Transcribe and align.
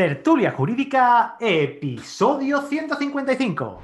Tertulia 0.00 0.52
Jurídica, 0.52 1.36
episodio 1.38 2.62
155. 2.62 3.80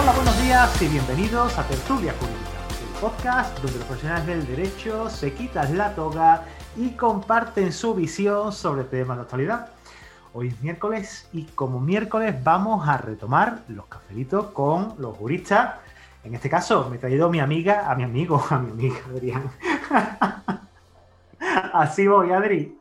Hola, 0.00 0.12
buenos 0.14 0.42
días 0.42 0.80
y 0.80 0.88
bienvenidos 0.88 1.58
a 1.58 1.68
Tertulia 1.68 2.14
Jurídica, 2.18 2.48
el 2.70 2.98
podcast 2.98 3.58
donde 3.58 3.76
los 3.76 3.86
profesionales 3.88 4.26
del 4.26 4.46
derecho 4.46 5.10
se 5.10 5.34
quitan 5.34 5.76
la 5.76 5.94
toga 5.94 6.44
y 6.78 6.92
comparten 6.92 7.74
su 7.74 7.94
visión 7.94 8.54
sobre 8.54 8.84
temas 8.84 9.18
de 9.18 9.22
actualidad. 9.24 9.68
Hoy 10.32 10.48
es 10.48 10.62
miércoles 10.62 11.28
y 11.34 11.42
como 11.42 11.78
miércoles 11.78 12.42
vamos 12.42 12.88
a 12.88 12.96
retomar 12.96 13.64
los 13.68 13.84
cafelitos 13.84 14.46
con 14.46 14.94
los 14.96 15.14
juristas 15.14 15.83
en 16.24 16.34
este 16.34 16.48
caso, 16.48 16.88
me 16.88 16.96
he 16.96 16.98
traído 16.98 17.26
a 17.26 17.30
mi 17.30 17.38
amiga, 17.38 17.90
a 17.90 17.94
mi 17.94 18.02
amigo, 18.02 18.42
a 18.50 18.58
mi 18.58 18.70
amiga 18.70 18.96
Adrián. 19.10 19.50
Así 21.74 22.06
voy, 22.06 22.32
Adri. 22.32 22.78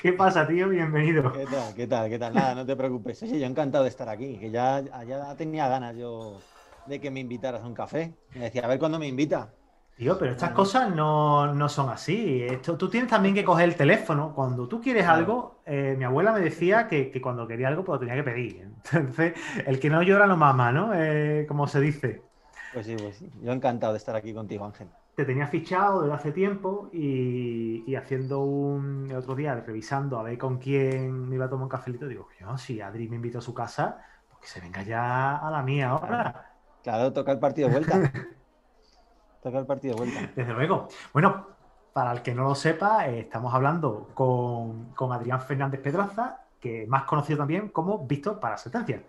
¿Qué 0.00 0.12
pasa, 0.12 0.46
tío? 0.46 0.68
Bienvenido. 0.68 1.32
¿Qué 1.32 1.46
tal? 1.46 1.74
¿Qué 1.74 1.86
tal? 1.86 2.08
¿Qué 2.08 2.18
tal? 2.18 2.34
Nada, 2.34 2.54
no 2.54 2.66
te 2.66 2.74
preocupes. 2.74 3.18
Sí, 3.18 3.38
yo 3.38 3.46
encantado 3.46 3.84
de 3.84 3.90
estar 3.90 4.08
aquí, 4.08 4.38
que 4.38 4.50
ya, 4.50 4.82
ya 5.06 5.34
tenía 5.36 5.68
ganas 5.68 5.96
yo 5.96 6.40
de 6.86 7.00
que 7.00 7.10
me 7.10 7.20
invitaras 7.20 7.62
a 7.62 7.66
un 7.66 7.74
café. 7.74 8.12
Me 8.34 8.40
decía, 8.40 8.64
a 8.64 8.68
ver 8.68 8.78
cuándo 8.78 8.98
me 8.98 9.06
invita. 9.06 9.50
Tío, 9.96 10.18
pero 10.18 10.32
estas 10.32 10.52
cosas 10.52 10.92
no, 10.94 11.68
son 11.68 11.90
así. 11.90 12.42
Esto, 12.42 12.76
tú 12.76 12.88
tienes 12.88 13.10
también 13.10 13.34
que 13.34 13.44
coger 13.44 13.68
el 13.68 13.76
teléfono. 13.76 14.32
Cuando 14.34 14.66
tú 14.66 14.80
quieres 14.80 15.06
algo, 15.06 15.60
eh, 15.66 15.94
mi 15.96 16.04
abuela 16.04 16.32
me 16.32 16.40
decía 16.40 16.88
que, 16.88 17.20
cuando 17.20 17.46
quería 17.46 17.68
algo, 17.68 17.84
pues 17.84 17.96
lo 17.96 18.00
tenía 18.00 18.16
que 18.16 18.28
pedir. 18.28 18.62
Entonces, 18.92 19.34
el 19.64 19.78
que 19.78 19.90
no 19.90 20.02
llora 20.02 20.26
no 20.26 20.36
mama, 20.36 20.72
¿no? 20.72 20.92
Eh, 20.94 21.44
como 21.46 21.68
se 21.68 21.80
dice. 21.80 22.29
Pues 22.72 22.86
sí, 22.86 22.96
pues 22.96 23.16
sí. 23.16 23.30
Yo 23.42 23.52
encantado 23.52 23.92
de 23.92 23.98
estar 23.98 24.14
aquí 24.14 24.32
contigo, 24.32 24.64
Ángel. 24.64 24.88
Te 25.16 25.24
tenía 25.24 25.46
fichado 25.48 26.02
desde 26.02 26.14
hace 26.14 26.32
tiempo 26.32 26.88
y, 26.92 27.94
haciendo 27.94 28.40
un 28.40 29.08
el 29.10 29.16
otro 29.16 29.34
día, 29.34 29.54
revisando 29.54 30.18
a 30.18 30.22
ver 30.22 30.38
con 30.38 30.58
quién 30.58 31.28
me 31.28 31.34
iba 31.34 31.46
a 31.46 31.50
tomar 31.50 31.64
un 31.64 31.68
cafelito, 31.68 32.06
digo, 32.06 32.28
yo, 32.38 32.56
si 32.56 32.80
Adri 32.80 33.08
me 33.08 33.16
invita 33.16 33.38
a 33.38 33.42
su 33.42 33.52
casa, 33.52 33.98
pues 34.28 34.40
que 34.42 34.46
se 34.46 34.60
venga 34.60 34.82
ya 34.82 35.36
a 35.36 35.50
la 35.50 35.62
mía 35.62 35.90
ahora. 35.90 36.54
Claro, 36.82 37.12
toca 37.12 37.32
el 37.32 37.38
partido 37.38 37.68
de 37.68 37.74
vuelta. 37.74 38.12
toca 39.42 39.58
el 39.58 39.66
partido 39.66 39.96
de 39.96 40.00
vuelta. 40.00 40.32
Desde 40.34 40.52
luego. 40.52 40.88
Bueno, 41.12 41.48
para 41.92 42.12
el 42.12 42.22
que 42.22 42.34
no 42.34 42.44
lo 42.44 42.54
sepa, 42.54 43.08
eh, 43.08 43.20
estamos 43.20 43.52
hablando 43.52 44.08
con, 44.14 44.94
Adrián 45.12 45.40
Fernández 45.40 45.80
Pedraza, 45.80 46.46
que 46.60 46.86
más 46.86 47.02
conocido 47.02 47.38
también 47.40 47.68
como 47.68 48.06
Víctor 48.06 48.38
para 48.38 48.56
sentencia. 48.56 49.02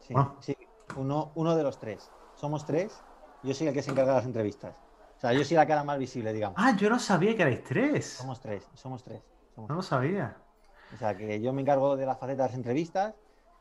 Sí, 0.00 0.14
sí. 0.40 0.56
Uno, 0.96 1.30
uno 1.36 1.54
de 1.54 1.62
los 1.62 1.78
tres 1.78 2.10
somos 2.42 2.66
tres, 2.66 3.00
yo 3.44 3.54
soy 3.54 3.68
el 3.68 3.72
que 3.72 3.82
se 3.82 3.92
encarga 3.92 4.14
de 4.14 4.16
las 4.16 4.26
entrevistas. 4.26 4.74
O 5.16 5.20
sea, 5.20 5.32
yo 5.32 5.44
soy 5.44 5.56
la 5.56 5.64
cara 5.64 5.84
más 5.84 5.96
visible, 5.96 6.32
digamos. 6.32 6.56
Ah, 6.60 6.74
yo 6.76 6.90
no 6.90 6.98
sabía 6.98 7.36
que 7.36 7.42
erais 7.42 7.62
tres. 7.62 8.04
Somos 8.14 8.40
tres, 8.40 8.68
somos 8.74 9.04
tres. 9.04 9.22
no 9.56 9.72
lo 9.76 9.80
sabía. 9.80 10.36
O 10.92 10.96
sea, 10.96 11.16
que 11.16 11.40
yo 11.40 11.52
me 11.52 11.62
encargo 11.62 11.96
de 11.96 12.04
la 12.04 12.16
faceta 12.16 12.42
de 12.42 12.48
las 12.48 12.56
entrevistas, 12.56 13.14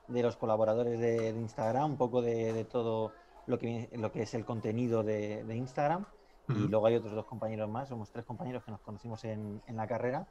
de 0.08 0.24
los 0.24 0.36
colaboradores 0.36 1.00
de, 1.00 1.30
Instagram, 1.30 1.92
un 1.92 1.98
poco 1.98 2.24
de, 2.24 2.66
todo 2.72 3.12
lo 3.46 3.60
que, 3.60 3.88
lo 3.94 4.12
que 4.12 4.24
es 4.24 4.34
el 4.34 4.46
contenido 4.46 5.04
de, 5.04 5.46
Instagram. 5.56 6.06
Y 6.50 6.68
luego 6.68 6.88
hay 6.88 6.96
otros 6.96 7.14
dos 7.14 7.28
compañeros 7.28 7.70
más, 7.70 7.88
somos 7.88 8.10
tres 8.10 8.26
compañeros 8.26 8.64
que 8.64 8.72
nos 8.72 8.82
conocimos 8.82 9.24
en, 9.26 9.62
en 9.68 9.78
la 9.78 9.86
carrera. 9.86 10.26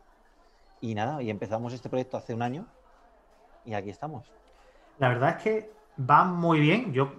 Y 0.80 0.96
nada, 0.96 1.22
y 1.22 1.30
empezamos 1.30 1.72
este 1.72 1.88
proyecto 1.88 2.16
hace 2.16 2.34
un 2.34 2.42
año 2.42 2.66
y 3.64 3.74
aquí 3.74 3.90
estamos. 3.90 4.32
La 4.98 5.08
verdad 5.08 5.36
es 5.36 5.42
que 5.44 5.72
va 5.98 6.24
muy 6.24 6.58
bien. 6.58 6.92
Yo 6.92 7.12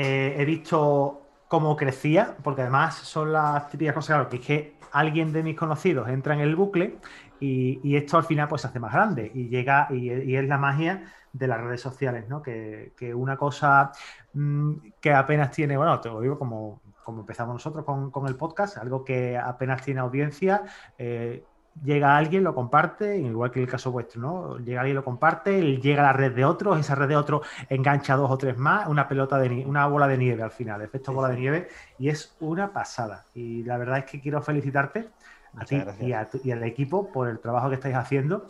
eh, 0.00 0.36
he 0.38 0.44
visto 0.44 1.22
cómo 1.48 1.76
crecía, 1.76 2.36
porque 2.44 2.62
además 2.62 2.94
son 2.94 3.32
las 3.32 3.68
típicas 3.68 3.94
cosas, 3.96 4.28
que 4.28 4.36
es 4.36 4.46
que 4.46 4.74
alguien 4.92 5.32
de 5.32 5.42
mis 5.42 5.56
conocidos 5.56 6.08
entra 6.08 6.34
en 6.34 6.40
el 6.40 6.54
bucle 6.54 6.98
y, 7.40 7.96
esto 7.96 8.16
al 8.16 8.22
final 8.22 8.46
pues 8.46 8.62
se 8.62 8.68
hace 8.68 8.78
más 8.78 8.92
grande 8.92 9.28
y 9.34 9.48
llega 9.48 9.88
y, 9.90 10.36
es 10.36 10.46
la 10.46 10.56
magia 10.56 11.12
de 11.32 11.48
las 11.48 11.60
redes 11.60 11.80
sociales, 11.80 12.28
¿no? 12.28 12.40
Que, 12.42 12.92
una 13.12 13.36
cosa 13.36 13.90
mm, 14.34 14.74
que 15.00 15.12
apenas 15.12 15.50
tiene, 15.50 15.76
bueno, 15.76 16.00
te 16.00 16.10
lo 16.10 16.20
digo 16.20 16.38
como, 16.38 16.80
como 17.02 17.22
empezamos 17.22 17.54
nosotros 17.54 17.84
con, 17.84 18.28
el 18.28 18.36
podcast, 18.36 18.76
algo 18.78 19.04
que 19.04 19.36
apenas 19.36 19.82
tiene 19.82 19.98
audiencia, 19.98 20.62
eh, 20.96 21.42
llega 21.84 22.16
alguien, 22.16 22.44
lo 22.44 22.54
comparte, 22.54 23.18
igual 23.18 23.50
que 23.50 23.60
el 23.62 23.68
caso 23.68 23.90
vuestro, 23.90 24.20
¿no? 24.20 24.58
Llega 24.58 24.80
alguien, 24.80 24.96
lo 24.96 25.04
comparte, 25.04 25.78
llega 25.78 26.02
a 26.02 26.06
la 26.06 26.12
red 26.12 26.32
de 26.34 26.44
otros, 26.44 26.78
esa 26.78 26.94
red 26.94 27.08
de 27.08 27.16
otros 27.16 27.46
engancha 27.68 28.16
dos 28.16 28.30
o 28.30 28.38
tres 28.38 28.56
más, 28.56 28.88
una 28.88 29.08
pelota 29.08 29.38
de 29.38 29.64
una 29.66 29.86
bola 29.86 30.06
de 30.08 30.18
nieve 30.18 30.42
al 30.42 30.50
final, 30.50 30.82
efecto 30.82 31.12
bola 31.12 31.28
de 31.28 31.36
nieve, 31.36 31.68
y 31.98 32.08
es 32.08 32.36
una 32.40 32.72
pasada. 32.72 33.24
Y 33.34 33.62
la 33.64 33.78
verdad 33.78 33.98
es 33.98 34.04
que 34.04 34.20
quiero 34.20 34.42
felicitarte 34.42 35.08
a 35.56 35.64
ti 35.64 35.82
y, 36.00 36.12
y 36.48 36.52
al 36.52 36.62
equipo 36.64 37.10
por 37.10 37.28
el 37.28 37.38
trabajo 37.38 37.68
que 37.68 37.76
estáis 37.76 37.96
haciendo, 37.96 38.46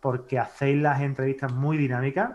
porque 0.00 0.38
hacéis 0.38 0.80
las 0.82 1.00
entrevistas 1.00 1.52
muy 1.52 1.76
dinámicas 1.76 2.32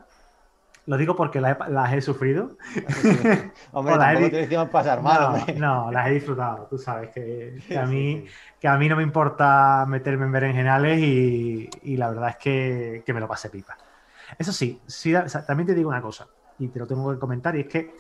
lo 0.88 0.96
digo 0.96 1.16
porque 1.18 1.42
las 1.42 1.94
he, 1.94 2.02
sufrido. 2.02 2.58
hombre, 3.74 3.96
tampoco 4.00 4.30
te 4.30 4.38
decimos 4.38 4.70
pasar 4.70 5.02
mal. 5.02 5.44
No, 5.58 5.92
las 5.92 6.08
he 6.08 6.12
disfrutado. 6.12 6.66
Tú 6.70 6.78
sabes 6.78 7.10
que, 7.10 7.60
a 7.78 7.86
mí, 7.86 8.26
que 8.60 8.68
a 8.70 8.78
mí 8.78 8.88
no 8.88 8.96
me 8.96 9.04
importa 9.04 9.86
meterme 9.86 10.26
en 10.26 10.32
berenjenales 10.32 11.00
y, 11.00 11.70
y 11.84 11.98
la 11.98 12.10
verdad 12.10 12.30
es 12.30 12.38
que, 12.38 13.14
me 13.14 13.20
lo 13.20 13.28
pasé 13.28 13.50
pipa. 13.50 13.78
Eso 14.40 14.54
sí, 14.54 14.82
sí 14.88 15.14
también 15.46 15.68
te 15.68 15.76
digo 15.76 15.90
una 15.90 16.02
cosa, 16.02 16.28
y 16.58 16.70
te 16.70 16.80
lo 16.80 16.88
tengo 16.88 17.12
que 17.12 17.20
comentar, 17.20 17.56
y 17.56 17.62
es 17.62 17.68
que 17.68 17.94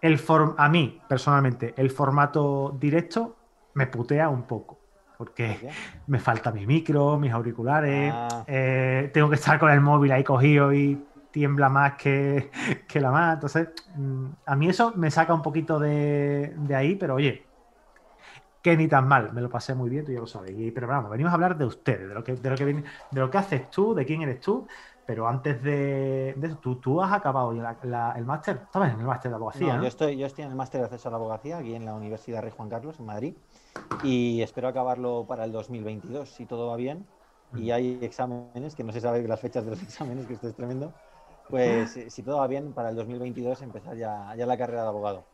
el 0.00 0.20
a 0.56 0.68
mí, 0.68 1.00
personalmente, 1.08 1.74
el 1.76 1.90
formato 1.90 2.76
directo 2.78 3.36
me 3.74 3.86
putea 3.86 4.28
un 4.28 4.42
poco. 4.42 4.80
Porque 5.16 5.70
me 6.08 6.18
falta 6.18 6.52
mi 6.52 6.66
micro, 6.66 7.18
mis 7.18 7.32
auriculares, 7.32 8.12
ah. 8.14 8.44
eh, 8.46 9.10
tengo 9.14 9.30
que 9.30 9.36
estar 9.36 9.58
con 9.58 9.70
el 9.70 9.80
móvil 9.80 10.12
ahí 10.12 10.22
cogido 10.22 10.74
y 10.74 11.02
tiembla 11.36 11.68
más 11.68 11.96
que, 11.96 12.50
la 12.94 13.10
más. 13.10 13.34
Entonces, 13.34 13.68
mm, 13.94 14.26
a 14.46 14.56
mí 14.56 14.70
eso 14.70 14.94
me 14.96 15.10
saca 15.10 15.34
un 15.34 15.42
poquito 15.42 15.78
de, 15.78 16.56
ahí, 16.74 16.94
pero 16.94 17.16
oye, 17.16 17.44
que 18.62 18.74
ni 18.74 18.88
tan 18.88 19.06
mal, 19.06 19.34
me 19.34 19.42
lo 19.42 19.50
pasé 19.50 19.74
muy 19.74 19.90
bien, 19.90 20.06
tú 20.06 20.12
ya 20.12 20.20
lo 20.20 20.26
sabes. 20.26 20.54
pero 20.74 20.86
vamos, 20.86 21.10
venimos 21.10 21.32
a 21.32 21.34
hablar 21.34 21.58
de 21.58 21.66
ustedes, 21.66 22.08
de 22.08 22.14
lo 22.14 22.24
que, 22.24 22.36
de 22.36 22.50
lo 22.50 22.56
que, 22.56 22.64
de 22.64 23.20
lo 23.20 23.30
que 23.30 23.36
haces 23.36 23.70
tú, 23.70 23.94
de 23.94 24.06
quién 24.06 24.22
eres 24.22 24.40
tú. 24.40 24.66
Pero 25.04 25.28
antes 25.28 25.62
de, 25.62 26.30
eso, 26.30 26.56
¿tú, 26.56 26.76
tú 26.76 27.02
has 27.02 27.12
acabado 27.12 27.52
el 27.52 28.24
máster. 28.24 28.62
Estabas 28.64 28.94
en 28.94 29.00
el 29.00 29.06
máster 29.06 29.30
de 29.30 29.34
abogacía. 29.36 29.76
No, 29.76 29.82
Yo, 29.82 29.88
estoy, 29.88 30.16
yo 30.16 30.26
estoy 30.26 30.44
en 30.44 30.50
el 30.50 30.56
máster 30.56 30.80
de 30.80 30.86
acceso 30.86 31.08
a 31.08 31.10
la 31.10 31.18
abogacía 31.18 31.58
aquí 31.58 31.74
en 31.74 31.84
la 31.84 31.92
Universidad 31.94 32.40
Rey 32.40 32.52
Juan 32.56 32.70
Carlos, 32.70 32.98
en 32.98 33.04
Madrid. 33.04 33.34
Y 34.02 34.40
espero 34.40 34.68
acabarlo 34.68 35.26
para 35.28 35.44
el 35.44 35.52
2022, 35.52 36.30
si 36.30 36.46
todo 36.46 36.66
va 36.68 36.76
bien. 36.76 37.06
Y 37.54 37.70
hay 37.72 37.98
exámenes, 38.00 38.74
que 38.74 38.82
no 38.82 38.92
se 38.92 39.00
sabe 39.02 39.22
las 39.28 39.38
fechas 39.38 39.66
de 39.66 39.72
los 39.72 39.82
exámenes, 39.82 40.26
que 40.26 40.32
esto 40.32 40.48
es 40.48 40.54
tremendo. 40.56 40.94
Pues 41.48 41.90
si 42.12 42.22
todo 42.22 42.38
va 42.38 42.46
bien, 42.46 42.72
para 42.72 42.90
el 42.90 42.96
2022 42.96 43.62
empezar 43.62 43.96
ya, 43.96 44.34
ya 44.36 44.46
la 44.46 44.56
carrera 44.56 44.82
de 44.82 44.88
abogado. 44.88 45.26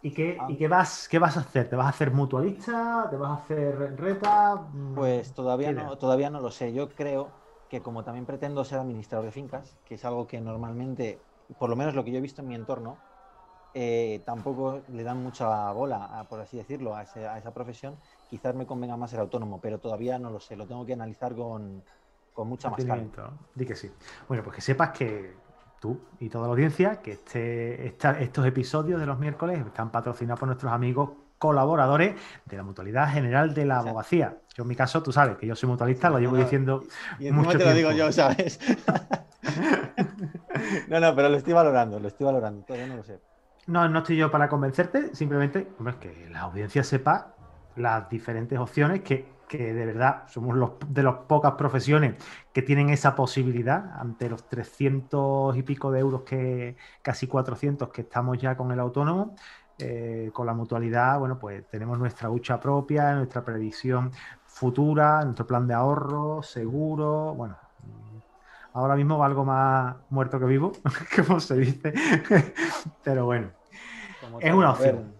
¿Y, 0.00 0.12
qué, 0.12 0.38
¿Y 0.48 0.56
qué, 0.56 0.68
vas, 0.68 1.08
qué 1.08 1.18
vas 1.18 1.36
a 1.36 1.40
hacer? 1.40 1.68
¿Te 1.68 1.76
vas 1.76 1.86
a 1.86 1.90
hacer 1.90 2.12
mutualista? 2.12 3.08
¿Te 3.10 3.16
vas 3.16 3.30
a 3.30 3.42
hacer 3.42 3.96
reta? 3.96 4.54
Mm, 4.72 4.94
pues 4.94 5.34
todavía 5.34 5.72
no, 5.72 5.98
todavía 5.98 6.30
no 6.30 6.40
lo 6.40 6.50
sé. 6.50 6.72
Yo 6.72 6.88
creo 6.88 7.32
que 7.68 7.82
como 7.82 8.04
también 8.04 8.24
pretendo 8.24 8.64
ser 8.64 8.78
administrador 8.78 9.26
de 9.26 9.32
fincas, 9.32 9.76
que 9.84 9.96
es 9.96 10.04
algo 10.04 10.26
que 10.26 10.40
normalmente, 10.40 11.20
por 11.58 11.68
lo 11.68 11.76
menos 11.76 11.94
lo 11.94 12.04
que 12.04 12.12
yo 12.12 12.18
he 12.18 12.22
visto 12.22 12.42
en 12.42 12.48
mi 12.48 12.54
entorno, 12.54 12.98
eh, 13.74 14.22
tampoco 14.24 14.82
le 14.88 15.02
dan 15.02 15.22
mucha 15.22 15.70
bola, 15.72 16.26
por 16.30 16.40
así 16.40 16.56
decirlo, 16.56 16.94
a, 16.94 17.02
esa 17.02 17.52
profesión, 17.52 17.98
quizás 18.28 18.54
me 18.54 18.66
convenga 18.66 18.96
más 18.96 19.10
ser 19.10 19.20
autónomo, 19.20 19.60
pero 19.60 19.78
todavía 19.78 20.18
no 20.18 20.30
lo 20.30 20.40
sé, 20.40 20.56
lo 20.56 20.66
tengo 20.66 20.86
que 20.86 20.94
analizar 20.94 21.34
con, 21.34 21.82
con 22.32 22.48
mucha 22.48 22.70
más 22.70 22.84
calma. 22.84 23.36
Di 23.54 23.66
que 23.66 23.76
sí. 23.76 23.90
Bueno, 24.26 24.42
pues 24.42 24.56
que 24.56 24.62
sepas 24.62 24.90
que 24.90 25.47
tú 25.80 26.00
y 26.20 26.28
toda 26.28 26.46
la 26.46 26.52
audiencia 26.52 26.96
que 26.96 27.12
este, 27.12 27.86
estos 27.86 28.46
episodios 28.46 29.00
de 29.00 29.06
los 29.06 29.18
miércoles 29.18 29.58
están 29.64 29.90
patrocinados 29.90 30.40
por 30.40 30.48
nuestros 30.48 30.72
amigos 30.72 31.10
colaboradores 31.38 32.16
de 32.46 32.56
la 32.56 32.62
Mutualidad 32.62 33.12
General 33.12 33.54
de 33.54 33.64
la 33.64 33.78
Abogacía. 33.78 34.38
Yo 34.54 34.62
en 34.64 34.68
mi 34.68 34.74
caso, 34.74 35.02
tú 35.02 35.12
sabes 35.12 35.36
que 35.36 35.46
yo 35.46 35.54
soy 35.54 35.68
mutualista, 35.68 36.10
lo 36.10 36.18
llevo 36.18 36.36
diciendo 36.36 36.84
y 37.18 37.30
mucho 37.30 37.56
te 37.56 37.64
lo 37.64 37.72
digo 37.72 37.92
yo, 37.92 38.10
¿sabes? 38.10 38.58
no, 40.88 41.00
no, 41.00 41.14
pero 41.14 41.28
lo 41.28 41.36
estoy 41.36 41.52
valorando, 41.52 42.00
lo 42.00 42.08
estoy 42.08 42.26
valorando, 42.26 42.64
todavía 42.64 42.88
no 42.88 42.96
lo 42.96 43.04
sé. 43.04 43.20
No, 43.66 43.88
no 43.88 43.98
estoy 44.00 44.16
yo 44.16 44.30
para 44.30 44.48
convencerte, 44.48 45.14
simplemente 45.14 45.68
que 46.00 46.28
la 46.30 46.40
audiencia 46.40 46.82
sepa 46.82 47.34
las 47.76 48.08
diferentes 48.08 48.58
opciones 48.58 49.02
que 49.02 49.37
que 49.48 49.74
de 49.74 49.86
verdad 49.86 50.24
somos 50.28 50.56
los, 50.56 50.72
de 50.88 51.02
las 51.02 51.14
pocas 51.26 51.52
profesiones 51.52 52.14
que 52.52 52.62
tienen 52.62 52.90
esa 52.90 53.14
posibilidad 53.14 53.98
ante 53.98 54.28
los 54.28 54.48
300 54.48 55.56
y 55.56 55.62
pico 55.62 55.90
de 55.90 56.00
euros 56.00 56.22
que 56.22 56.76
casi 57.02 57.26
400 57.26 57.88
que 57.88 58.02
estamos 58.02 58.38
ya 58.38 58.56
con 58.56 58.70
el 58.70 58.80
autónomo. 58.80 59.34
Eh, 59.80 60.30
con 60.32 60.44
la 60.44 60.54
mutualidad, 60.54 61.20
bueno, 61.20 61.38
pues 61.38 61.64
tenemos 61.68 61.96
nuestra 62.00 62.28
hucha 62.30 62.58
propia, 62.58 63.14
nuestra 63.14 63.44
previsión 63.44 64.10
futura, 64.44 65.22
nuestro 65.22 65.46
plan 65.46 65.68
de 65.68 65.74
ahorro, 65.74 66.42
seguro, 66.42 67.32
bueno, 67.36 67.56
ahora 68.72 68.96
mismo 68.96 69.22
algo 69.22 69.44
más 69.44 69.94
muerto 70.10 70.40
que 70.40 70.46
vivo, 70.46 70.72
como 71.16 71.38
se 71.38 71.56
dice, 71.58 71.94
pero 73.04 73.26
bueno, 73.26 73.50
es 74.40 74.52
una 74.52 74.72
opción. 74.72 75.17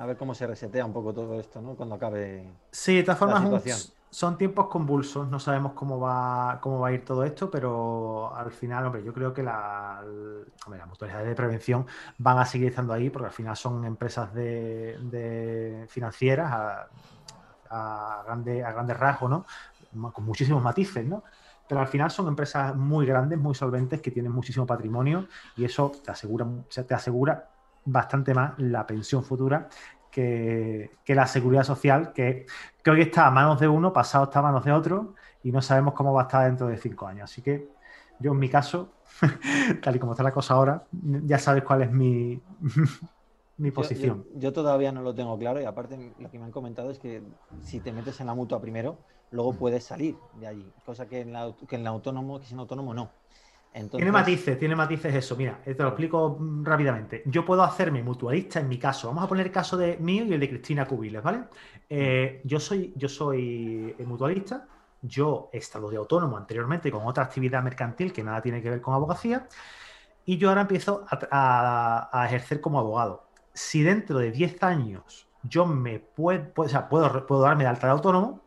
A 0.00 0.06
ver 0.06 0.16
cómo 0.16 0.34
se 0.34 0.46
resetea 0.46 0.86
un 0.86 0.94
poco 0.94 1.12
todo 1.12 1.38
esto, 1.38 1.60
¿no? 1.60 1.74
Cuando 1.74 1.96
acabe. 1.96 2.50
Sí, 2.70 2.96
de 2.96 3.02
todas 3.02 3.18
formas, 3.18 3.92
son 4.08 4.38
tiempos 4.38 4.68
convulsos, 4.68 5.28
no 5.28 5.38
sabemos 5.38 5.72
cómo 5.74 6.00
va, 6.00 6.58
cómo 6.62 6.80
va 6.80 6.88
a 6.88 6.92
ir 6.92 7.04
todo 7.04 7.22
esto, 7.22 7.50
pero 7.50 8.34
al 8.34 8.50
final, 8.50 8.86
hombre, 8.86 9.04
yo 9.04 9.12
creo 9.12 9.34
que 9.34 9.42
la, 9.42 10.02
las 10.02 10.88
mutualidades 10.88 11.28
de 11.28 11.34
prevención 11.34 11.86
van 12.16 12.38
a 12.38 12.46
seguir 12.46 12.68
estando 12.68 12.94
ahí 12.94 13.10
porque 13.10 13.26
al 13.26 13.32
final 13.32 13.54
son 13.56 13.84
empresas 13.84 14.32
de, 14.32 15.86
financieras 15.90 16.50
a, 16.50 16.88
a, 17.68 18.22
grande, 18.24 18.64
a 18.64 18.72
grandes 18.72 18.96
rasgos, 18.96 19.30
¿no? 19.30 19.44
Con 20.12 20.24
muchísimos 20.24 20.62
matices, 20.62 21.04
¿no? 21.04 21.22
Pero 21.68 21.82
al 21.82 21.88
final 21.88 22.10
son 22.10 22.26
empresas 22.26 22.74
muy 22.74 23.04
grandes, 23.04 23.38
muy 23.38 23.54
solventes, 23.54 24.00
que 24.00 24.10
tienen 24.10 24.32
muchísimo 24.32 24.66
patrimonio 24.66 25.28
y 25.58 25.66
eso 25.66 25.92
te 26.02 26.10
asegura, 26.10 26.46
te 26.68 26.94
asegura 26.94 27.49
bastante 27.84 28.34
más 28.34 28.58
la 28.58 28.86
pensión 28.86 29.22
futura 29.22 29.68
que, 30.10 30.90
la 31.06 31.26
seguridad 31.26 31.64
social, 31.64 32.12
que, 32.12 32.46
que, 32.82 32.90
hoy 32.90 33.02
está 33.02 33.26
a 33.26 33.30
manos 33.30 33.60
de 33.60 33.68
uno, 33.68 33.92
pasado 33.92 34.24
está 34.24 34.40
a 34.40 34.42
manos 34.42 34.64
de 34.64 34.72
otro, 34.72 35.14
y 35.42 35.52
no 35.52 35.62
sabemos 35.62 35.94
cómo 35.94 36.12
va 36.12 36.22
a 36.22 36.24
estar 36.24 36.44
dentro 36.44 36.66
de 36.66 36.76
cinco 36.76 37.06
años. 37.06 37.30
Así 37.30 37.42
que 37.42 37.68
yo 38.18 38.32
en 38.32 38.38
mi 38.38 38.48
caso, 38.48 38.92
tal 39.82 39.96
y 39.96 39.98
como 39.98 40.12
está 40.12 40.22
la 40.22 40.32
cosa 40.32 40.54
ahora, 40.54 40.84
ya 40.92 41.38
sabes 41.38 41.64
cuál 41.64 41.82
es 41.82 41.90
mi, 41.90 42.40
mi 43.56 43.70
posición. 43.70 44.24
Yo, 44.34 44.52
todavía 44.52 44.92
no 44.92 45.02
lo 45.02 45.14
tengo 45.14 45.38
claro 45.38 45.60
y 45.60 45.64
aparte 45.64 46.12
lo 46.18 46.30
que 46.30 46.38
me 46.38 46.44
han 46.44 46.52
comentado 46.52 46.90
es 46.90 46.98
que 46.98 47.22
si 47.62 47.80
te 47.80 47.92
metes 47.92 48.20
en 48.20 48.26
la 48.26 48.34
mutua 48.34 48.60
primero, 48.60 48.98
luego 49.30 49.54
puedes 49.54 49.84
salir 49.84 50.16
de 50.38 50.46
allí, 50.46 50.72
cosa 50.84 51.06
que 51.06 51.20
en 51.20 51.32
la, 51.32 51.54
que 51.68 51.76
en 51.76 51.84
la 51.84 51.90
autónomo, 51.90 52.40
que 52.40 52.46
sin 52.46 52.58
autónomo 52.58 52.94
no. 52.94 53.10
Tiene 53.72 54.10
matices, 54.10 54.58
tiene 54.58 54.74
matices 54.74 55.14
eso. 55.14 55.36
Mira, 55.36 55.60
te 55.62 55.74
lo 55.74 55.88
explico 55.88 56.38
rápidamente. 56.62 57.22
Yo 57.26 57.44
puedo 57.44 57.62
hacerme 57.62 58.02
mutualista 58.02 58.58
en 58.58 58.68
mi 58.68 58.78
caso. 58.78 59.08
Vamos 59.08 59.24
a 59.24 59.28
poner 59.28 59.46
el 59.46 59.52
caso 59.52 59.76
de 59.76 59.96
mío 59.98 60.24
y 60.24 60.32
el 60.32 60.40
de 60.40 60.48
Cristina 60.48 60.86
Cubiles, 60.86 61.22
¿vale? 61.22 61.44
Eh, 61.88 62.40
yo 62.44 62.58
soy, 62.58 62.92
yo 62.96 63.08
soy 63.08 63.94
eh, 63.96 64.04
mutualista. 64.04 64.66
Yo 65.02 65.50
he 65.52 65.58
estado 65.58 65.88
de 65.88 65.96
autónomo 65.96 66.36
anteriormente 66.36 66.90
con 66.90 67.06
otra 67.06 67.22
actividad 67.24 67.62
mercantil 67.62 68.12
que 68.12 68.24
nada 68.24 68.42
tiene 68.42 68.60
que 68.60 68.70
ver 68.70 68.80
con 68.80 68.92
abogacía. 68.92 69.46
Y 70.24 70.36
yo 70.36 70.48
ahora 70.48 70.62
empiezo 70.62 71.06
a, 71.08 72.24
ejercer 72.26 72.60
como 72.60 72.80
abogado. 72.80 73.28
Si 73.54 73.82
dentro 73.82 74.18
de 74.18 74.32
10 74.32 74.62
años 74.64 75.28
yo 75.44 75.64
me 75.64 76.00
puedo, 76.00 76.50
o 76.56 76.68
sea, 76.68 76.88
puedo 76.88 77.40
darme 77.40 77.64
de 77.64 77.70
alta 77.70 77.86
de 77.86 77.92
autónomo, 77.92 78.42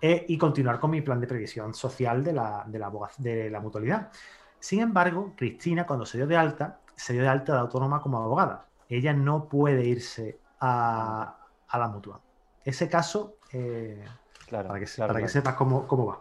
eh, 0.00 0.24
y 0.28 0.38
continuar 0.38 0.80
con 0.80 0.90
mi 0.90 1.02
plan 1.02 1.20
de 1.20 1.26
previsión 1.26 1.74
social 1.74 2.24
de 2.24 2.32
la, 2.32 2.64
de 2.66 2.78
la, 2.78 2.90
de 3.18 3.50
la 3.50 3.60
mutualidad. 3.60 4.10
Sin 4.58 4.80
embargo, 4.80 5.34
Cristina, 5.36 5.86
cuando 5.86 6.06
se 6.06 6.18
dio 6.18 6.26
de 6.26 6.36
alta, 6.36 6.80
se 6.96 7.12
dio 7.12 7.22
de 7.22 7.28
alta 7.28 7.54
de 7.54 7.58
autónoma 7.60 8.00
como 8.00 8.18
abogada. 8.18 8.66
Ella 8.88 9.12
no 9.12 9.48
puede 9.48 9.84
irse 9.84 10.38
a, 10.60 11.36
la 11.72 11.88
mutua. 11.88 12.20
Ese 12.64 12.88
caso, 12.88 13.36
eh, 13.52 14.04
claro, 14.46 14.68
para 14.68 14.80
que, 14.80 14.86
para 14.98 15.20
que 15.20 15.28
sepas 15.28 15.54
cómo, 15.54 15.86
cómo 15.86 16.06
va. 16.06 16.20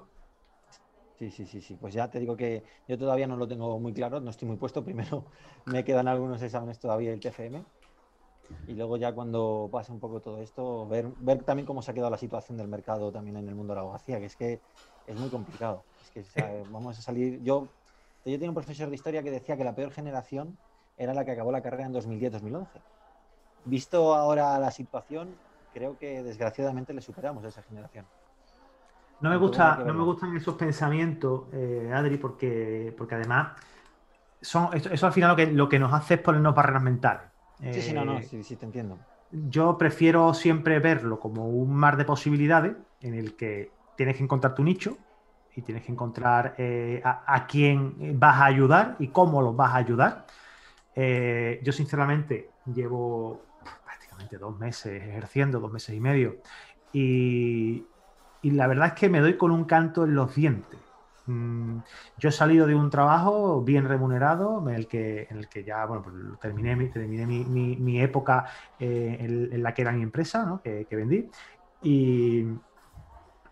Sí, 1.17 1.31
sí, 1.31 1.45
sí, 1.45 1.61
sí. 1.61 1.75
Pues 1.75 1.93
ya 1.93 2.09
te 2.09 2.19
digo 2.19 2.37
que 2.37 2.63
yo 2.87 2.97
todavía 2.97 3.27
no 3.27 3.35
lo 3.35 3.47
tengo 3.47 3.77
muy 3.79 3.93
claro, 3.93 4.21
no 4.21 4.29
estoy 4.29 4.47
muy 4.47 4.57
puesto. 4.57 4.83
Primero 4.83 5.25
me 5.65 5.83
quedan 5.83 6.07
algunos 6.07 6.41
exámenes 6.41 6.79
todavía 6.79 7.11
del 7.11 7.19
TFM 7.19 7.65
y 8.67 8.73
luego 8.73 8.97
ya 8.97 9.13
cuando 9.13 9.69
pase 9.71 9.91
un 9.91 9.99
poco 9.99 10.19
todo 10.19 10.41
esto, 10.41 10.87
ver, 10.87 11.07
ver 11.19 11.43
también 11.43 11.65
cómo 11.65 11.81
se 11.81 11.91
ha 11.91 11.93
quedado 11.93 12.11
la 12.11 12.17
situación 12.17 12.57
del 12.57 12.67
mercado 12.67 13.11
también 13.11 13.37
en 13.37 13.47
el 13.47 13.55
mundo 13.55 13.73
de 13.73 13.75
la 13.75 13.81
abogacía, 13.81 14.19
que 14.19 14.25
es 14.25 14.35
que 14.35 14.59
es 15.07 15.19
muy 15.19 15.29
complicado. 15.29 15.83
Es 16.15 16.31
que 16.31 16.63
vamos 16.71 16.97
a 16.97 17.01
salir. 17.01 17.41
Yo, 17.41 17.67
yo 18.25 18.33
tenía 18.33 18.49
un 18.49 18.55
profesor 18.55 18.89
de 18.89 18.95
historia 18.95 19.23
que 19.23 19.31
decía 19.31 19.57
que 19.57 19.63
la 19.63 19.73
peor 19.73 19.91
generación 19.91 20.57
era 20.97 21.13
la 21.13 21.25
que 21.25 21.31
acabó 21.31 21.51
la 21.51 21.61
carrera 21.61 21.85
en 21.85 21.93
2010-2011. 21.93 22.67
Visto 23.65 24.15
ahora 24.15 24.59
la 24.59 24.71
situación, 24.71 25.29
creo 25.73 25.97
que 25.97 26.21
desgraciadamente 26.23 26.93
le 26.93 27.01
superamos 27.01 27.43
a 27.43 27.47
esa 27.47 27.63
generación. 27.63 28.05
No 29.21 29.29
me, 29.29 29.37
gusta, 29.37 29.77
no 29.85 29.93
me 29.93 30.03
gustan 30.03 30.35
esos 30.37 30.55
pensamientos, 30.55 31.47
eh, 31.51 31.91
Adri, 31.93 32.17
porque, 32.17 32.93
porque 32.97 33.15
además 33.15 33.51
son, 34.41 34.69
eso, 34.73 35.05
al 35.05 35.11
final 35.11 35.31
lo 35.31 35.35
que, 35.35 35.47
lo 35.47 35.67
que 35.67 35.79
nos 35.79 35.91
hace 35.91 36.13
es 36.15 36.21
ponernos 36.21 36.55
barreras 36.55 36.83
mentales. 36.83 37.29
Sí, 37.61 37.81
sí, 37.81 37.93
no, 37.93 38.05
no, 38.05 38.17
eh, 38.19 38.43
sí, 38.43 38.55
te 38.55 38.65
entiendo. 38.65 38.97
Yo 39.31 39.77
prefiero 39.77 40.33
siempre 40.33 40.79
verlo 40.79 41.19
como 41.19 41.47
un 41.47 41.75
mar 41.75 41.97
de 41.97 42.05
posibilidades 42.05 42.75
en 43.01 43.13
el 43.13 43.35
que 43.35 43.73
tienes 43.95 44.17
que 44.17 44.23
encontrar 44.23 44.55
tu 44.55 44.63
nicho 44.63 44.97
y 45.55 45.61
tienes 45.61 45.83
que 45.83 45.91
encontrar 45.91 46.55
eh, 46.57 47.01
a, 47.03 47.45
quién 47.47 48.17
vas 48.17 48.37
a 48.37 48.45
ayudar 48.45 48.95
y 48.99 49.09
cómo 49.09 49.41
los 49.41 49.55
vas 49.55 49.73
a 49.73 49.77
ayudar. 49.77 50.25
Eh, 50.95 51.59
yo 51.63 51.71
sinceramente 51.71 52.49
llevo 52.65 53.41
prácticamente 53.83 54.37
dos 54.37 54.57
meses 54.57 55.03
ejerciendo, 55.03 55.59
dos 55.59 55.71
meses 55.71 55.95
y 55.95 55.99
medio, 55.99 56.37
y, 56.93 57.85
y 58.41 58.51
la 58.51 58.67
verdad 58.67 58.87
es 58.87 58.93
que 58.93 59.09
me 59.09 59.19
doy 59.19 59.37
con 59.37 59.51
un 59.51 59.65
canto 59.65 60.05
en 60.05 60.15
los 60.15 60.33
dientes. 60.33 60.88
Mm, 61.29 61.83
yo 62.17 62.29
he 62.29 62.31
salido 62.31 62.65
de 62.65 62.73
un 62.73 62.89
trabajo 62.89 63.61
bien 63.61 63.87
remunerado, 63.87 64.67
en 64.67 64.75
el 64.75 64.87
que, 64.87 65.27
en 65.29 65.37
el 65.37 65.47
que 65.47 65.63
ya 65.63 65.85
bueno, 65.85 66.03
pues 66.03 66.15
terminé, 66.39 66.75
terminé 66.87 67.25
mi, 67.25 67.75
mi, 67.77 68.01
época 68.01 68.45
eh, 68.79 69.17
en, 69.19 69.61
la 69.61 69.73
que 69.73 69.83
era 69.83 69.91
mi 69.91 70.01
empresa, 70.01 70.59
que, 70.63 70.87
vendí. 70.91 71.29
Y, 71.83 72.45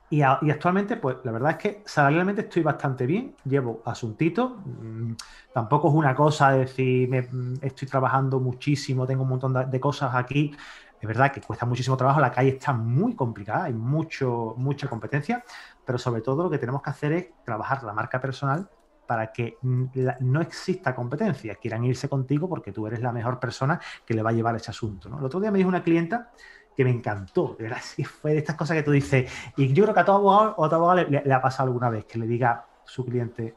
y, 0.10 0.22
actualmente, 0.22 0.98
pues 0.98 1.18
la 1.24 1.32
verdad 1.32 1.52
es 1.52 1.58
que 1.58 1.84
salarialmente 1.86 2.42
estoy 2.42 2.64
bastante 2.64 3.06
bien, 3.06 3.36
llevo 3.44 3.84
asuntito. 3.86 4.64
Mm, 4.66 5.14
tampoco 5.52 5.90
es 5.90 5.94
una 5.94 6.16
cosa 6.16 6.52
de 6.52 6.60
decir, 6.60 7.08
me, 7.10 7.22
mm, 7.22 7.60
estoy 7.62 7.88
trabajando 7.88 8.40
muchísimo, 8.40 9.06
tengo 9.06 9.24
un 9.24 9.30
montón 9.30 9.54
de, 9.54 9.80
cosas 9.80 10.16
aquí. 10.16 10.56
Es 11.00 11.08
verdad 11.08 11.32
que 11.32 11.42
cuesta 11.42 11.66
muchísimo 11.68 11.96
trabajo, 11.96 12.20
la 12.20 12.32
calle 12.32 12.50
está 12.52 12.74
muy 12.74 13.16
complicada, 13.16 13.66
hay 13.66 13.74
mucho, 13.74 14.56
mucha 14.58 14.88
competencia, 14.88 15.44
pero 15.88 15.98
sobre 15.98 16.20
todo 16.20 16.44
lo 16.44 16.50
que 16.50 16.58
tenemos 16.58 16.82
que 16.82 16.90
hacer 16.90 17.14
es 17.14 17.30
trabajar 17.46 17.82
la 17.84 17.94
marca 17.94 18.20
personal 18.20 18.70
para 19.08 19.32
que 19.32 19.58
no 19.62 20.42
exista 20.42 20.94
competencia, 20.94 21.56
quieran 21.56 21.86
irse 21.86 22.10
contigo 22.10 22.50
porque 22.50 22.74
tú 22.74 22.86
eres 22.88 23.00
la 23.00 23.14
mejor 23.14 23.40
persona 23.40 23.80
que 24.06 24.14
le 24.14 24.22
va 24.22 24.32
a 24.32 24.34
llevar 24.34 24.54
ese 24.58 24.70
asunto. 24.70 25.08
¿no? 25.08 25.18
El 25.18 25.24
otro 25.24 25.40
día 25.40 25.50
me 25.50 25.60
dijo 25.60 25.70
una 25.70 25.82
clienta 25.82 26.30
que 26.76 26.84
me 26.84 26.90
encantó, 26.90 27.56
de 27.58 27.64
verdad, 27.64 27.80
sí, 27.82 28.04
fue 28.04 28.34
de 28.34 28.40
estas 28.40 28.58
cosas 28.58 28.76
que 28.76 28.84
tú 28.84 28.92
dices, 28.92 29.32
y 29.56 29.72
yo 29.72 29.86
creo 29.86 29.94
que 29.94 30.02
a 30.02 30.06
todo 30.06 30.18
abogado 30.18 30.56
o 30.58 30.66
a 30.66 30.70
todo 30.70 30.90
abogado 30.90 31.10
le, 31.10 31.34
ha 31.34 31.42
pasado 31.42 31.68
alguna 31.68 31.90
vez 31.90 32.04
que 32.04 32.20
le 32.20 32.28
diga 32.28 32.52
a 32.52 32.66
su 32.84 33.06
cliente, 33.06 33.56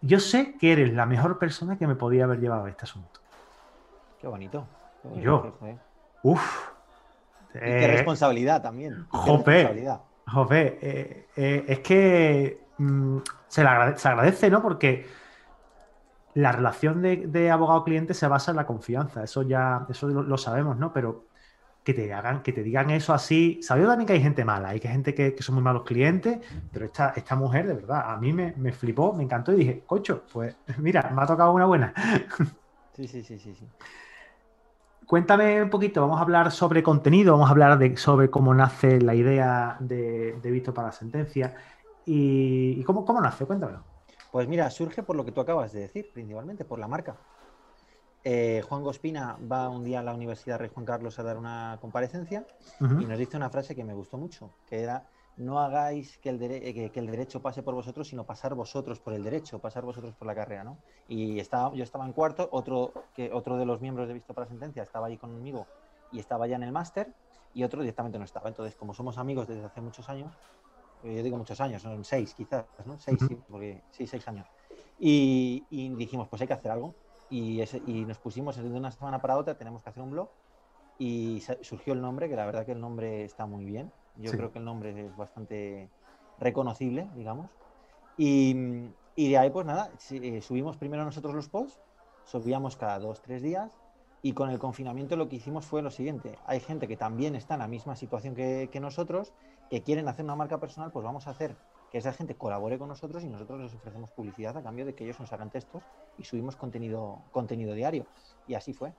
yo 0.00 0.18
sé 0.18 0.56
que 0.58 0.72
eres 0.72 0.92
la 0.92 1.06
mejor 1.06 1.38
persona 1.38 1.78
que 1.78 1.86
me 1.86 1.94
podía 1.94 2.24
haber 2.24 2.40
llevado 2.40 2.64
a 2.64 2.68
este 2.68 2.82
asunto. 2.82 3.20
Qué 4.20 4.26
bonito. 4.26 4.66
yo, 5.20 5.56
uff. 6.24 6.70
qué 7.52 7.86
responsabilidad 7.86 8.60
también. 8.60 9.06
Jope, 9.08 9.86
José, 10.26 10.78
eh, 10.80 11.26
eh, 11.36 11.64
es 11.68 11.78
que 11.80 12.60
mm, 12.78 13.18
se, 13.48 13.62
agradece, 13.62 14.50
¿no? 14.50 14.62
Porque 14.62 15.06
la 16.34 16.52
relación 16.52 17.02
de, 17.02 17.50
abogado-cliente 17.50 18.14
se 18.14 18.26
basa 18.28 18.52
en 18.52 18.56
la 18.56 18.66
confianza, 18.66 19.24
eso 19.24 19.42
ya, 19.42 19.86
eso 19.88 20.08
lo, 20.08 20.38
sabemos, 20.38 20.78
¿no? 20.78 20.92
Pero 20.92 21.26
que 21.84 21.94
te 21.94 22.12
hagan, 22.12 22.42
que 22.42 22.52
te 22.52 22.62
digan 22.62 22.90
eso 22.90 23.12
así. 23.12 23.60
Sabido 23.62 23.88
también 23.88 24.06
que 24.06 24.12
hay 24.14 24.22
gente 24.22 24.44
mala, 24.44 24.68
hay 24.70 24.80
que 24.80 24.88
gente 24.88 25.14
que, 25.14 25.34
son 25.40 25.56
muy 25.56 25.64
malos 25.64 25.82
clientes, 25.82 26.38
pero 26.72 26.86
esta, 26.86 27.12
esta 27.16 27.34
mujer, 27.34 27.66
de 27.66 27.74
verdad, 27.74 28.10
a 28.10 28.16
mí 28.16 28.32
me, 28.32 28.54
me 28.56 28.72
flipó, 28.72 29.12
me 29.12 29.24
encantó 29.24 29.52
y 29.52 29.56
dije, 29.56 29.82
cocho, 29.86 30.24
pues 30.32 30.56
mira, 30.78 31.10
me 31.14 31.22
ha 31.22 31.26
tocado 31.26 31.52
una 31.52 31.66
buena. 31.66 31.92
Sí, 32.94 33.08
sí, 33.08 33.22
sí, 33.22 33.38
sí, 33.38 33.54
sí. 33.54 33.66
Cuéntame 35.06 35.62
un 35.62 35.70
poquito, 35.70 36.00
vamos 36.00 36.18
a 36.18 36.22
hablar 36.22 36.52
sobre 36.52 36.82
contenido, 36.82 37.32
vamos 37.32 37.48
a 37.48 37.52
hablar 37.52 37.78
de, 37.78 37.96
sobre 37.96 38.30
cómo 38.30 38.54
nace 38.54 39.00
la 39.00 39.14
idea 39.14 39.76
de, 39.80 40.38
Visto 40.42 40.72
para 40.72 40.88
la 40.88 40.92
Sentencia 40.92 41.54
y, 42.06 42.82
cómo, 42.84 43.04
cómo 43.04 43.20
nace, 43.20 43.44
cuéntamelo. 43.44 43.84
Pues 44.30 44.48
mira, 44.48 44.70
surge 44.70 45.02
por 45.02 45.16
lo 45.16 45.24
que 45.24 45.32
tú 45.32 45.40
acabas 45.40 45.72
de 45.72 45.80
decir, 45.80 46.10
principalmente 46.12 46.64
por 46.64 46.78
la 46.78 46.88
marca. 46.88 47.16
Eh, 48.24 48.62
Juan 48.68 48.82
Gospina 48.82 49.36
va 49.50 49.68
un 49.68 49.84
día 49.84 50.00
a 50.00 50.02
la 50.02 50.14
Universidad 50.14 50.58
Rey 50.58 50.70
Juan 50.72 50.86
Carlos 50.86 51.18
a 51.18 51.24
dar 51.24 51.36
una 51.36 51.78
comparecencia 51.80 52.46
y 52.80 53.04
nos 53.04 53.18
dice 53.18 53.36
una 53.36 53.50
frase 53.50 53.74
que 53.74 53.84
me 53.84 53.94
gustó 53.94 54.16
mucho, 54.16 54.50
que 54.68 54.80
era 54.80 55.04
no 55.36 55.60
hagáis 55.60 56.18
que 56.18 56.28
el, 56.28 56.42
eh, 56.42 56.90
que, 56.90 57.00
el, 57.00 57.06
derecho 57.06 57.40
pase 57.40 57.62
por 57.62 57.74
vosotros, 57.74 58.08
sino 58.08 58.24
pasar 58.24 58.54
vosotros 58.54 59.00
por 59.00 59.14
el 59.14 59.24
derecho, 59.24 59.58
pasar 59.58 59.84
vosotros 59.84 60.14
por 60.14 60.26
la 60.26 60.34
carrera, 60.34 60.64
¿no? 60.64 60.78
Y 61.08 61.40
estaba, 61.40 61.74
yo 61.74 61.82
estaba 61.82 62.04
en 62.04 62.12
cuarto, 62.12 62.48
otro, 62.52 62.92
que, 63.14 63.32
otro 63.32 63.56
de 63.56 63.64
los 63.64 63.80
miembros 63.80 64.08
de 64.08 64.14
Visto 64.14 64.34
para 64.34 64.46
Sentencia 64.46 64.82
estaba 64.82 65.06
ahí 65.06 65.16
conmigo 65.16 65.66
y 66.10 66.18
estaba 66.18 66.46
ya 66.46 66.56
en 66.56 66.62
el 66.64 66.72
máster, 66.72 67.12
y 67.54 67.64
otro 67.64 67.80
directamente 67.80 68.18
no 68.18 68.24
estaba. 68.24 68.48
Entonces, 68.48 68.74
como 68.74 68.92
somos 68.92 69.18
amigos 69.18 69.48
desde 69.48 69.64
hace 69.64 69.80
muchos 69.80 70.08
años, 70.08 70.32
eh, 71.02 71.16
yo 71.16 71.22
digo 71.22 71.38
muchos 71.38 71.60
años, 71.60 71.82
son 71.82 72.04
seis 72.04 72.34
quizás, 72.34 72.66
¿no? 72.84 72.98
Seis, 72.98 73.18
sí, 73.26 73.38
porque 73.48 73.82
sí, 73.90 74.06
seis 74.06 74.26
años. 74.28 74.46
Y, 74.98 75.64
dijimos, 75.96 76.28
pues 76.28 76.42
hay 76.42 76.48
que 76.48 76.54
hacer 76.54 76.70
algo. 76.70 76.94
Y, 77.30 77.62
y 77.86 78.04
nos 78.04 78.18
pusimos 78.18 78.56
de 78.56 78.68
una 78.68 78.90
semana 78.90 79.20
para 79.20 79.38
otra, 79.38 79.56
tenemos 79.56 79.82
que 79.82 79.88
hacer 79.88 80.02
un 80.02 80.10
blog. 80.10 80.28
Y 80.98 81.42
surgió 81.62 81.94
el 81.94 82.02
nombre, 82.02 82.28
que 82.28 82.36
la 82.36 82.44
verdad 82.44 82.66
que 82.66 82.72
el 82.72 82.80
nombre 82.80 83.24
está 83.24 83.46
muy 83.46 83.64
bien 83.64 83.90
yo 84.16 84.34
creo 84.34 84.52
que 84.52 84.58
el 84.58 84.64
nombre 84.64 85.06
es 85.06 85.16
bastante 85.16 85.90
reconocible, 86.38 87.10
digamos. 87.14 87.50
Y, 88.16 88.54
y 89.14 89.30
de 89.30 89.38
ahí, 89.38 89.50
pues 89.50 89.66
nada, 89.66 89.92
eh, 90.10 90.40
subimos 90.42 90.76
primero 90.76 91.04
nosotros 91.04 91.34
los 91.34 91.48
posts, 91.48 91.80
subíamos 92.24 92.76
cada 92.76 92.98
dos, 92.98 93.22
tres 93.22 93.42
días 93.42 93.80
Y 94.22 94.34
con 94.34 94.50
el 94.50 94.58
confinamiento 94.58 95.16
lo 95.16 95.28
que 95.28 95.36
hicimos 95.36 95.66
fue 95.66 95.82
lo 95.82 95.90
siguiente. 95.90 96.38
Hay 96.44 96.60
gente 96.60 96.86
que 96.88 96.96
también 96.96 97.34
está 97.34 97.54
en 97.54 97.60
la 97.60 97.68
misma 97.68 97.96
situación 97.96 98.34
que, 98.36 98.70
nosotros, 98.80 99.34
que 99.68 99.82
quieren 99.82 100.08
hacer 100.08 100.24
una 100.24 100.36
marca 100.36 100.60
personal, 100.60 100.92
pues 100.92 101.04
vamos 101.04 101.26
a 101.26 101.30
hacer 101.30 101.58
que 101.90 101.98
esa 101.98 102.12
gente 102.12 102.36
colabore 102.36 102.78
con 102.78 102.88
nosotros 102.88 103.24
y 103.24 103.28
nosotros 103.28 103.60
les 103.60 103.74
ofrecemos 103.74 104.12
publicidad 104.12 104.56
a 104.56 104.62
cambio 104.62 104.86
de 104.86 104.94
que 104.94 105.04
ellos 105.04 105.20
nos 105.20 105.32
hagan 105.32 105.50
textos 105.50 105.84
y 106.16 106.24
subimos 106.24 106.56
contenido, 106.56 107.26
contenido 107.32 107.74
diario. 107.74 108.06
Y 108.46 108.54
así 108.54 108.72
fue. 108.72 108.94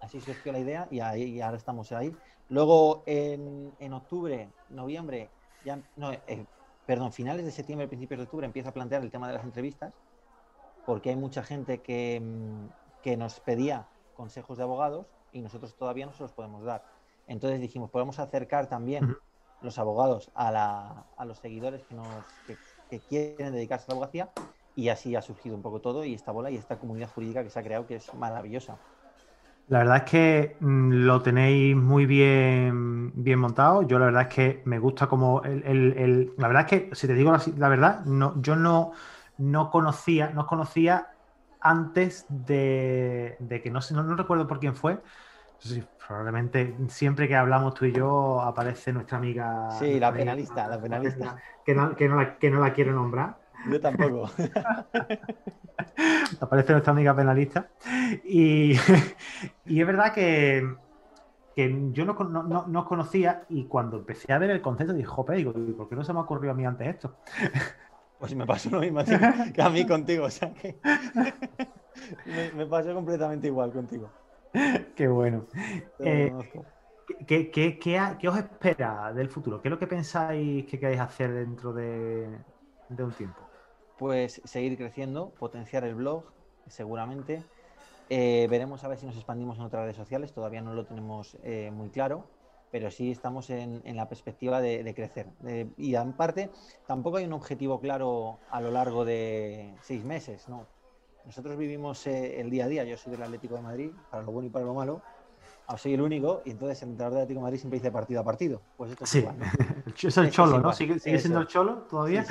Así 0.00 0.20
surgió 0.20 0.52
la 0.52 0.58
idea 0.58 0.88
y, 0.90 1.00
ahí, 1.00 1.40
ahora 1.40 1.56
estamos 1.56 1.92
ahí. 1.92 2.14
Luego 2.48 3.02
en, 3.06 3.72
en 3.78 3.92
octubre, 3.92 4.50
noviembre, 4.70 5.30
ya, 5.64 5.78
no, 5.96 6.12
eh, 6.12 6.46
perdón, 6.86 7.12
finales 7.12 7.44
de 7.44 7.50
septiembre, 7.50 7.86
principios 7.86 8.18
de 8.18 8.24
octubre 8.24 8.46
empieza 8.46 8.70
a 8.70 8.72
plantear 8.72 9.02
el 9.02 9.10
tema 9.10 9.28
de 9.28 9.34
las 9.34 9.44
entrevistas, 9.44 9.94
porque 10.86 11.10
hay 11.10 11.16
mucha 11.16 11.42
gente 11.42 11.82
que, 11.82 12.20
mm, 12.20 13.02
que 13.02 13.16
nos 13.16 13.40
pedía 13.40 13.86
consejos 14.14 14.56
de 14.56 14.64
abogados 14.64 15.06
y 15.32 15.40
nosotros 15.40 15.74
todavía 15.74 16.06
no 16.06 16.12
se 16.12 16.22
los 16.22 16.32
podemos 16.32 16.64
dar. 16.64 16.84
Entonces 17.26 17.60
dijimos, 17.60 17.90
podemos 17.90 18.18
acercar 18.18 18.68
también 18.68 19.16
los 19.62 19.78
abogados 19.78 20.30
a, 20.34 20.50
la, 20.50 21.06
a, 21.16 21.24
los 21.24 21.38
seguidores 21.38 21.82
que, 21.84 21.94
nos, 21.94 22.06
que, 22.90 23.00
quieren 23.00 23.52
dedicarse 23.52 23.86
a 23.86 23.88
la 23.88 23.94
abogacía 23.94 24.30
y 24.76 24.88
así 24.88 25.16
ha 25.16 25.22
surgido 25.22 25.54
un 25.56 25.62
poco 25.62 25.80
todo 25.80 26.04
y 26.04 26.14
esta 26.14 26.32
bola 26.32 26.50
y 26.50 26.56
esta 26.56 26.78
comunidad 26.78 27.10
jurídica 27.10 27.42
que 27.42 27.50
se 27.50 27.58
ha 27.58 27.62
creado 27.62 27.86
que 27.86 27.96
es 27.96 28.12
maravillosa. 28.14 28.78
La 29.72 29.78
verdad 29.78 29.96
es 30.04 30.10
que 30.10 30.56
mm, 30.60 30.92
lo 31.06 31.22
tenéis 31.22 31.74
muy 31.74 32.04
bien, 32.04 33.10
bien 33.14 33.38
montado. 33.38 33.80
Yo 33.88 33.98
la 33.98 34.04
verdad 34.04 34.26
es 34.28 34.34
que 34.34 34.62
me 34.66 34.78
gusta 34.78 35.06
como 35.06 35.42
el, 35.44 36.34
la 36.36 36.46
verdad 36.46 36.66
es 36.70 36.88
que, 36.90 36.94
si 36.94 37.06
te 37.06 37.14
digo 37.14 37.32
la, 37.56 37.68
verdad, 37.70 38.04
no, 38.04 38.34
yo 38.42 38.54
no, 38.54 38.92
no 39.38 39.70
conocía, 39.70 40.28
no 40.28 40.46
conocía 40.46 41.08
antes 41.58 42.26
de, 42.28 43.38
que 43.62 43.70
no 43.70 43.80
sé, 43.80 43.94
no, 43.94 44.14
recuerdo 44.14 44.46
por 44.46 44.60
quién 44.60 44.76
fue. 44.76 45.00
probablemente 46.06 46.76
siempre 46.90 47.26
que 47.26 47.34
hablamos 47.34 47.72
tú 47.72 47.86
y 47.86 47.92
yo 47.92 48.42
aparece 48.42 48.92
nuestra 48.92 49.16
amiga. 49.16 49.70
Sí, 49.78 49.98
la 49.98 50.12
penalista, 50.12 50.68
la 50.68 50.82
penalista. 50.82 51.34
Que 51.64 51.74
no, 51.74 51.96
que, 51.96 52.10
no 52.10 52.16
la, 52.16 52.36
que 52.36 52.50
no 52.50 52.60
la 52.60 52.74
quiero 52.74 52.92
nombrar. 52.92 53.41
Yo 53.70 53.80
tampoco. 53.80 54.30
Aparece 56.40 56.72
nuestra 56.72 56.92
amiga 56.92 57.14
penalista. 57.14 57.68
Y, 58.24 58.72
es 59.66 59.86
verdad 59.86 60.12
que, 60.12 60.66
yo 61.56 62.04
no, 62.04 62.66
no, 62.66 62.84
conocía 62.84 63.44
y 63.48 63.66
cuando 63.66 63.98
empecé 63.98 64.32
a 64.32 64.38
ver 64.38 64.50
el 64.50 64.62
concepto 64.62 64.92
dije, 64.92 65.06
jope, 65.06 65.34
digo, 65.34 65.52
¿por 65.52 65.88
qué 65.88 65.96
no 65.96 66.04
se 66.04 66.12
me 66.12 66.18
ha 66.18 66.22
ocurrido 66.22 66.52
a 66.52 66.56
mí 66.56 66.64
antes 66.64 66.88
esto? 66.88 67.16
Pues 68.18 68.36
me 68.36 68.46
pasó 68.46 68.70
lo 68.70 68.78
mismo 68.78 69.00
que 69.52 69.60
a 69.60 69.68
mí 69.68 69.84
contigo, 69.84 70.26
o 70.26 70.30
sea 70.30 70.54
que 70.54 70.78
me, 72.54 72.66
pasó 72.66 72.94
completamente 72.94 73.48
igual 73.48 73.72
contigo. 73.72 74.12
Qué 74.94 75.08
bueno. 75.08 75.46
Eh, 75.98 76.32
¿qué, 77.26 77.50
qué, 77.50 78.28
os 78.28 78.36
espera 78.36 79.12
del 79.12 79.28
futuro? 79.28 79.60
¿Qué 79.60 79.68
es 79.68 79.70
lo 79.70 79.78
que 79.78 79.86
pensáis 79.86 80.66
que 80.66 80.78
queréis 80.78 81.00
hacer 81.00 81.32
dentro 81.32 81.72
de, 81.72 82.28
un 82.90 83.12
tiempo? 83.12 83.40
Pues 84.02 84.42
seguir 84.44 84.76
creciendo, 84.76 85.30
potenciar 85.38 85.84
el 85.84 85.94
blog, 85.94 86.24
seguramente. 86.66 87.44
Eh, 88.10 88.48
veremos 88.50 88.82
a 88.82 88.88
ver 88.88 88.98
si 88.98 89.06
nos 89.06 89.14
expandimos 89.14 89.58
en 89.58 89.62
otras 89.62 89.82
redes 89.84 89.94
sociales, 89.94 90.32
todavía 90.32 90.60
no 90.60 90.74
lo 90.74 90.84
tenemos 90.86 91.36
eh, 91.44 91.70
muy 91.72 91.88
claro 91.88 92.24
pero 92.72 92.90
sí 92.90 93.10
estamos 93.10 93.50
en, 93.50 93.82
la 93.84 94.08
perspectiva 94.08 94.62
de, 94.62 94.92
crecer. 94.94 95.26
y 95.76 95.94
en 95.94 96.14
parte, 96.14 96.50
tampoco 96.86 97.18
hay 97.18 97.26
un 97.26 97.34
objetivo 97.34 97.78
claro 97.80 98.38
a 98.50 98.62
lo 98.62 98.70
largo 98.70 99.04
de 99.04 99.74
seis 99.82 100.02
meses, 100.04 100.48
¿no? 100.48 100.66
Nosotros 101.26 101.58
vivimos 101.58 102.06
eh, 102.06 102.40
el 102.40 102.48
día 102.48 102.64
a 102.64 102.68
día, 102.68 102.84
yo 102.84 102.96
soy 102.96 103.12
del 103.12 103.22
Atlético 103.22 103.56
de 103.56 103.60
Madrid, 103.60 103.90
para 104.10 104.22
lo 104.22 104.32
bueno 104.32 104.48
y 104.48 104.50
para 104.50 104.64
lo 104.64 104.72
malo, 104.72 105.02
ah, 105.74 105.78
soy 105.78 105.94
el 105.94 106.00
único, 106.00 106.42
y 106.44 106.50
entonces 106.50 106.82
el 106.82 106.90
entrenador 106.90 107.14
del 107.14 107.22
Atlético 107.22 107.40
de 107.40 107.42
Madrid 107.42 107.58
siempre 107.58 107.78
dice 107.78 107.90
partido 107.90 108.20
a 108.20 108.24
partido. 108.24 108.60
Pues 108.76 108.90
esto 108.92 109.04
es 109.04 109.10
sí. 109.10 109.24
Es 110.08 110.16
el 110.16 110.30
cholo, 110.30 110.58
¿no? 110.58 110.72
¿Sigue, 110.72 110.98
siendo 110.98 111.40
el 111.40 111.46
cholo 111.46 111.86
todavía? 111.88 112.24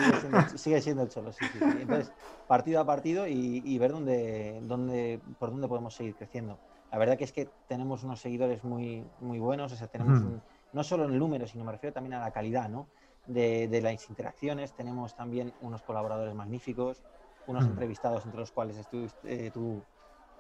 sigue, 0.56 0.82
siendo, 0.82 1.04
el 1.04 1.10
cholo, 1.10 1.32
sí, 1.32 1.46
sí, 1.52 1.60
Entonces, 1.62 2.12
partido 2.48 2.80
a 2.80 2.86
partido 2.86 3.28
y, 3.28 3.78
ver 3.78 3.92
dónde, 3.92 4.60
dónde, 4.64 5.20
por 5.40 5.52
dónde 5.52 5.68
podemos 5.68 5.94
seguir 5.94 6.16
creciendo 6.16 6.58
la 6.92 6.98
verdad 6.98 7.18
que 7.18 7.24
es 7.24 7.32
que 7.32 7.50
tenemos 7.68 8.04
unos 8.04 8.20
seguidores 8.20 8.64
muy, 8.64 9.06
muy 9.22 9.40
buenos, 9.40 9.72
o 9.72 9.76
sea, 9.76 9.88
tenemos 9.88 10.22
no 10.74 10.84
solo 10.84 11.06
el 11.06 11.18
número, 11.18 11.48
sino 11.48 11.64
me 11.64 11.72
refiero 11.72 11.94
también 11.94 12.14
a 12.16 12.20
la 12.20 12.32
calidad, 12.32 12.70
¿no? 12.70 12.88
De, 13.28 13.80
las 13.82 14.10
interacciones, 14.10 14.74
tenemos 14.74 15.16
también 15.16 15.54
unos 15.62 15.82
colaboradores 15.84 16.36
magníficos, 16.36 17.02
unos 17.48 17.66
entrevistados 17.66 18.26
entre 18.26 18.42
los 18.42 18.52
cuales 18.52 18.76
estuviste 18.78 19.48
eh, 19.48 19.52
tú, 19.52 19.82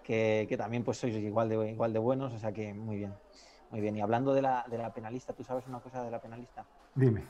que, 0.03 0.55
también 0.57 0.83
pues 0.83 0.97
sois 0.97 1.15
igual 1.15 1.49
de, 1.49 1.71
igual 1.71 1.93
de 1.93 1.99
buenos, 1.99 2.33
o 2.33 2.39
sea 2.39 2.51
que 2.51 2.73
muy 2.73 2.97
bien, 2.97 3.13
muy 3.69 3.81
bien. 3.81 3.95
Y 3.95 4.01
hablando 4.01 4.33
de 4.33 4.41
la, 4.41 4.65
de 4.69 4.77
la 4.77 4.93
penalista, 4.93 5.33
¿tú 5.33 5.43
sabes 5.43 5.67
una 5.67 5.79
cosa 5.79 6.03
de 6.03 6.11
la 6.11 6.19
penalista? 6.19 6.65
Dime. 6.95 7.23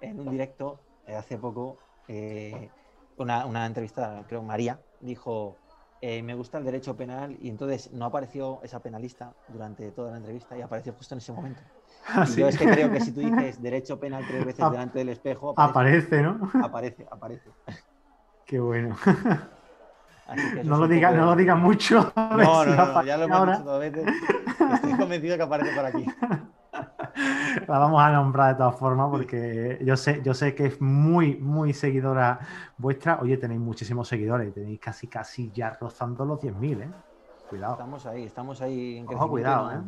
En 0.00 0.20
un 0.20 0.30
directo, 0.30 0.80
eh, 1.06 1.14
hace 1.14 1.38
poco, 1.38 1.78
eh, 2.08 2.70
una, 3.16 3.46
una 3.46 3.66
entrevista, 3.66 4.24
creo 4.26 4.42
María, 4.42 4.80
dijo, 5.00 5.58
eh, 6.00 6.22
me 6.22 6.34
gusta 6.34 6.58
el 6.58 6.64
derecho 6.64 6.96
penal 6.96 7.36
y 7.40 7.48
entonces 7.48 7.92
no 7.92 8.04
apareció 8.04 8.60
esa 8.62 8.80
penalista 8.80 9.34
durante 9.48 9.90
toda 9.92 10.10
la 10.10 10.18
entrevista 10.18 10.56
y 10.56 10.60
apareció 10.60 10.92
justo 10.92 11.14
en 11.14 11.18
ese 11.18 11.32
momento. 11.32 11.62
Ah, 12.06 12.26
yo 12.36 12.46
es 12.48 12.58
que 12.58 12.66
creo 12.66 12.90
que 12.92 13.00
si 13.00 13.12
tú 13.12 13.20
dices 13.28 13.62
derecho 13.62 13.98
penal 13.98 14.24
tres 14.26 14.44
veces 14.44 14.70
delante 14.70 14.98
del 14.98 15.08
espejo, 15.08 15.54
aparece, 15.56 16.22
¿no? 16.22 16.50
Aparece, 16.62 17.06
aparece. 17.10 17.50
Qué 18.44 18.60
bueno. 18.60 18.96
no, 20.64 20.78
lo 20.78 20.88
diga, 20.88 21.10
no 21.12 21.26
lo 21.26 21.36
diga 21.36 21.54
mucho. 21.54 22.12
No, 22.16 22.36
no, 22.36 22.64
no, 22.64 23.02
ya 23.04 23.16
lo 23.16 23.24
hemos 23.24 23.46
dicho 23.46 23.62
dos 23.62 23.80
veces. 23.80 24.06
Estoy 24.74 24.92
convencido 24.98 25.36
que 25.36 25.42
aparece 25.42 25.74
por 25.74 25.84
aquí. 25.84 26.06
La 27.66 27.78
vamos 27.78 28.02
a 28.02 28.10
nombrar 28.10 28.52
de 28.52 28.58
todas 28.58 28.76
formas 28.76 29.08
porque 29.10 29.78
yo 29.82 29.96
sé, 29.96 30.20
yo 30.22 30.34
sé 30.34 30.54
que 30.54 30.66
es 30.66 30.80
muy, 30.80 31.36
muy 31.36 31.72
seguidora 31.72 32.38
vuestra. 32.76 33.18
Oye, 33.20 33.38
tenéis 33.38 33.60
muchísimos 33.60 34.08
seguidores, 34.08 34.52
tenéis 34.52 34.78
casi, 34.78 35.06
casi 35.06 35.50
ya 35.52 35.70
rozando 35.70 36.24
los 36.24 36.40
10.000, 36.40 36.82
¿eh? 36.82 36.88
Cuidado. 37.48 37.72
Estamos 37.74 38.06
ahí, 38.06 38.24
estamos 38.24 38.60
ahí 38.60 38.98
en 38.98 39.14
Ojo, 39.14 39.28
cuidado, 39.30 39.72
¿eh? 39.72 39.80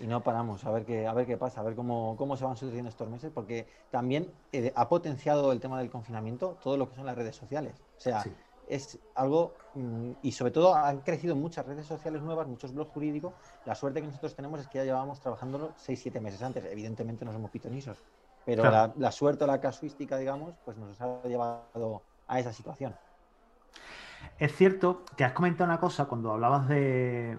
Y 0.00 0.06
no 0.06 0.22
paramos, 0.22 0.64
a 0.64 0.70
ver 0.72 0.84
qué, 0.84 1.06
a 1.06 1.14
ver 1.14 1.24
qué 1.24 1.36
pasa, 1.36 1.60
a 1.60 1.64
ver 1.64 1.76
cómo, 1.76 2.16
cómo 2.18 2.36
se 2.36 2.44
van 2.44 2.56
sucediendo 2.56 2.90
estos 2.90 3.08
meses, 3.08 3.30
porque 3.32 3.68
también 3.90 4.28
eh, 4.52 4.72
ha 4.74 4.88
potenciado 4.88 5.52
el 5.52 5.60
tema 5.60 5.78
del 5.78 5.88
confinamiento 5.88 6.58
todo 6.62 6.76
lo 6.76 6.88
que 6.88 6.96
son 6.96 7.06
las 7.06 7.16
redes 7.16 7.36
sociales. 7.36 7.80
O 7.96 8.00
sea, 8.00 8.24
es 8.68 8.98
algo, 9.14 9.54
mm, 9.74 10.12
y 10.22 10.32
sobre 10.32 10.52
todo 10.52 10.74
han 10.74 11.00
crecido 11.00 11.36
muchas 11.36 11.66
redes 11.66 11.86
sociales 11.86 12.22
nuevas, 12.22 12.46
muchos 12.46 12.72
blogs 12.72 12.90
jurídicos. 12.90 13.34
La 13.64 13.74
suerte 13.74 14.00
que 14.00 14.06
nosotros 14.06 14.34
tenemos 14.34 14.60
es 14.60 14.68
que 14.68 14.78
ya 14.78 14.84
llevábamos 14.84 15.20
trabajándolo 15.20 15.72
6-7 15.76 16.20
meses 16.20 16.42
antes. 16.42 16.64
Evidentemente 16.64 17.24
no 17.24 17.32
somos 17.32 17.50
pitonisos, 17.50 17.98
pero 18.44 18.64
la, 18.64 19.12
suerte 19.12 19.44
o 19.44 19.46
la 19.46 19.60
casuística, 19.60 20.16
digamos, 20.16 20.54
pues 20.64 20.76
nos 20.76 21.00
ha 21.00 21.22
llevado 21.24 22.02
a 22.26 22.40
esa 22.40 22.52
situación. 22.52 22.94
Es 24.38 24.54
cierto 24.56 25.04
que 25.16 25.24
has 25.24 25.32
comentado 25.32 25.70
una 25.70 25.78
cosa 25.78 26.06
cuando 26.06 26.32
hablabas 26.32 26.68
de, 26.68 27.38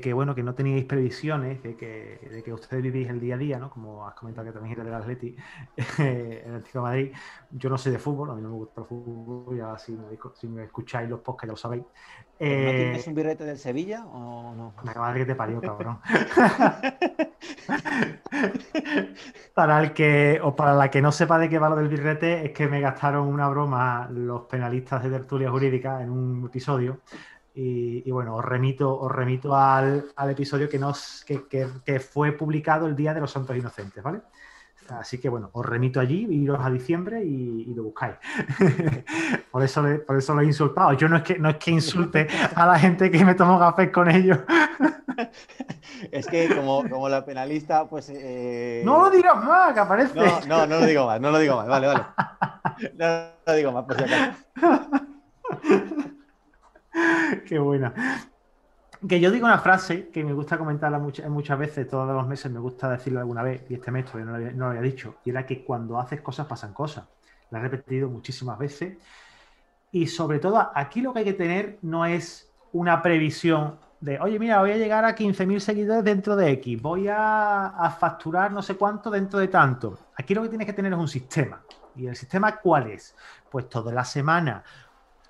que 0.00 0.12
bueno 0.12 0.34
que 0.36 0.44
no 0.44 0.54
teníais 0.54 0.84
previsiones, 0.84 1.62
de 1.62 1.76
que, 1.76 2.28
de 2.30 2.42
que, 2.44 2.52
ustedes 2.52 2.82
vivís 2.82 3.08
el 3.08 3.18
día 3.18 3.34
a 3.34 3.38
día, 3.38 3.58
¿no? 3.58 3.70
Como 3.70 4.06
has 4.06 4.14
comentado 4.14 4.46
que 4.46 4.52
también 4.52 4.72
eres 4.74 4.84
del 4.84 4.94
Atleti 4.94 5.36
en 5.98 6.54
el 6.54 6.62
Tico 6.62 6.82
Madrid. 6.82 7.12
Yo 7.50 7.68
no 7.68 7.76
sé 7.76 7.90
de 7.90 7.98
fútbol, 7.98 8.30
a 8.30 8.34
mí 8.34 8.42
no 8.42 8.50
me 8.50 8.54
gusta 8.54 8.82
el 8.82 8.86
fútbol, 8.86 9.56
ya 9.56 9.76
si 9.78 9.92
me, 9.92 10.16
si 10.34 10.46
me 10.46 10.64
escucháis 10.64 11.08
los 11.08 11.20
podcasts 11.20 11.48
ya 11.48 11.52
lo 11.52 11.56
sabéis. 11.56 11.84
¿No 12.40 12.46
tienes 12.46 13.04
eh, 13.04 13.10
un 13.10 13.16
birrete 13.16 13.44
del 13.44 13.58
Sevilla 13.58 14.06
o 14.06 14.54
no? 14.54 14.72
Acaba 14.76 15.12
de 15.12 15.20
que 15.20 15.26
te 15.26 15.34
parió, 15.34 15.60
cabrón. 15.60 15.98
para 19.54 19.82
el 19.82 19.92
que, 19.92 20.38
o 20.40 20.54
para 20.54 20.74
la 20.74 20.88
que 20.88 21.02
no 21.02 21.10
sepa 21.10 21.36
de 21.38 21.48
qué 21.48 21.58
va 21.58 21.68
lo 21.68 21.74
del 21.74 21.88
birrete, 21.88 22.46
es 22.46 22.52
que 22.52 22.68
me 22.68 22.80
gastaron 22.80 23.26
una 23.26 23.48
broma 23.48 24.08
los 24.12 24.42
penalistas 24.42 25.02
de 25.02 25.10
tertulia 25.10 25.50
jurídica 25.50 26.00
en 26.00 26.10
un 26.10 26.46
episodio. 26.46 27.00
Y, 27.60 28.08
bueno, 28.12 28.36
os 28.36 28.44
remito, 28.44 28.96
os 28.96 29.10
remito 29.10 29.56
al, 29.56 30.12
episodio 30.30 30.68
que, 30.68 30.78
nos, 30.78 31.24
que, 31.24 31.98
fue 31.98 32.30
publicado 32.30 32.86
el 32.86 32.94
Día 32.94 33.12
de 33.12 33.20
los 33.20 33.32
Santos 33.32 33.56
Inocentes, 33.56 34.00
¿vale? 34.00 34.20
Así 34.90 35.18
que 35.18 35.28
bueno, 35.28 35.50
os 35.52 35.64
remito 35.64 36.00
allí, 36.00 36.26
iros 36.30 36.58
a 36.62 36.70
diciembre 36.70 37.22
y, 37.22 37.72
lo 37.74 37.84
buscáis. 37.84 38.16
por, 39.50 39.62
eso 39.62 39.84
por 40.06 40.16
eso 40.16 40.34
lo 40.34 40.40
he 40.40 40.46
insultado. 40.46 40.92
Yo 40.94 41.08
no 41.08 41.16
es 41.18 41.22
que 41.22 41.38
no 41.38 41.50
es 41.50 41.56
que 41.56 41.70
insulte 41.70 42.26
a 42.54 42.66
la 42.66 42.78
gente 42.78 43.10
que 43.10 43.24
me 43.24 43.34
tomo 43.34 43.58
café 43.58 43.92
con 43.92 44.10
ellos. 44.10 44.38
es 46.12 46.26
que 46.26 46.54
como, 46.54 47.08
la 47.08 47.24
penalista, 47.24 47.86
pues. 47.86 48.10
Eh, 48.10 48.82
no 48.84 49.02
lo 49.02 49.10
digas 49.10 49.36
más, 49.44 49.72
que 49.72 49.80
aparece. 49.80 50.14
No, 50.14 50.40
no, 50.46 50.66
no 50.66 50.80
lo 50.80 50.86
digo 50.86 51.06
más, 51.06 51.20
no 51.20 51.30
lo 51.30 51.38
digo 51.38 51.56
más. 51.56 51.68
Vale, 51.68 51.86
vale. 51.86 52.04
No, 52.96 53.06
lo 53.46 53.54
digo 53.54 53.72
más, 53.72 53.84
por 53.84 53.96
si 53.96 54.04
acaso. 54.04 54.44
Qué 57.46 57.58
buena. 57.58 57.92
Que 59.06 59.20
yo 59.20 59.30
digo 59.30 59.46
una 59.46 59.58
frase 59.58 60.08
que 60.08 60.24
me 60.24 60.32
gusta 60.32 60.58
comentarla 60.58 60.98
muchas, 60.98 61.28
muchas 61.30 61.58
veces, 61.58 61.88
todos 61.88 62.08
los 62.08 62.26
meses 62.26 62.50
me 62.50 62.58
gusta 62.58 62.90
decirlo 62.90 63.20
alguna 63.20 63.42
vez, 63.42 63.64
y 63.68 63.74
este 63.74 63.92
mes 63.92 64.06
todavía 64.06 64.24
no 64.24 64.32
lo, 64.32 64.36
había, 64.36 64.52
no 64.52 64.64
lo 64.64 64.70
había 64.70 64.82
dicho, 64.82 65.16
y 65.24 65.30
era 65.30 65.46
que 65.46 65.62
cuando 65.62 66.00
haces 66.00 66.20
cosas 66.20 66.46
pasan 66.46 66.72
cosas. 66.72 67.04
La 67.50 67.60
he 67.60 67.62
repetido 67.62 68.08
muchísimas 68.08 68.58
veces. 68.58 68.98
Y 69.92 70.06
sobre 70.08 70.38
todo, 70.38 70.70
aquí 70.74 71.00
lo 71.00 71.12
que 71.12 71.20
hay 71.20 71.24
que 71.24 71.32
tener 71.32 71.78
no 71.82 72.04
es 72.04 72.52
una 72.72 73.00
previsión 73.00 73.78
de, 74.00 74.18
oye, 74.20 74.38
mira, 74.38 74.60
voy 74.60 74.72
a 74.72 74.76
llegar 74.76 75.04
a 75.04 75.14
15.000 75.14 75.58
seguidores 75.58 76.04
dentro 76.04 76.36
de 76.36 76.50
X, 76.52 76.80
voy 76.80 77.08
a, 77.08 77.96
facturar 77.98 78.52
no 78.52 78.62
sé 78.62 78.76
cuánto 78.76 79.10
dentro 79.10 79.38
de 79.38 79.48
tanto. 79.48 79.98
Aquí 80.16 80.34
lo 80.34 80.42
que 80.42 80.48
tienes 80.48 80.66
que 80.66 80.72
tener 80.72 80.92
es 80.92 80.98
un 80.98 81.08
sistema. 81.08 81.62
¿Y 81.96 82.06
el 82.06 82.14
sistema 82.14 82.58
cuál 82.58 82.90
es? 82.90 83.16
Pues 83.50 83.68
toda 83.68 83.92
la 83.92 84.04
semana 84.04 84.62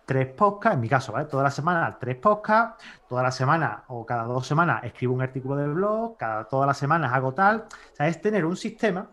tres 0.08 0.28
podcasts, 0.28 0.74
en 0.74 0.80
mi 0.80 0.88
caso, 0.88 1.12
¿vale? 1.12 1.26
Toda 1.26 1.42
la 1.42 1.50
semana 1.50 1.98
tres 2.00 2.16
podcasts, 2.16 2.82
toda 3.06 3.22
la 3.22 3.30
semana 3.30 3.84
o 3.88 4.06
cada 4.06 4.24
dos 4.24 4.46
semanas 4.46 4.82
escribo 4.82 5.12
un 5.12 5.20
artículo 5.20 5.56
del 5.56 5.74
blog, 5.74 6.16
cada 6.16 6.48
todas 6.48 6.66
las 6.66 6.78
semanas 6.78 7.12
hago 7.12 7.34
tal. 7.34 7.66
O 7.92 7.94
sea, 7.94 8.08
es 8.08 8.18
tener 8.18 8.46
un 8.46 8.56
sistema 8.56 9.10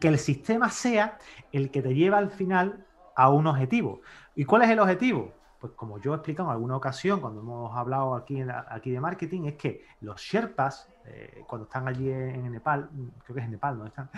que 0.00 0.08
el 0.08 0.18
sistema 0.18 0.70
sea 0.70 1.18
el 1.52 1.70
que 1.70 1.82
te 1.82 1.94
lleva 1.94 2.16
al 2.16 2.30
final 2.30 2.86
a 3.14 3.28
un 3.28 3.46
objetivo. 3.46 4.00
¿Y 4.34 4.46
cuál 4.46 4.62
es 4.62 4.70
el 4.70 4.80
objetivo? 4.80 5.34
Pues 5.60 5.74
como 5.74 5.98
yo 5.98 6.14
he 6.14 6.16
explicado 6.16 6.48
en 6.48 6.54
alguna 6.54 6.76
ocasión 6.76 7.20
cuando 7.20 7.42
hemos 7.42 7.76
hablado 7.76 8.14
aquí, 8.14 8.42
aquí 8.70 8.90
de 8.92 9.00
marketing, 9.00 9.42
es 9.44 9.56
que 9.56 9.84
los 10.00 10.18
Sherpas, 10.18 10.88
eh, 11.08 11.44
cuando 11.46 11.66
están 11.66 11.86
allí 11.86 12.10
en, 12.10 12.50
Nepal, 12.50 12.88
creo 13.24 13.34
que 13.34 13.40
es 13.40 13.44
en 13.44 13.52
Nepal, 13.52 13.78
¿no? 13.78 13.86
Están, 13.86 14.10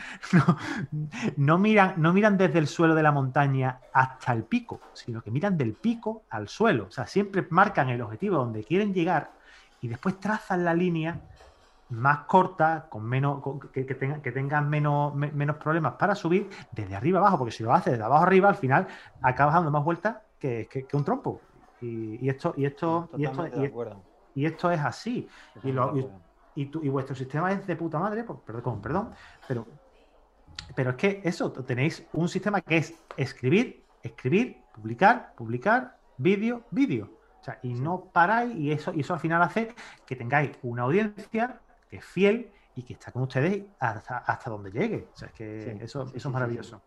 no, 1.37 1.59
miran, 1.59 1.95
no 1.97 2.12
miran 2.12 2.38
desde 2.38 2.59
el 2.59 2.66
suelo 2.66 2.95
de 2.95 3.02
la 3.02 3.12
montaña 3.12 3.80
hasta 3.92 4.33
el 4.33 4.45
pico, 4.45 4.80
sino 4.95 5.23
que 5.23 5.30
miran 5.30 5.57
del 5.57 5.75
pico 5.75 6.23
al 6.30 6.49
suelo. 6.49 6.87
O 6.88 6.90
sea, 6.90 7.07
siempre 7.07 7.47
marcan 7.50 7.88
el 7.90 8.00
objetivo 8.00 8.37
donde 8.37 8.64
quieren 8.64 8.95
llegar 8.95 9.33
y 9.80 9.88
después 9.88 10.18
trazan 10.18 10.64
la 10.64 10.75
línea 10.75 11.21
más 11.90 12.21
corta, 12.21 12.87
con 12.88 13.04
menos, 13.04 13.42
que, 13.73 13.85
tengan, 13.85 14.68
menos, 14.68 15.14
menos 15.14 15.57
problemas 15.57 15.95
para 15.95 16.14
subir 16.14 16.49
desde 16.71 16.95
arriba 16.95 17.18
abajo, 17.18 17.38
porque 17.38 17.52
si 17.52 17.62
lo 17.62 17.73
haces 17.73 17.97
de 17.97 18.04
abajo 18.04 18.25
arriba, 18.25 18.49
al 18.49 18.57
final 18.57 18.87
acabas 19.23 19.54
dando 19.54 19.71
más 19.71 19.85
vueltas 19.85 20.16
que, 20.38 20.87
un 20.92 21.04
trompo. 21.04 21.40
Y, 21.80 22.28
esto, 22.28 22.54
y 22.57 22.66
esto, 22.66 23.09
y 23.16 23.25
esto, 23.25 23.47
y, 24.35 24.45
esto 24.45 24.71
es 24.71 24.80
así. 24.80 25.28
Y, 25.62 25.73
y, 26.62 26.88
vuestro 26.88 27.15
sistema 27.15 27.53
es 27.53 27.67
de 27.67 27.77
puta 27.77 27.99
madre, 27.99 28.25
perdón, 28.45 28.81
perdón, 28.81 29.12
pero, 29.47 29.67
pero 30.75 30.91
es 30.91 30.97
que 30.97 31.21
eso, 31.25 31.53
tenéis 31.53 32.05
un 32.12 32.29
sistema 32.29 32.61
que 32.61 32.79
es 32.79 32.95
escribir, 33.17 33.85
escribir, 34.03 34.57
publicar, 34.75 35.35
publicar, 35.37 35.99
vídeo, 36.17 36.65
vídeo. 36.71 37.11
O 37.41 37.45
sea, 37.45 37.61
y 37.62 37.75
no 37.75 38.07
paráis, 38.12 38.57
y 38.57 38.73
eso, 38.73 38.93
y 38.93 39.00
eso 39.00 39.15
al 39.15 39.21
final 39.21 39.41
hace 39.43 39.75
que 40.05 40.17
tengáis 40.17 40.50
una 40.62 40.83
audiencia 40.83 41.61
que 41.88 41.99
es 41.99 42.05
fiel 42.05 42.50
y 42.75 42.83
que 42.83 42.95
está 42.95 43.12
con 43.12 43.23
ustedes 43.23 43.65
hasta, 43.79 44.19
hasta 44.19 44.50
donde 44.50 44.73
llegue. 44.73 45.09
O 45.12 45.17
sea, 45.17 45.29
es 45.29 45.35
que 45.35 45.79
eso, 45.81 46.11
eso 46.15 46.29
es 46.29 46.33
maravilloso. 46.33 46.83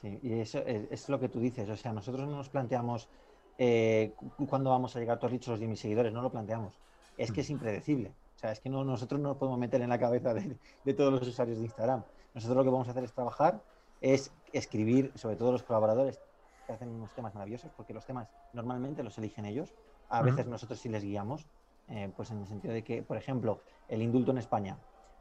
Sí, 0.00 0.18
y 0.22 0.32
eso 0.40 0.58
es, 0.66 1.08
lo 1.08 1.20
que 1.20 1.28
tú 1.28 1.38
dices. 1.38 1.68
O 1.68 1.76
sea, 1.76 1.92
nosotros 1.92 2.28
no 2.28 2.36
nos 2.36 2.48
planteamos 2.48 3.08
eh, 3.56 4.14
cuándo 4.48 4.70
vamos 4.70 4.94
a 4.96 4.98
llegar, 4.98 5.18
tú 5.18 5.26
has 5.26 5.32
dicho 5.32 5.52
los 5.52 5.60
10.000 5.60 5.76
seguidores, 5.76 6.12
no 6.12 6.22
lo 6.22 6.30
planteamos. 6.30 6.74
Es 7.16 7.32
que 7.32 7.40
es 7.40 7.48
mm. 7.48 7.52
impredecible. 7.52 8.12
O 8.36 8.38
sea, 8.38 8.52
es 8.52 8.60
que 8.60 8.68
no, 8.68 8.84
nosotros 8.84 9.20
no 9.20 9.30
nos 9.30 9.38
podemos 9.38 9.58
meter 9.58 9.80
en 9.80 9.88
la 9.88 9.98
cabeza 9.98 10.34
de, 10.34 10.58
de, 10.84 10.94
todos 10.94 11.12
los 11.12 11.26
usuarios 11.26 11.58
de 11.58 11.64
Instagram. 11.64 12.04
Nosotros 12.34 12.56
lo 12.56 12.64
que 12.64 12.70
vamos 12.70 12.86
a 12.88 12.90
hacer 12.90 13.02
es 13.02 13.12
trabajar, 13.12 13.62
es 14.00 14.30
escribir, 14.52 15.10
sobre 15.14 15.36
todo 15.36 15.52
los 15.52 15.62
colaboradores 15.62 16.20
que 16.66 16.72
hacen 16.72 16.90
unos 16.90 17.14
temas 17.14 17.34
maravillosos, 17.34 17.70
porque 17.76 17.94
los 17.94 18.04
temas 18.04 18.28
normalmente 18.52 19.02
los 19.02 19.16
eligen 19.18 19.46
ellos. 19.46 19.74
A 20.08 20.22
veces 20.22 20.46
nosotros 20.46 20.78
sí 20.78 20.88
les 20.88 21.02
guiamos, 21.02 21.46
eh, 21.88 22.12
pues 22.14 22.30
en 22.30 22.40
el 22.40 22.46
sentido 22.46 22.74
de 22.74 22.84
que, 22.84 23.02
por 23.02 23.16
ejemplo, 23.16 23.60
el 23.88 24.02
indulto 24.02 24.32
en 24.32 24.38
España, 24.38 24.76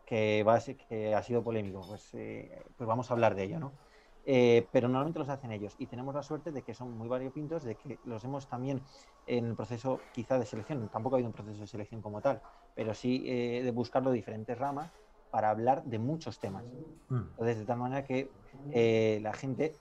que, 0.06 0.44
va 0.44 0.60
que 0.60 1.16
ha 1.16 1.24
sido 1.24 1.44
polémico, 1.44 1.82
pues, 1.88 2.14
eh, 2.14 2.64
pues 2.78 2.88
vamos 2.88 3.10
a 3.10 3.14
hablar 3.14 3.34
de 3.36 3.44
ello, 3.44 3.60
¿no? 3.60 3.72
Eh, 4.28 4.68
pero 4.72 4.88
normalmente 4.88 5.20
los 5.20 5.30
hacen 5.30 5.52
ellos 5.52 5.76
y 5.78 5.86
tenemos 5.86 6.16
la 6.16 6.24
suerte 6.24 6.52
de 6.52 6.64
que 6.64 6.74
son 6.74 6.98
muy 6.98 7.08
variopintos, 7.08 7.64
de 7.64 7.76
que 7.76 8.00
los 8.06 8.24
hemos 8.24 8.48
también 8.48 8.82
en 9.28 9.46
el 9.46 9.56
proceso 9.56 10.00
quizá 10.14 10.40
de 10.40 10.48
selección, 10.48 10.90
tampoco 10.90 11.16
ha 11.16 11.18
habido 11.18 11.30
un 11.30 11.34
proceso 11.34 11.62
de 11.62 11.68
selección 11.68 12.02
como 12.02 12.22
tal, 12.22 12.42
pero 12.74 12.96
sí 12.96 13.20
de 13.20 13.72
buscarlo 13.72 14.10
de 14.10 14.16
diferentes 14.16 14.58
ramas 14.58 14.92
para 15.30 15.52
hablar 15.52 15.84
de 15.84 16.00
muchos 16.00 16.40
temas. 16.40 16.64
Mm. 17.10 17.16
Entonces, 17.18 17.60
de 17.60 17.66
tal 17.66 17.78
manera 17.78 18.04
que 18.04 18.32
la 19.22 19.34
gente, 19.34 19.76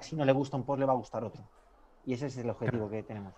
si 0.00 0.14
no 0.14 0.26
le 0.26 0.32
gusta 0.32 0.58
un 0.58 0.64
post, 0.64 0.80
le 0.80 0.86
va 0.86 0.92
a 0.92 0.96
gustar 0.96 1.24
otro. 1.24 1.42
Y 2.04 2.12
ese 2.12 2.26
es 2.26 2.36
el 2.36 2.50
objetivo 2.50 2.90
que 2.90 3.02
tenemos. 3.02 3.32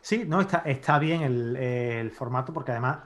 Sí, 0.00 0.24
no, 0.26 0.40
está, 0.40 0.58
está 0.58 0.98
bien 0.98 1.22
el, 1.22 2.10
formato 2.12 2.52
porque 2.52 2.72
además 2.72 2.98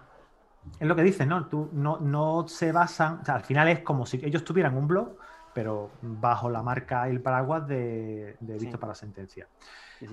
es 0.79 0.87
lo 0.87 0.95
que 0.95 1.03
dices, 1.03 1.27
¿no? 1.27 1.47
Tú 1.49 1.71
no, 1.73 1.99
no 1.99 2.47
se 2.47 2.71
basan, 2.71 3.21
o 3.21 3.25
sea, 3.25 3.35
al 3.35 3.43
final 3.43 3.69
es 3.69 3.81
como 3.81 4.07
si 4.07 4.21
ellos 4.25 4.45
tuvieran 4.45 4.77
un 4.77 4.87
blog, 4.87 5.17
pero 5.55 5.91
bajo 6.01 6.51
la 6.51 6.63
marca 6.63 7.09
y 7.09 7.13
el 7.13 7.21
paraguas 7.21 7.67
de, 7.67 8.37
de 8.41 8.59
Visto 8.59 8.79
para 8.79 8.95
Sentencia. 8.95 9.47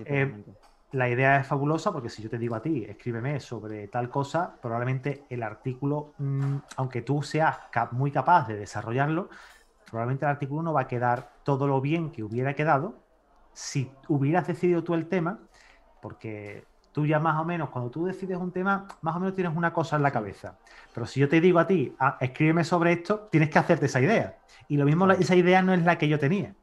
Eh, 0.05 0.43
la 0.91 1.07
idea 1.07 1.39
es 1.39 1.47
fabulosa 1.47 1.91
porque 1.91 2.09
si 2.09 2.21
yo 2.21 2.29
te 2.29 2.37
digo 2.37 2.55
a 2.55 2.61
ti, 2.61 2.83
escríbeme 2.83 3.39
sobre 3.39 3.87
tal 3.87 4.09
cosa, 4.09 4.55
probablemente 4.61 5.23
el 5.29 5.43
artículo, 5.43 6.13
mm, 6.17 6.55
aunque 6.77 7.01
tú 7.01 7.21
seas 7.21 7.57
muy 7.91 8.11
capaz 8.11 8.47
de 8.47 8.55
desarrollarlo, 8.55 9.29
probablemente 9.89 10.25
el 10.25 10.31
artículo 10.31 10.63
no 10.63 10.73
va 10.73 10.81
a 10.81 10.87
quedar 10.87 11.31
todo 11.43 11.67
lo 11.67 11.79
bien 11.79 12.11
que 12.11 12.23
hubiera 12.23 12.55
quedado 12.55 12.95
si 13.53 13.91
hubieras 14.07 14.47
decidido 14.47 14.83
tú 14.83 14.93
el 14.93 15.07
tema, 15.07 15.39
porque 16.01 16.63
tú 16.91 17.05
ya 17.05 17.19
más 17.19 17.39
o 17.39 17.45
menos, 17.45 17.69
cuando 17.69 17.89
tú 17.89 18.05
decides 18.05 18.37
un 18.37 18.51
tema, 18.51 18.87
más 19.01 19.15
o 19.15 19.19
menos 19.19 19.35
tienes 19.35 19.55
una 19.55 19.73
cosa 19.73 19.95
en 19.95 20.03
la 20.03 20.11
cabeza. 20.11 20.57
Pero 20.93 21.05
si 21.05 21.19
yo 21.19 21.29
te 21.29 21.39
digo 21.39 21.59
a 21.59 21.67
ti, 21.67 21.95
ah, 21.99 22.17
escríbeme 22.19 22.63
sobre 22.63 22.93
esto, 22.93 23.27
tienes 23.31 23.49
que 23.49 23.59
hacerte 23.59 23.85
esa 23.85 24.01
idea. 24.01 24.37
Y 24.67 24.77
lo 24.77 24.85
mismo, 24.85 25.09
esa 25.11 25.35
idea 25.35 25.61
no 25.61 25.73
es 25.73 25.83
la 25.83 25.97
que 25.97 26.07
yo 26.07 26.19
tenía. 26.19 26.53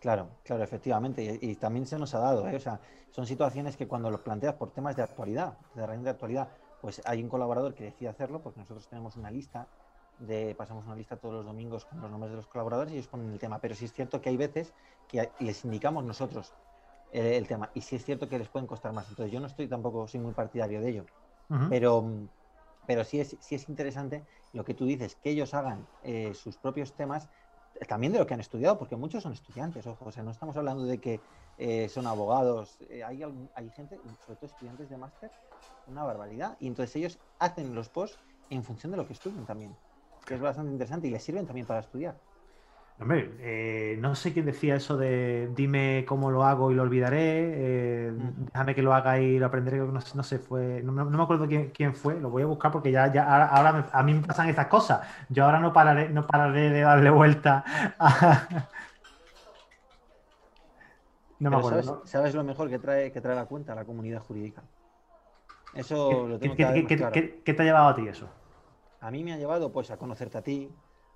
Claro, 0.00 0.28
claro, 0.42 0.64
efectivamente. 0.64 1.38
Y, 1.40 1.54
también 1.56 1.86
se 1.86 1.98
nos 1.98 2.14
ha 2.14 2.18
dado, 2.18 2.48
¿eh? 2.48 2.56
O 2.56 2.60
sea, 2.60 2.80
son 3.10 3.26
situaciones 3.26 3.76
que 3.76 3.86
cuando 3.86 4.10
los 4.10 4.20
planteas 4.20 4.54
por 4.54 4.70
temas 4.70 4.96
de 4.96 5.02
actualidad, 5.02 5.54
de 5.74 5.86
de 5.86 6.10
actualidad, 6.10 6.48
pues 6.80 7.00
hay 7.04 7.22
un 7.22 7.28
colaborador 7.28 7.74
que 7.74 7.84
decide 7.84 8.08
hacerlo, 8.08 8.40
porque 8.40 8.58
nosotros 8.60 8.88
tenemos 8.88 9.16
una 9.16 9.30
lista 9.30 9.68
de, 10.18 10.54
pasamos 10.56 10.84
una 10.86 10.96
lista 10.96 11.16
todos 11.16 11.34
los 11.34 11.44
domingos 11.44 11.84
con 11.84 12.00
los 12.00 12.10
nombres 12.10 12.30
de 12.30 12.36
los 12.36 12.46
colaboradores 12.46 12.92
y 12.92 12.96
ellos 12.96 13.08
ponen 13.08 13.30
el 13.30 13.38
tema. 13.38 13.58
Pero 13.60 13.74
sí 13.74 13.84
es 13.84 13.92
cierto 13.92 14.20
que 14.20 14.30
hay 14.30 14.36
veces 14.36 14.72
que 15.08 15.30
les 15.38 15.64
indicamos 15.64 16.04
nosotros 16.04 16.52
el, 17.12 17.46
tema. 17.46 17.70
Y 17.74 17.82
sí 17.82 17.96
es 17.96 18.04
cierto 18.04 18.28
que 18.28 18.38
les 18.38 18.48
pueden 18.48 18.66
costar 18.66 18.92
más. 18.92 19.08
Entonces 19.08 19.32
yo 19.32 19.40
no 19.40 19.46
estoy 19.46 19.68
tampoco, 19.68 20.08
soy 20.08 20.20
muy 20.20 20.32
partidario 20.32 20.80
de 20.80 20.90
ello. 20.90 21.04
Pero, 21.68 22.10
pero 22.86 23.04
sí 23.04 23.20
es, 23.20 23.36
sí 23.40 23.54
es 23.54 23.68
interesante 23.68 24.24
lo 24.54 24.64
que 24.64 24.72
tú 24.72 24.86
dices, 24.86 25.16
que 25.16 25.30
ellos 25.30 25.52
hagan 25.52 25.86
eh, 26.02 26.32
sus 26.34 26.56
propios 26.56 26.94
temas, 26.94 27.28
eh, 27.74 27.84
también 27.84 28.12
de 28.12 28.18
lo 28.18 28.26
que 28.26 28.32
han 28.32 28.40
estudiado, 28.40 28.78
porque 28.78 28.96
muchos 28.96 29.22
son 29.22 29.34
estudiantes, 29.34 29.86
ojo, 29.86 30.06
o 30.06 30.10
sea, 30.10 30.22
no 30.22 30.30
estamos 30.30 30.56
hablando 30.56 30.84
de 30.84 30.98
que 30.98 31.20
eh, 31.58 31.90
son 31.90 32.06
abogados, 32.06 32.78
hay, 33.06 33.22
hay 33.54 33.70
gente, 33.70 33.98
sobre 34.24 34.36
todo 34.36 34.46
estudiantes 34.46 34.88
de 34.88 34.96
máster, 34.96 35.30
una 35.88 36.04
barbaridad, 36.04 36.56
y 36.58 36.68
entonces 36.68 36.96
ellos 36.96 37.18
hacen 37.38 37.74
los 37.74 37.90
posts 37.90 38.18
en 38.48 38.62
función 38.62 38.90
de 38.92 38.96
lo 38.96 39.06
que 39.06 39.12
estudian 39.12 39.44
también, 39.44 39.74
que 40.26 40.34
es 40.34 40.40
bastante 40.40 40.72
interesante 40.72 41.08
y 41.08 41.10
les 41.10 41.22
sirven 41.22 41.46
también 41.46 41.66
para 41.66 41.80
estudiar. 41.80 42.18
Hombre, 43.00 43.34
eh, 43.40 43.96
no 43.98 44.14
sé 44.14 44.32
quién 44.32 44.46
decía 44.46 44.76
eso 44.76 44.96
de 44.96 45.50
dime 45.56 46.04
cómo 46.06 46.30
lo 46.30 46.44
hago 46.44 46.70
y 46.70 46.74
lo 46.74 46.82
olvidaré, 46.82 47.18
eh, 47.18 48.12
déjame 48.14 48.76
que 48.76 48.82
lo 48.82 48.94
haga 48.94 49.18
y 49.18 49.40
lo 49.40 49.46
aprenderé, 49.46 49.78
no, 49.78 49.92
no 49.92 50.22
sé, 50.22 50.38
fue, 50.38 50.82
no, 50.84 50.92
me 50.92 51.22
acuerdo 51.22 51.48
quién, 51.48 51.94
fue, 51.96 52.20
lo 52.20 52.30
voy 52.30 52.44
a 52.44 52.46
buscar 52.46 52.70
porque 52.70 52.92
ya, 52.92 53.12
ya 53.12 53.24
ahora, 53.24 53.90
a 53.92 54.02
mí 54.04 54.14
me 54.14 54.22
pasan 54.22 54.48
estas 54.48 54.68
cosas, 54.68 55.00
yo 55.30 55.44
ahora 55.44 55.58
no 55.58 55.72
pararé, 55.72 56.10
no 56.10 56.24
pararé 56.26 56.70
de 56.70 56.82
darle 56.82 57.10
vuelta 57.10 57.64
No 61.42 61.50
me 61.50 61.56
acuerdo. 61.56 62.02
¿sabes, 62.04 62.36
lo 62.36 62.44
mejor 62.44 62.70
que 62.70 62.78
trae, 62.78 63.10
que 63.10 63.20
trae 63.20 63.34
la 63.34 63.46
cuenta 63.46 63.74
la 63.74 63.84
comunidad 63.84 64.22
jurídica? 64.22 64.62
Eso 65.74 66.28
lo 66.28 66.38
tengo 66.38 66.54
que 66.54 66.86
¿Qué 67.44 67.52
te 67.52 67.62
ha 67.62 67.64
llevado 67.64 67.88
a 67.88 67.96
ti 67.96 68.06
eso? 68.06 68.28
A 69.00 69.10
mí 69.10 69.24
me 69.24 69.32
ha 69.32 69.36
llevado 69.36 69.72
pues 69.72 69.90
a 69.90 69.96
conocerte 69.96 70.38
a 70.38 70.42
ti, 70.42 70.70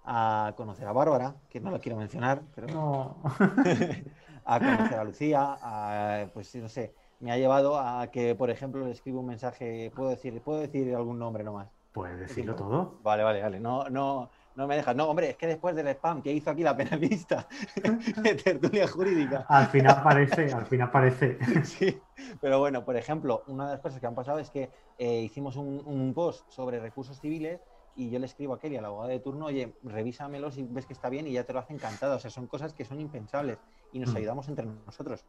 a 0.06 0.54
conocer 0.56 0.86
a 0.86 0.92
Bárbara, 0.92 1.34
que 1.50 1.60
no 1.60 1.70
la 1.70 1.80
quiero 1.80 1.98
mencionar, 1.98 2.42
pero 2.54 2.68
no. 2.68 3.16
a 4.46 4.58
conocer 4.58 4.98
a 4.98 5.04
Lucía, 5.04 5.58
a, 5.60 6.26
pues 6.32 6.54
no 6.54 6.68
sé, 6.68 6.94
me 7.20 7.32
ha 7.32 7.36
llevado 7.36 7.78
a 7.78 8.06
que, 8.10 8.34
por 8.34 8.50
ejemplo, 8.50 8.86
le 8.86 8.92
escribo 8.92 9.20
un 9.20 9.26
mensaje, 9.26 9.90
puedo 9.94 10.10
decir, 10.10 10.40
puedo 10.42 10.60
decir 10.60 10.94
algún 10.94 11.18
nombre 11.18 11.42
nomás. 11.42 11.68
Puedes 11.92 12.20
decirlo 12.20 12.54
todo. 12.54 12.98
Vale, 13.02 13.22
vale, 13.22 13.42
vale. 13.42 13.58
No, 13.58 13.88
no, 13.88 14.28
no 14.54 14.66
me 14.66 14.76
dejas. 14.76 14.94
No, 14.94 15.08
hombre, 15.08 15.30
es 15.30 15.36
que 15.36 15.46
después 15.46 15.74
del 15.74 15.88
spam 15.88 16.20
que 16.20 16.30
hizo 16.30 16.50
aquí 16.50 16.62
la 16.62 16.76
penalista 16.76 17.48
de 18.22 18.34
tertulia 18.34 18.86
jurídica. 18.86 19.46
Al 19.48 19.66
final 19.68 20.02
parece, 20.02 20.52
al 20.52 20.66
final 20.66 20.90
parece. 20.90 21.38
Sí, 21.64 21.98
pero 22.38 22.58
bueno, 22.58 22.84
por 22.84 22.96
ejemplo, 22.96 23.44
una 23.46 23.64
de 23.64 23.72
las 23.72 23.80
cosas 23.80 23.98
que 23.98 24.06
han 24.06 24.14
pasado 24.14 24.38
es 24.38 24.50
que 24.50 24.70
eh, 24.98 25.22
hicimos 25.22 25.56
un, 25.56 25.82
un 25.86 26.12
post 26.12 26.48
sobre 26.50 26.80
recursos 26.80 27.18
civiles 27.18 27.62
y 27.96 28.10
yo 28.10 28.18
le 28.18 28.26
escribo 28.26 28.54
a 28.54 28.60
Kelly, 28.60 28.76
a 28.76 28.82
la 28.82 28.88
abogada 28.88 29.10
de 29.10 29.20
turno, 29.20 29.46
oye, 29.46 29.74
revísamelo 29.82 30.50
si 30.50 30.62
ves 30.62 30.86
que 30.86 30.92
está 30.92 31.08
bien 31.08 31.26
y 31.26 31.32
ya 31.32 31.44
te 31.44 31.52
lo 31.52 31.58
hace 31.58 31.72
encantado. 31.72 32.16
O 32.16 32.18
sea, 32.18 32.30
son 32.30 32.46
cosas 32.46 32.72
que 32.72 32.84
son 32.84 33.00
impensables 33.00 33.58
y 33.92 33.98
nos 33.98 34.12
mm. 34.12 34.16
ayudamos 34.16 34.48
entre 34.48 34.66
nosotros. 34.66 35.24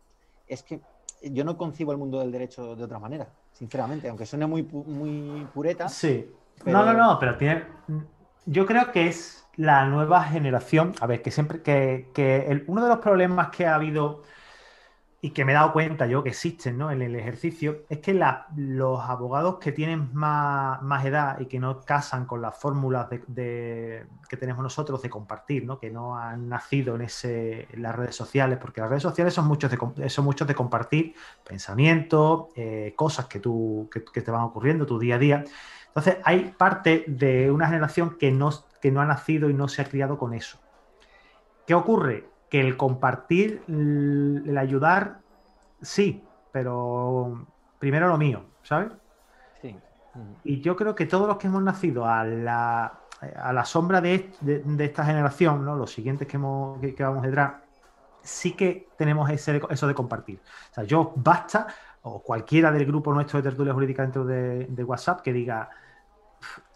Es 0.47 0.63
que 0.63 0.81
yo 1.23 1.43
no 1.43 1.57
concibo 1.57 1.91
el 1.91 1.97
mundo 1.97 2.19
del 2.19 2.31
derecho 2.31 2.75
de 2.75 2.83
otra 2.83 2.99
manera, 2.99 3.27
sinceramente, 3.53 4.09
aunque 4.09 4.25
suene 4.25 4.45
muy, 4.45 4.63
muy 4.63 5.45
pureta. 5.53 5.89
Sí. 5.89 6.29
No, 6.65 6.85
no, 6.85 6.93
no, 6.93 7.17
pero 7.19 7.37
tiene. 7.37 7.65
Yo 8.45 8.65
creo 8.65 8.91
que 8.91 9.07
es 9.07 9.47
la 9.55 9.85
nueva 9.85 10.23
generación. 10.23 10.93
A 10.99 11.07
ver, 11.07 11.21
que 11.21 11.31
siempre. 11.31 11.61
Que, 11.61 12.09
que 12.13 12.63
uno 12.67 12.83
de 12.83 12.89
los 12.89 12.99
problemas 12.99 13.49
que 13.49 13.65
ha 13.65 13.75
habido 13.75 14.23
y 15.27 15.31
que 15.31 15.43
me 15.43 15.51
he 15.51 15.55
dado 15.55 15.73
cuenta 15.73 16.07
yo 16.07 16.23
que 16.23 16.29
existen 16.29 16.77
¿no? 16.77 16.89
en 16.89 17.01
el 17.01 17.13
ejercicio, 17.13 17.83
es 17.89 17.97
que 17.97 18.13
los 18.55 19.01
abogados 19.01 19.57
que 19.59 19.73
tienen 19.73 20.09
más, 20.13 20.81
más, 20.81 21.05
edad 21.05 21.37
y 21.41 21.47
que 21.47 21.59
no 21.59 21.81
casan 21.81 22.25
con 22.25 22.41
las 22.41 22.57
fórmulas 22.57 23.09
de, 23.09 24.05
que 24.29 24.37
tenemos 24.37 24.63
nosotros 24.63 25.01
de 25.01 25.09
compartir, 25.09 25.65
¿no? 25.65 25.81
que 25.81 25.89
no 25.89 26.17
han 26.17 26.47
nacido 26.47 26.95
en, 26.95 27.01
ese, 27.01 27.67
las 27.73 27.93
redes 27.93 28.15
sociales, 28.15 28.57
porque 28.57 28.79
las 28.79 28.89
redes 28.89 29.03
sociales 29.03 29.33
son 29.33 29.47
muchos 29.47 29.69
de, 29.69 30.09
son 30.09 30.23
muchos 30.23 30.47
de 30.47 30.55
compartir 30.55 31.13
pensamientos, 31.45 32.45
eh, 32.55 32.93
cosas 32.95 33.25
que, 33.25 33.41
tú, 33.41 33.89
que, 33.91 34.21
te 34.21 34.31
van 34.31 34.43
ocurriendo 34.43 34.85
tu 34.85 34.97
día 34.97 35.15
a 35.15 35.19
día. 35.19 35.43
Entonces, 35.87 36.19
hay 36.23 36.55
parte 36.57 37.03
de 37.05 37.51
una 37.51 37.67
generación 37.67 38.17
que 38.17 38.31
no, 38.31 38.49
que 38.81 38.91
no 38.91 39.01
ha 39.01 39.05
nacido 39.05 39.49
y 39.49 39.53
no 39.53 39.67
se 39.67 39.81
ha 39.81 39.85
criado 39.89 40.17
con 40.17 40.33
eso. 40.33 40.57
¿Qué 41.65 41.73
ocurre? 41.73 42.36
Que 42.49 42.61
el 42.61 42.77
compartir, 42.77 43.63
el 43.67 44.57
ayudar, 44.57 45.19
sí, 45.81 46.23
pero 46.51 47.45
primero 47.79 48.07
lo 48.07 48.17
mío, 48.17 48.45
¿sabes? 48.63 48.91
Sí. 49.61 49.75
Y 50.43 50.61
yo 50.61 50.75
creo 50.75 50.95
que 50.95 51.05
todos 51.05 51.27
los 51.27 51.37
que 51.37 51.47
hemos 51.47 51.61
nacido 51.61 52.05
a 52.05 52.23
la, 52.23 52.99
a 53.35 53.53
la 53.53 53.65
sombra 53.65 54.01
de, 54.01 54.31
esta 54.79 55.05
generación, 55.05 55.65
¿no? 55.65 55.75
los 55.75 55.91
siguientes 55.91 56.27
que, 56.27 56.37
hemos, 56.37 56.79
que, 56.79 57.03
vamos 57.03 57.23
detrás, 57.23 57.55
sí 58.21 58.53
que 58.53 58.89
tenemos 58.97 59.29
ese, 59.29 59.61
eso 59.69 59.87
de 59.87 59.93
compartir. 59.93 60.39
O 60.71 60.73
sea, 60.73 60.83
yo 60.85 61.13
basta, 61.17 61.67
o 62.03 62.21
cualquiera 62.21 62.71
del 62.71 62.85
grupo 62.85 63.13
nuestro 63.13 63.41
de 63.41 63.49
tertulia 63.49 63.73
jurídica 63.73 64.03
dentro 64.03 64.25
de, 64.25 64.65
de 64.65 64.83
WhatsApp 64.83 65.21
que 65.21 65.33
diga, 65.33 65.69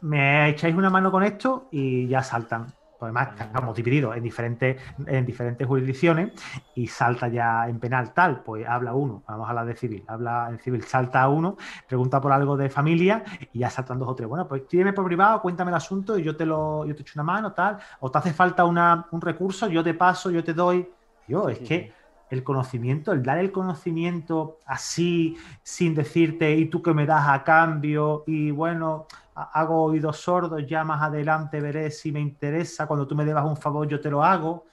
me 0.02 0.50
echáis 0.50 0.76
una 0.76 0.90
mano 0.90 1.12
con 1.12 1.24
esto 1.24 1.70
y 1.72 2.08
ya 2.08 2.24
saltan 2.24 2.74
además 3.06 3.30
estamos 3.40 3.76
divididos 3.76 4.16
en 4.16 4.24
diferentes, 4.24 4.82
en 5.06 5.26
diferentes 5.26 5.68
jurisdicciones 5.68 6.32
y 6.76 6.88
salta 6.88 7.28
ya 7.28 7.68
en 7.68 7.80
penal 7.80 8.14
tal, 8.14 8.42
pues 8.44 8.68
habla 8.68 8.94
uno, 8.94 9.24
vamos 9.28 9.48
a 9.48 9.50
hablar 9.50 9.66
de 9.66 9.76
civil, 9.76 10.04
habla 10.08 10.48
en 10.50 10.60
civil, 10.60 10.84
salta 10.84 11.28
uno, 11.28 11.58
pregunta 11.88 12.22
por 12.22 12.32
algo 12.32 12.58
de 12.58 12.70
familia 12.70 13.24
y 13.54 13.60
ya 13.60 13.70
saltan 13.70 14.00
dos 14.00 14.10
o 14.10 14.16
tres. 14.16 14.28
Bueno, 14.28 14.48
pues 14.48 14.68
tiene 14.68 14.94
por 14.94 15.06
privado, 15.06 15.42
cuéntame 15.42 15.72
el 15.72 15.76
asunto 15.76 16.18
y 16.18 16.24
yo 16.24 16.36
te 16.36 16.46
lo, 16.46 16.86
yo 16.86 16.96
te 16.96 17.02
echo 17.02 17.14
una 17.16 17.24
mano, 17.24 17.54
tal, 17.54 17.78
o 18.00 18.10
te 18.12 18.18
hace 18.18 18.34
falta 18.34 18.66
una, 18.66 19.08
un 19.12 19.22
recurso, 19.22 19.68
yo 19.68 19.84
te 19.84 19.94
paso, 19.94 20.32
yo 20.32 20.44
te 20.44 20.54
doy. 20.54 20.88
Yo, 21.28 21.48
es 21.48 21.60
que 21.60 21.94
el 22.30 22.44
conocimiento, 22.44 23.12
el 23.12 23.24
dar 23.24 23.38
el 23.38 23.52
conocimiento 23.52 24.60
así, 24.66 25.38
sin 25.64 25.94
decirte, 25.94 26.56
y 26.56 26.66
tú 26.66 26.82
que 26.82 26.94
me 26.94 27.06
das 27.06 27.28
a 27.28 27.44
cambio, 27.44 28.24
y 28.26 28.52
bueno, 28.52 29.06
hago 29.36 29.84
oídos 29.84 30.18
sordos, 30.18 30.66
ya 30.68 30.84
más 30.84 31.02
adelante 31.02 31.60
veré 31.62 31.90
si 31.92 32.12
me 32.12 32.20
interesa, 32.20 32.88
cuando 32.88 33.08
tú 33.08 33.16
me 33.16 33.26
debas 33.26 33.46
un 33.46 33.58
favor 33.58 33.88
yo 33.88 34.00
te 34.00 34.10
lo 34.10 34.24
hago. 34.24 34.66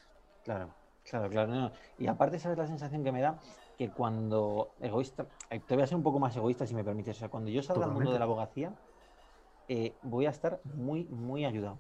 Claro, 0.45 0.71
claro, 1.05 1.29
claro. 1.29 1.73
Y 1.99 2.07
aparte, 2.07 2.39
¿sabes 2.39 2.59
la 2.59 2.67
sensación 2.67 3.05
que 3.05 3.13
me 3.13 3.21
da? 3.21 3.39
Que 3.77 3.91
cuando 3.91 4.73
egoísta, 4.81 5.27
eh, 5.51 5.61
te 5.61 5.75
voy 5.75 5.85
a 5.85 5.87
ser 5.87 5.97
un 5.97 6.03
poco 6.03 6.19
más 6.19 6.37
egoísta 6.37 6.67
si 6.67 6.75
me 6.75 6.83
permites, 6.83 7.17
o 7.17 7.21
sea, 7.21 7.29
cuando 7.29 7.51
yo 7.51 7.63
salga 7.63 7.85
al 7.85 7.93
mundo 7.93 8.13
de 8.13 8.19
la 8.19 8.25
abogacía, 8.25 8.73
eh, 9.69 9.95
voy 10.03 10.27
a 10.27 10.31
estar 10.31 10.61
muy, 10.65 11.05
muy 11.05 11.45
ayudado. 11.45 11.79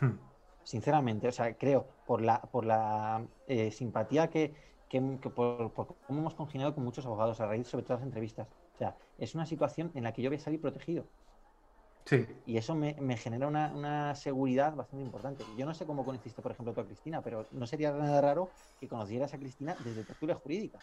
Hmm. 0.00 0.18
Sinceramente, 0.62 1.28
o 1.28 1.32
sea, 1.32 1.54
creo, 1.56 1.86
por 2.06 2.20
la, 2.20 2.40
por 2.40 2.64
la 2.64 3.24
eh, 3.46 3.70
simpatía 3.70 4.28
que, 4.28 4.54
que, 4.88 5.00
por, 5.00 5.70
por, 5.72 5.94
cómo 6.06 6.20
hemos 6.20 6.34
congeniado 6.34 6.74
con 6.74 6.84
muchos 6.84 7.06
abogados 7.06 7.40
a 7.40 7.46
raíz 7.46 7.66
sobre 7.66 7.84
todas 7.84 8.00
las 8.00 8.06
entrevistas. 8.06 8.48
O 8.74 8.78
sea, 8.78 8.96
es 9.18 9.34
una 9.34 9.46
situación 9.46 9.90
en 9.94 10.04
la 10.04 10.12
que 10.12 10.22
yo 10.22 10.28
voy 10.28 10.36
a 10.36 10.40
salir 10.40 10.60
protegido. 10.60 11.04
Y 12.46 12.56
eso 12.56 12.74
me, 12.74 13.16
genera 13.16 13.48
una, 13.48 14.14
seguridad 14.14 14.74
bastante 14.74 15.04
importante. 15.04 15.44
Yo 15.56 15.66
no 15.66 15.74
sé 15.74 15.86
cómo 15.86 16.04
conociste, 16.04 16.40
por 16.40 16.52
ejemplo, 16.52 16.72
tú 16.72 16.80
a 16.80 16.84
Cristina, 16.84 17.20
pero 17.20 17.46
no 17.52 17.66
sería 17.66 17.90
nada 17.92 18.20
raro 18.20 18.50
que 18.78 18.86
conocieras 18.86 19.34
a 19.34 19.38
Cristina 19.38 19.74
desde 19.84 20.04
tertulia 20.04 20.36
jurídica. 20.36 20.78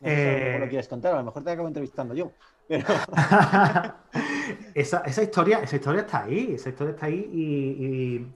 No 0.00 0.08
sé 0.08 0.14
si 0.14 0.20
a 0.20 0.58
lo 0.58 0.64
eh. 0.64 0.68
quieres 0.68 0.88
contar, 0.88 1.14
a 1.14 1.18
lo 1.18 1.24
mejor 1.24 1.42
te 1.42 1.50
acabo 1.50 1.68
entrevistando 1.68 2.14
yo. 2.14 2.30
esa, 4.74 5.22
historia, 5.22 5.60
esa 5.60 5.76
historia 5.76 6.02
está 6.02 6.24
ahí, 6.24 6.52
esa 6.54 6.68
historia 6.68 6.92
está 6.92 7.06
ahí 7.06 8.30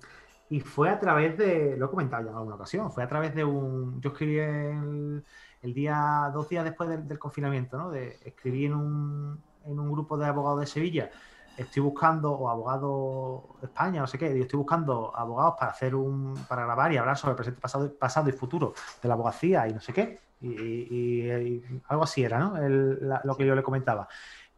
y, 0.49 0.61
fue 0.61 0.90
a 0.90 0.99
través 0.99 1.38
de, 1.38 1.77
lo 1.77 1.87
he 1.87 1.90
comentado 1.90 2.25
ya 2.25 2.31
en 2.31 2.37
alguna 2.37 2.57
ocasión, 2.57 2.92
fue 2.92 3.03
a 3.03 3.09
través 3.09 3.35
de 3.35 3.45
un, 3.45 4.01
yo 4.01 4.11
escribí 4.11 4.38
el, 4.38 5.25
día, 5.62 6.31
dos 6.33 6.49
días 6.49 6.64
después 6.64 6.88
del, 6.88 7.18
confinamiento, 7.18 7.79
¿no? 7.79 7.90
De, 7.90 8.18
escribí 8.25 8.66
en 8.66 8.75
un, 8.75 9.42
en 9.64 9.79
un 9.79 9.92
grupo 9.92 10.18
de 10.18 10.27
abogados 10.27 10.61
de 10.61 10.66
Sevilla 10.66 11.11
estoy 11.57 11.83
buscando, 11.83 12.33
o 12.33 12.49
abogado 12.49 13.57
España, 13.62 14.01
no 14.01 14.07
sé 14.07 14.19
qué, 14.19 14.27
estoy 14.41 14.59
buscando 14.59 15.12
abogados 15.15 15.55
para 15.59 15.73
hacer 15.73 15.95
un, 15.95 16.35
para 16.49 16.65
grabar 16.65 16.93
y 16.93 16.97
hablar 16.97 17.17
sobre 17.17 17.33
el 17.33 17.37
presente, 17.37 17.61
pasado, 17.61 17.93
pasado 17.95 18.29
y 18.29 18.33
futuro 18.33 18.75
de 19.03 19.09
la 19.09 19.15
abogacía 19.15 19.69
y 19.69 19.75
no 19.75 19.81
sé 19.81 19.93
qué. 19.93 20.19
Y, 20.41 21.62
algo 21.87 22.03
así 22.03 22.25
era, 22.25 22.38
¿no? 22.38 22.55
lo 22.59 23.37
que 23.37 23.47
yo 23.47 23.55
le 23.55 23.62
comentaba. 23.62 24.09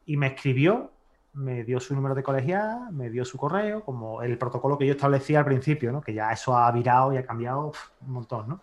Y 0.07 0.17
me 0.17 0.29
escribió, 0.29 0.91
me 1.35 1.65
dio 1.65 1.79
su 1.81 1.95
número 1.95 2.15
de 2.15 2.23
colegial, 2.23 2.91
me 2.93 3.11
dio 3.11 3.25
su 3.25 3.37
correo, 3.37 3.85
como 3.85 4.23
el 4.23 4.39
protocolo 4.39 4.79
que 4.79 4.87
yo 4.87 4.93
establecía 4.93 5.41
al 5.41 5.45
principio, 5.45 5.93
¿no? 5.93 6.01
Que 6.01 6.15
ya 6.15 6.33
eso 6.33 6.57
ha 6.57 6.71
virado 6.73 7.13
y 7.13 7.19
ha 7.19 7.27
cambiado 7.27 7.73
un 8.01 8.13
montón, 8.13 8.49
¿no? 8.49 8.61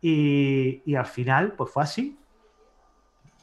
Y, 0.00 0.82
y 0.84 0.94
al 0.96 1.06
final, 1.06 1.52
pues 1.52 1.70
fue 1.70 1.82
así 1.82 2.18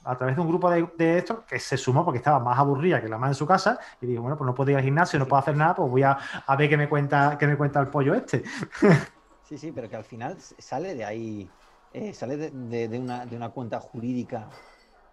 a 0.06 0.16
través 0.18 0.36
de 0.36 0.42
un 0.42 0.48
grupo 0.48 0.70
de, 0.70 0.88
de, 0.98 1.18
estos 1.18 1.40
que 1.40 1.60
se 1.60 1.78
sumó 1.78 2.06
porque 2.06 2.20
estaba 2.20 2.40
más 2.40 2.58
aburrida 2.58 3.02
que 3.02 3.10
la 3.10 3.18
más 3.18 3.32
en 3.32 3.36
su 3.36 3.46
casa 3.46 3.80
y 4.00 4.06
dijo, 4.06 4.22
bueno, 4.22 4.38
pues 4.38 4.46
no 4.46 4.54
puedo 4.54 4.72
ir 4.72 4.78
al 4.78 4.84
gimnasio, 4.84 5.18
no 5.18 5.26
puedo 5.26 5.40
hacer 5.40 5.58
nada, 5.58 5.76
pues 5.76 5.90
voy 5.90 6.04
a, 6.04 6.18
ver 6.58 6.70
qué 6.70 6.78
me 6.78 6.88
cuenta, 6.88 7.38
qué 7.40 7.48
me 7.48 7.58
cuenta 7.58 7.80
el 7.80 7.88
pollo 7.88 8.14
este. 8.14 8.44
Sí, 9.48 9.60
sí, 9.60 9.72
pero 9.72 9.88
que 9.88 9.96
al 9.96 10.04
final 10.04 10.38
sale 10.40 10.96
de 10.96 11.06
ahí, 11.06 11.48
eh, 11.94 12.16
sale 12.16 12.36
de, 12.36 13.00
una, 13.00 13.50
cuenta 13.50 13.80
jurídica 13.80 14.50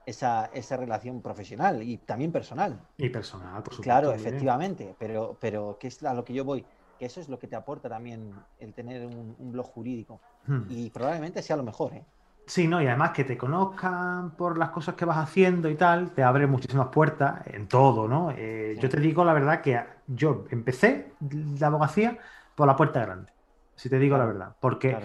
esa, 0.06 0.48
relación 0.78 1.20
profesional 1.20 1.82
y 1.82 1.98
también 1.98 2.32
personal. 2.32 2.80
Y 2.96 3.10
personal, 3.10 3.62
por 3.62 3.74
supuesto. 3.74 3.82
Claro, 3.82 4.12
efectivamente, 4.12 4.96
pero, 4.98 5.36
pero 5.38 5.76
¿qué 5.78 5.88
es 5.88 6.02
a 6.02 6.14
lo 6.14 6.24
que 6.24 6.32
yo 6.32 6.46
voy? 6.46 6.64
Que 6.98 7.04
eso 7.04 7.20
es 7.20 7.28
lo 7.28 7.38
que 7.38 7.46
te 7.46 7.56
aporta 7.56 7.90
también 7.90 8.32
el 8.58 8.72
tener 8.72 9.04
un, 9.04 9.52
blog 9.52 9.66
jurídico. 9.66 10.18
Hmm. 10.46 10.62
Y 10.70 10.88
probablemente 10.88 11.42
sea 11.42 11.56
lo 11.56 11.62
mejor, 11.62 11.92
¿eh? 11.92 12.02
Sí, 12.46 12.66
no, 12.66 12.82
y 12.82 12.86
además 12.86 13.12
que 13.12 13.24
te 13.24 13.38
conozcan 13.38 14.32
por 14.32 14.58
las 14.58 14.70
cosas 14.70 14.94
que 14.94 15.04
vas 15.04 15.18
haciendo 15.18 15.70
y 15.70 15.76
tal, 15.76 16.10
te 16.10 16.22
abre 16.22 16.46
muchísimas 16.46 16.88
puertas 16.88 17.46
en 17.46 17.68
todo, 17.68 18.08
¿no? 18.08 18.32
Eh, 18.36 18.76
yo 18.80 18.88
te 18.88 19.00
digo 19.00 19.24
la 19.24 19.32
verdad 19.32 19.60
que 19.60 19.80
yo 20.08 20.44
empecé 20.50 21.12
la 21.58 21.68
abogacía 21.68 22.18
por 22.54 22.66
la 22.66 22.76
puerta 22.76 23.00
grande, 23.00 23.32
si 23.76 23.88
te 23.88 23.98
digo 23.98 24.18
la 24.18 24.26
verdad, 24.26 24.56
porque 24.60 24.96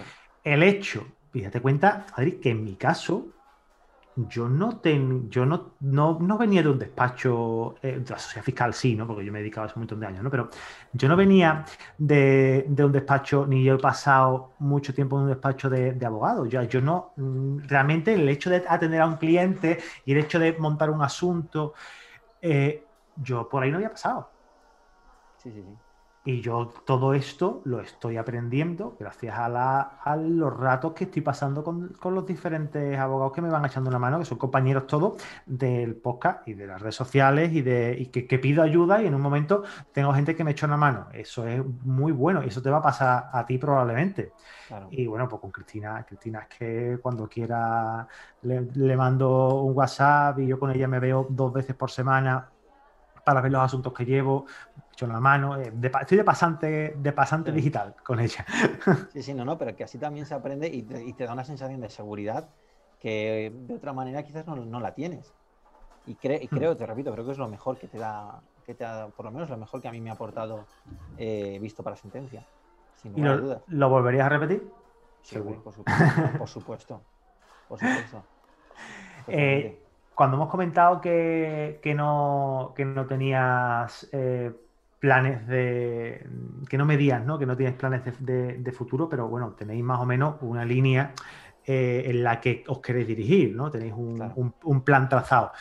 el 0.43 0.63
hecho, 0.63 1.05
fíjate 1.31 1.61
cuenta, 1.61 2.07
Adri, 2.15 2.33
que 2.33 2.49
en 2.49 2.63
mi 2.63 2.75
caso, 2.75 3.27
yo 4.17 4.49
no, 4.49 4.79
ten, 4.79 5.29
yo 5.29 5.45
no, 5.45 5.75
no, 5.79 6.37
venía 6.37 6.63
de 6.63 6.69
un 6.69 6.79
despacho, 6.79 7.75
eh, 7.83 7.99
de 7.99 8.09
la 8.09 8.17
sociedad 8.17 8.43
fiscal 8.43 8.73
sí, 8.73 8.95
¿no? 8.95 9.05
porque 9.05 9.23
yo 9.23 9.31
me 9.31 9.39
he 9.39 9.41
dedicado 9.43 9.67
a 9.67 9.73
un 9.73 9.81
montón 9.81 9.99
de 9.99 10.07
años, 10.07 10.23
¿no? 10.23 10.31
pero 10.31 10.49
yo 10.93 11.07
no 11.07 11.15
venía 11.15 11.65
de, 11.97 12.65
un 12.67 12.91
despacho, 12.91 13.45
ni 13.45 13.63
yo 13.63 13.75
he 13.75 13.77
pasado 13.77 14.53
mucho 14.59 14.93
tiempo 14.93 15.17
en 15.17 15.23
un 15.23 15.29
despacho 15.29 15.69
de, 15.69 15.93
de 15.93 16.05
abogado. 16.05 16.47
Yo, 16.47 16.63
yo 16.63 16.81
no, 16.81 17.11
mm, 17.15 17.59
realmente 17.67 18.13
el 18.13 18.27
hecho 18.27 18.49
de 18.49 18.63
atender 18.67 19.01
a 19.01 19.05
un 19.05 19.17
cliente 19.17 19.77
y 20.05 20.13
el 20.13 20.17
hecho 20.17 20.39
de 20.39 20.53
montar 20.53 20.89
un 20.89 21.03
asunto, 21.03 21.73
eh, 22.41 22.83
yo 23.15 23.47
por 23.47 23.63
ahí 23.63 23.69
no 23.69 23.77
había 23.77 23.91
pasado. 23.91 24.29
Sí, 25.37 25.51
sí, 25.51 25.61
sí. 25.61 25.86
Y 26.27 26.41
yo 26.41 26.73
todo 26.83 27.13
esto 27.13 27.61
lo 27.63 27.79
estoy 27.79 28.17
aprendiendo 28.17 28.97
gracias 28.99 29.39
a, 29.39 29.47
la, 29.47 29.79
a 29.79 30.17
los 30.17 30.53
ratos 30.57 30.91
que 30.91 31.05
estoy 31.05 31.21
pasando 31.21 31.63
con, 31.63 31.95
los 32.03 32.25
diferentes 32.25 32.99
abogados 32.99 33.31
que 33.31 33.41
me 33.41 33.49
van 33.49 33.63
echando 33.63 33.89
una 33.89 33.97
mano, 33.97 34.19
que 34.19 34.25
son 34.25 34.37
compañeros 34.37 34.87
todos 34.87 35.23
del 35.45 35.95
podcast 35.95 36.45
y 36.45 36.53
de 36.53 36.67
las 36.67 36.81
redes 36.81 36.95
sociales 36.95 37.53
y, 37.53 37.61
de, 37.61 38.09
que, 38.11 38.39
pido 38.39 38.61
ayuda 38.61 39.01
y 39.01 39.05
en 39.05 39.15
un 39.15 39.21
momento 39.21 39.63
tengo 39.93 40.11
gente 40.11 40.35
que 40.35 40.43
me 40.43 40.51
echa 40.51 40.65
una 40.65 40.75
mano. 40.75 41.07
Eso 41.13 41.47
es 41.47 41.63
muy 41.85 42.11
bueno 42.11 42.43
y 42.43 42.47
eso 42.47 42.61
te 42.61 42.69
va 42.69 42.79
a 42.79 42.81
pasar 42.81 43.29
a 43.31 43.45
ti 43.45 43.57
probablemente. 43.57 44.33
Y 44.91 45.07
bueno, 45.07 45.29
pues 45.29 45.39
con 45.41 45.51
Cristina, 45.51 46.05
Cristina 46.05 46.39
es 46.39 46.57
que 46.57 46.99
cuando 47.01 47.29
quiera 47.29 48.05
le, 48.41 48.67
le 48.73 48.97
mando 48.97 49.61
un 49.61 49.73
WhatsApp 49.77 50.39
y 50.39 50.47
yo 50.47 50.59
con 50.59 50.71
ella 50.71 50.89
me 50.89 50.99
veo 50.99 51.25
dos 51.29 51.53
veces 51.53 51.73
por 51.73 51.89
semana 51.89 52.49
para 53.27 53.41
ver 53.41 53.51
los 53.51 53.61
asuntos 53.61 53.91
que 53.91 54.05
llevo, 54.05 54.45
hecho 54.93 55.03
en 55.03 55.11
la 55.11 55.19
mano. 55.19 55.59
Eh, 55.59 55.73
estoy 55.99 56.17
de 56.17 56.23
pasante, 56.23 56.95
de 56.97 57.11
pasante 57.11 57.51
digital 57.51 57.93
con 58.05 58.21
ella. 58.21 58.45
Sí, 59.11 59.21
sí, 59.21 59.33
no, 59.33 59.43
no, 59.43 59.57
pero 59.57 59.75
que 59.75 59.83
así 59.83 59.97
también 59.97 60.25
se 60.25 60.33
aprende 60.33 60.69
y 60.69 60.83
te, 60.83 61.25
da 61.25 61.33
una 61.33 61.43
sensación 61.43 61.81
de 61.81 61.89
seguridad 61.89 62.47
que 63.01 63.51
de 63.53 63.75
otra 63.75 63.91
manera 63.91 64.23
quizás 64.23 64.47
no, 64.47 64.79
la 64.79 64.93
tienes. 64.93 65.33
Y, 66.05 66.13
hmm. 66.13 66.47
creo, 66.47 66.77
te 66.77 66.85
repito, 66.85 67.11
creo 67.11 67.25
que 67.25 67.33
es 67.33 67.37
lo 67.37 67.49
mejor 67.49 67.77
que 67.77 67.89
te 67.89 67.97
da, 67.97 68.39
que 68.65 68.75
te 68.75 68.85
por 69.17 69.25
lo 69.25 69.31
menos 69.31 69.49
lo 69.49 69.57
mejor 69.57 69.81
que 69.81 69.89
a 69.89 69.91
mí 69.91 69.99
me 69.99 70.09
ha 70.09 70.13
aportado 70.13 70.65
eh, 71.17 71.59
visto 71.59 71.83
para 71.83 71.97
sentencia. 71.97 72.45
¿Y 73.03 73.21
lo, 73.21 73.89
volverías 73.89 74.25
a 74.25 74.29
repetir? 74.29 74.71
Sí, 75.21 75.37
por 75.37 75.73
supuesto. 75.73 76.37
por 76.37 76.47
supuesto. 76.47 77.01
Por 77.67 77.77
supuesto. 77.77 78.23
Eh, 79.29 79.86
cuando 80.17 80.35
hemos 80.35 80.49
comentado 80.49 80.99
que, 80.99 81.93
no, 81.95 82.73
no 82.75 83.05
tenías 83.05 84.09
eh, 84.11 84.51
planes 84.97 85.45
de. 85.45 86.27
que 86.67 86.75
no 86.75 86.85
medías, 86.85 87.23
¿no? 87.23 87.37
Que 87.37 87.45
no 87.45 87.55
tienes 87.55 87.75
planes 87.75 88.01
de, 88.17 88.71
futuro, 88.75 89.07
pero 89.07 89.27
bueno, 89.27 89.51
tenéis 89.51 89.83
más 89.83 89.99
o 89.99 90.07
menos 90.07 90.37
una 90.41 90.65
línea 90.65 91.13
eh, 91.67 92.05
en 92.07 92.23
la 92.23 92.41
que 92.41 92.63
os 92.67 92.79
queréis 92.79 93.05
dirigir, 93.05 93.55
¿no? 93.55 93.69
Tenéis 93.69 93.93
un, 93.95 94.81
plan 94.83 95.07
trazado. 95.07 95.51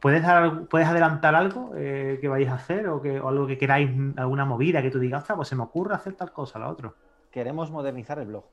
¿Puedes, 0.00 0.20
dar, 0.24 0.66
¿Puedes 0.66 0.88
adelantar 0.88 1.36
algo 1.36 1.70
eh, 1.76 2.18
que 2.20 2.26
vais 2.26 2.48
a 2.48 2.54
hacer 2.54 2.88
o, 2.88 3.00
que, 3.00 3.18
algo 3.18 3.46
que 3.46 3.56
queráis, 3.56 3.88
alguna 4.16 4.44
movida 4.44 4.82
que 4.82 4.90
tú 4.90 4.98
digas, 4.98 5.22
pues 5.32 5.46
se 5.46 5.54
me 5.54 5.62
ocurre 5.62 5.94
hacer 5.94 6.14
tal 6.14 6.32
cosa, 6.32 6.58
la 6.58 6.70
otra? 6.70 6.92
Queremos 7.30 7.70
modernizar 7.70 8.18
el 8.18 8.26
blog. 8.26 8.46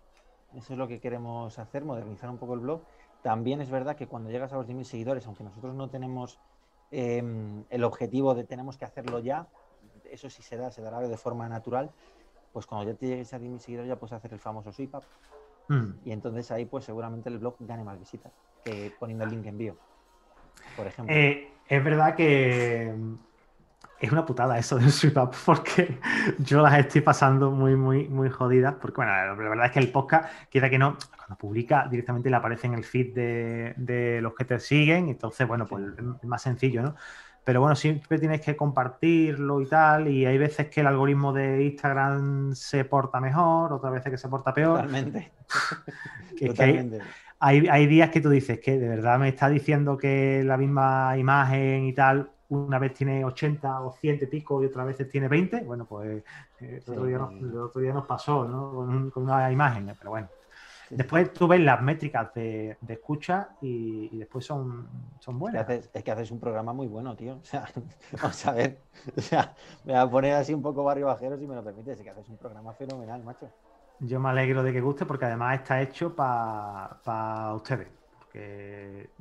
Eso 0.56 0.74
es 0.74 0.78
lo 0.78 0.88
que 0.88 1.00
queremos 1.00 1.58
hacer, 1.58 1.84
modernizar 1.84 2.30
un 2.30 2.38
poco 2.38 2.54
el 2.54 2.60
blog. 2.60 2.84
También 3.24 3.62
es 3.62 3.72
verdad 3.72 3.96
que 3.96 4.06
cuando 4.06 4.30
llegas 4.30 4.52
a 4.52 4.58
los 4.58 4.68
10.000 4.68 4.84
seguidores, 4.84 5.26
aunque 5.26 5.44
nosotros 5.44 5.74
no 5.74 5.90
tenemos 5.90 6.40
em, 6.92 7.64
el 7.70 7.84
objetivo 7.86 8.36
de 8.36 8.44
tenemos 8.44 8.78
que 8.78 8.86
hacerlo 8.86 9.20
ya, 9.20 9.48
eso 10.12 10.30
sí 10.30 10.44
se 10.44 10.58
da, 10.58 10.70
se 10.72 10.82
dará 10.82 11.00
de 11.00 11.18
forma 11.18 11.48
natural, 11.48 11.90
pues 12.52 12.66
cuando 12.66 12.92
ya 12.92 12.98
te 12.98 13.08
llegues 13.08 13.34
a 13.34 13.40
10.000 13.40 13.60
seguidores 13.60 13.88
ya 13.88 13.96
puedes 13.96 14.14
hacer 14.14 14.34
el 14.34 14.40
famoso 14.40 14.72
sweep 14.74 14.94
up. 14.96 15.04
Mm. 15.70 15.92
Y 16.06 16.12
entonces 16.12 16.52
ahí 16.52 16.66
pues 16.66 16.84
seguramente 16.84 17.30
el 17.30 17.40
blog 17.40 17.56
gane 17.60 17.86
más 17.86 17.98
visitas 17.98 18.34
que 18.66 18.92
poniendo 19.00 19.24
el 19.24 19.32
link 19.32 19.46
en 19.46 19.58
bio, 19.58 19.78
por 20.76 20.86
ejemplo. 20.86 21.16
Eh, 21.16 21.50
es 21.70 21.84
verdad 21.84 22.16
que 22.16 22.94
es 24.04 24.12
una 24.12 24.26
putada 24.26 24.58
eso 24.58 24.78
del 24.78 24.92
sweep 24.92 25.18
up 25.18 25.32
porque 25.46 25.98
yo 26.40 26.62
las 26.62 26.78
estoy 26.78 27.00
pasando 27.00 27.52
muy, 27.52 27.78
muy, 27.78 28.10
muy 28.10 28.30
jodidas. 28.30 28.76
Porque, 28.76 28.98
bueno, 28.98 29.12
la 29.14 29.34
verdad 29.34 29.68
es 29.68 29.72
que 29.72 29.80
el 29.80 29.92
podcast, 29.92 30.30
quiera 30.50 30.70
que 30.70 30.78
no, 30.78 30.98
cuando 31.16 31.38
publica 31.38 31.88
directamente 31.90 32.30
le 32.30 32.36
aparece 32.36 32.68
en 32.68 32.74
el 32.74 32.84
feed 32.84 33.14
de, 33.16 33.74
de 33.78 34.22
los 34.22 34.36
que 34.36 34.44
te 34.44 34.60
siguen. 34.60 35.08
Entonces, 35.08 35.48
bueno, 35.48 35.66
pues 35.66 35.86
es 36.22 36.28
más 36.28 36.42
sencillo, 36.42 36.82
¿no? 36.82 36.96
Pero 37.46 37.62
bueno, 37.62 37.78
siempre 37.78 38.20
tienes 38.20 38.42
que 38.42 38.58
compartirlo 38.58 39.62
y 39.62 39.68
tal. 39.68 40.10
Y 40.10 40.26
hay 40.26 40.38
veces 40.38 40.68
que 40.68 40.82
el 40.82 40.88
algoritmo 40.88 41.32
de 41.32 41.64
Instagram 41.64 42.54
se 42.56 42.84
porta 42.84 43.22
mejor, 43.22 43.72
otras 43.72 43.94
veces 43.94 44.12
que 44.12 44.18
se 44.18 44.28
porta 44.28 44.54
peor. 44.54 44.82
Totalmente. 44.82 45.32
hay, 47.40 47.68
hay, 47.70 47.88
días 47.88 48.10
que 48.10 48.20
tú 48.20 48.30
dices 48.30 48.60
que 48.60 48.78
de 48.78 48.90
verdad 48.90 49.18
me 49.18 49.30
está 49.30 49.48
diciendo 49.48 49.98
que 49.98 50.44
la 50.46 50.58
misma 50.58 51.18
imagen 51.18 51.86
y 51.86 51.94
tal, 51.94 52.32
una 52.50 52.80
vez 52.80 52.94
tiene 52.94 53.24
80 53.26 53.82
o 53.82 53.92
100 53.92 54.20
y 54.22 54.26
pico 54.28 54.62
y 54.62 54.66
otras 54.66 54.86
veces 54.86 55.10
tiene 55.10 55.28
20. 55.28 55.62
Bueno, 55.62 55.86
pues 55.86 56.24
eh, 56.60 56.82
el, 56.86 56.94
otro, 57.58 57.82
día 57.82 57.94
nos, 57.94 58.06
pasó, 58.06 58.46
¿no? 58.46 58.72
Con, 58.72 59.10
con 59.12 59.24
una 59.24 59.52
imagen, 59.52 59.94
pero 59.98 60.12
bueno. 60.12 60.28
Después 60.90 61.34
tú 61.34 61.48
ves 61.48 61.62
las 61.62 61.82
métricas 61.82 62.34
de, 62.34 62.78
escucha 62.88 63.50
y, 63.62 64.18
después 64.18 64.46
son, 64.46 64.88
son 65.20 65.40
buenas. 65.40 65.68
Es 65.70 66.04
que, 66.04 66.12
haces, 66.12 66.32
un 66.32 66.40
programa 66.40 66.74
muy 66.74 66.88
bueno, 66.88 67.16
tío. 67.16 67.40
O 67.42 67.46
sea, 67.46 67.66
vamos 68.22 68.46
a 68.46 68.52
ver. 68.52 68.78
O 69.18 69.22
sea, 69.22 69.54
me 69.86 69.94
voy 69.94 70.02
a 70.02 70.10
poner 70.10 70.34
así 70.36 70.54
un 70.54 70.62
poco 70.62 70.84
barrio 70.84 71.08
bajero 71.08 71.38
si 71.38 71.48
me 71.48 71.56
lo 71.56 71.64
permites. 71.64 71.98
Es 71.98 72.04
que 72.04 72.10
haces 72.10 72.30
un 72.30 72.38
programa 72.38 72.74
fenomenal, 72.74 73.24
macho. 73.24 73.50
Yo 74.00 74.20
me 74.20 74.30
alegro 74.30 74.64
de 74.64 74.74
que 74.74 74.82
guste 74.82 75.06
porque 75.06 75.26
además 75.26 75.60
está 75.60 75.82
hecho 75.82 76.16
para 76.16 77.54
ustedes. 77.56 77.88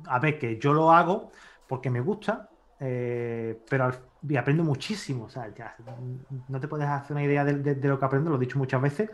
a 0.07 0.19
ver, 0.19 0.39
que 0.39 0.59
yo 0.59 0.73
lo 0.73 0.91
hago 0.91 1.31
porque 1.67 1.89
me 1.89 2.01
gusta, 2.01 2.49
eh, 2.85 3.63
pero 3.69 3.91
y 4.27 4.35
aprendo 4.35 4.63
muchísimo. 4.63 5.25
O 5.25 5.29
sea, 5.29 5.49
no 6.49 6.59
te 6.59 6.67
puedes 6.67 6.87
hacer 6.87 7.13
una 7.13 7.23
idea 7.23 7.45
de, 7.45 7.75
lo 7.87 7.97
que 7.97 8.05
aprendo, 8.05 8.29
lo 8.29 8.35
he 8.35 8.39
dicho 8.39 8.57
muchas 8.57 8.81
veces. 8.81 9.09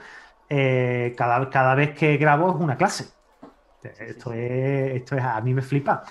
Eh, 0.49 1.13
cada, 1.15 1.49
cada 1.51 1.75
vez 1.75 1.95
que 1.95 2.17
grabo 2.17 2.49
es 2.49 2.55
una 2.55 2.75
clase. 2.75 3.10
esto, 3.84 4.34
Es, 4.34 4.95
esto 4.95 5.15
es, 5.15 5.23
a 5.23 5.39
mí 5.41 5.53
me 5.53 5.62
flipa. 5.62 6.03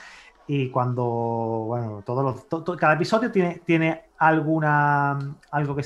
Y 0.47 0.71
cuando, 0.71 1.05
bueno, 1.05 2.03
todos 2.07 2.49
los, 2.51 2.77
cada 2.79 2.95
episodio 2.95 3.31
tiene, 3.31 3.61
tiene 3.67 4.05
alguna, 4.19 5.19
algo 5.51 5.75
que, 5.77 5.83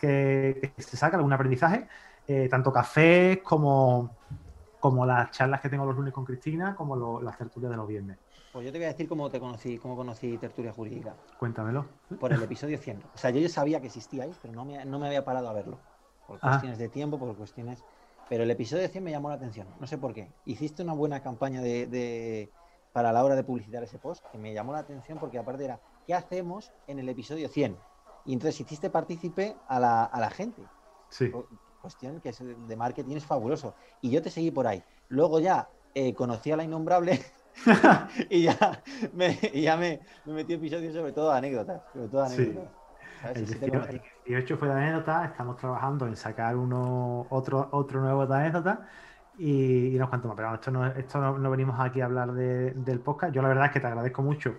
que, 0.00 0.72
se 0.78 0.96
saca, 0.96 1.16
algún 1.16 1.32
aprendizaje, 1.32 1.86
eh, 2.26 2.48
tanto 2.48 2.72
café 2.72 3.42
como, 3.44 4.16
como 4.78 5.04
las 5.04 5.32
charlas 5.32 5.60
que 5.60 5.68
tengo 5.68 5.84
los 5.84 5.96
lunes 5.96 6.14
con 6.14 6.24
Cristina, 6.24 6.74
como 6.74 7.20
las 7.20 7.36
tertulias 7.36 7.70
de 7.72 7.76
los 7.76 7.88
viernes. 7.88 8.16
Pues 8.52 8.66
yo 8.66 8.72
te 8.72 8.78
voy 8.78 8.86
a 8.86 8.88
decir 8.88 9.08
cómo 9.08 9.30
te 9.30 9.38
conocí, 9.38 9.78
cómo 9.78 9.94
conocí 9.94 10.36
Tertulia 10.38 10.72
Jurídica. 10.72 11.14
Cuéntamelo. 11.38 11.86
Por 12.18 12.32
el 12.32 12.42
episodio 12.42 12.78
100. 12.78 13.02
O 13.14 13.18
sea, 13.18 13.30
yo 13.30 13.38
ya 13.40 13.48
sabía 13.48 13.80
que 13.80 13.86
existíais, 13.86 14.36
pero 14.42 14.52
no 14.52 14.64
me, 14.64 14.84
no 14.84 14.98
me 14.98 15.06
había 15.06 15.24
parado 15.24 15.48
a 15.48 15.52
verlo 15.52 15.78
por 16.26 16.38
ah. 16.42 16.50
cuestiones 16.50 16.78
de 16.78 16.88
tiempo, 16.88 17.18
por 17.18 17.36
cuestiones... 17.36 17.84
Pero 18.28 18.44
el 18.44 18.50
episodio 18.52 18.82
de 18.82 18.88
100 18.88 19.02
me 19.02 19.10
llamó 19.10 19.28
la 19.28 19.34
atención, 19.34 19.66
no 19.80 19.88
sé 19.88 19.98
por 19.98 20.14
qué. 20.14 20.30
Hiciste 20.44 20.84
una 20.84 20.92
buena 20.92 21.20
campaña 21.20 21.60
de, 21.62 22.48
para 22.92 23.12
la 23.12 23.24
hora 23.24 23.34
de 23.34 23.42
publicitar 23.42 23.82
ese 23.82 23.98
post, 23.98 24.24
que 24.30 24.38
me 24.38 24.54
llamó 24.54 24.72
la 24.72 24.78
atención 24.78 25.18
porque 25.18 25.36
aparte 25.36 25.64
era, 25.64 25.80
¿qué 26.06 26.14
hacemos 26.14 26.70
en 26.86 27.00
el 27.00 27.08
episodio 27.08 27.48
100? 27.48 27.76
Y 28.26 28.32
entonces 28.32 28.60
hiciste 28.60 28.88
partícipe 28.88 29.56
a 29.66 29.80
la, 29.80 30.04
a 30.04 30.20
la 30.20 30.30
gente. 30.30 30.62
Sí. 31.08 31.32
Cuestión 31.82 32.20
que 32.20 32.28
es 32.28 32.38
de 32.38 32.76
marketing 32.76 33.16
es 33.16 33.26
fabuloso. 33.26 33.74
Y 34.00 34.10
yo 34.10 34.22
te 34.22 34.30
seguí 34.30 34.52
por 34.52 34.68
ahí. 34.68 34.84
Luego 35.08 35.40
ya 35.40 35.68
eh, 35.96 36.14
conocí 36.14 36.52
a 36.52 36.56
la 36.56 36.62
innombrable 36.62 37.20
y 38.30 38.42
ya, 38.42 38.82
me, 39.12 39.38
ya 39.54 39.76
me, 39.76 40.00
me 40.24 40.32
metí 40.32 40.54
episodios 40.54 40.94
sobre 40.94 41.12
todo 41.12 41.32
anécdotas. 41.32 41.82
Sobre 41.92 42.08
todo 42.08 42.24
anécdotas. 42.24 42.80
El 43.34 43.46
18, 44.26 44.56
fue 44.56 44.68
de 44.68 44.74
anécdota, 44.74 45.26
estamos 45.26 45.56
trabajando 45.56 46.06
en 46.06 46.16
sacar 46.16 46.56
uno, 46.56 47.26
otro, 47.28 47.68
otro 47.72 48.00
nuevo 48.00 48.26
de 48.26 48.34
anécdota 48.34 48.88
y, 49.36 49.96
nos 49.98 50.08
cuanto 50.08 50.28
más. 50.28 50.36
Pero 50.36 50.54
esto, 50.54 50.70
no, 50.70 50.86
esto 50.86 51.38
no, 51.38 51.50
venimos 51.50 51.78
aquí 51.78 52.00
a 52.00 52.06
hablar 52.06 52.32
del 52.32 53.00
podcast. 53.00 53.34
Yo 53.34 53.42
la 53.42 53.48
verdad 53.48 53.66
es 53.66 53.72
que 53.72 53.80
te 53.80 53.86
agradezco 53.86 54.22
mucho 54.22 54.56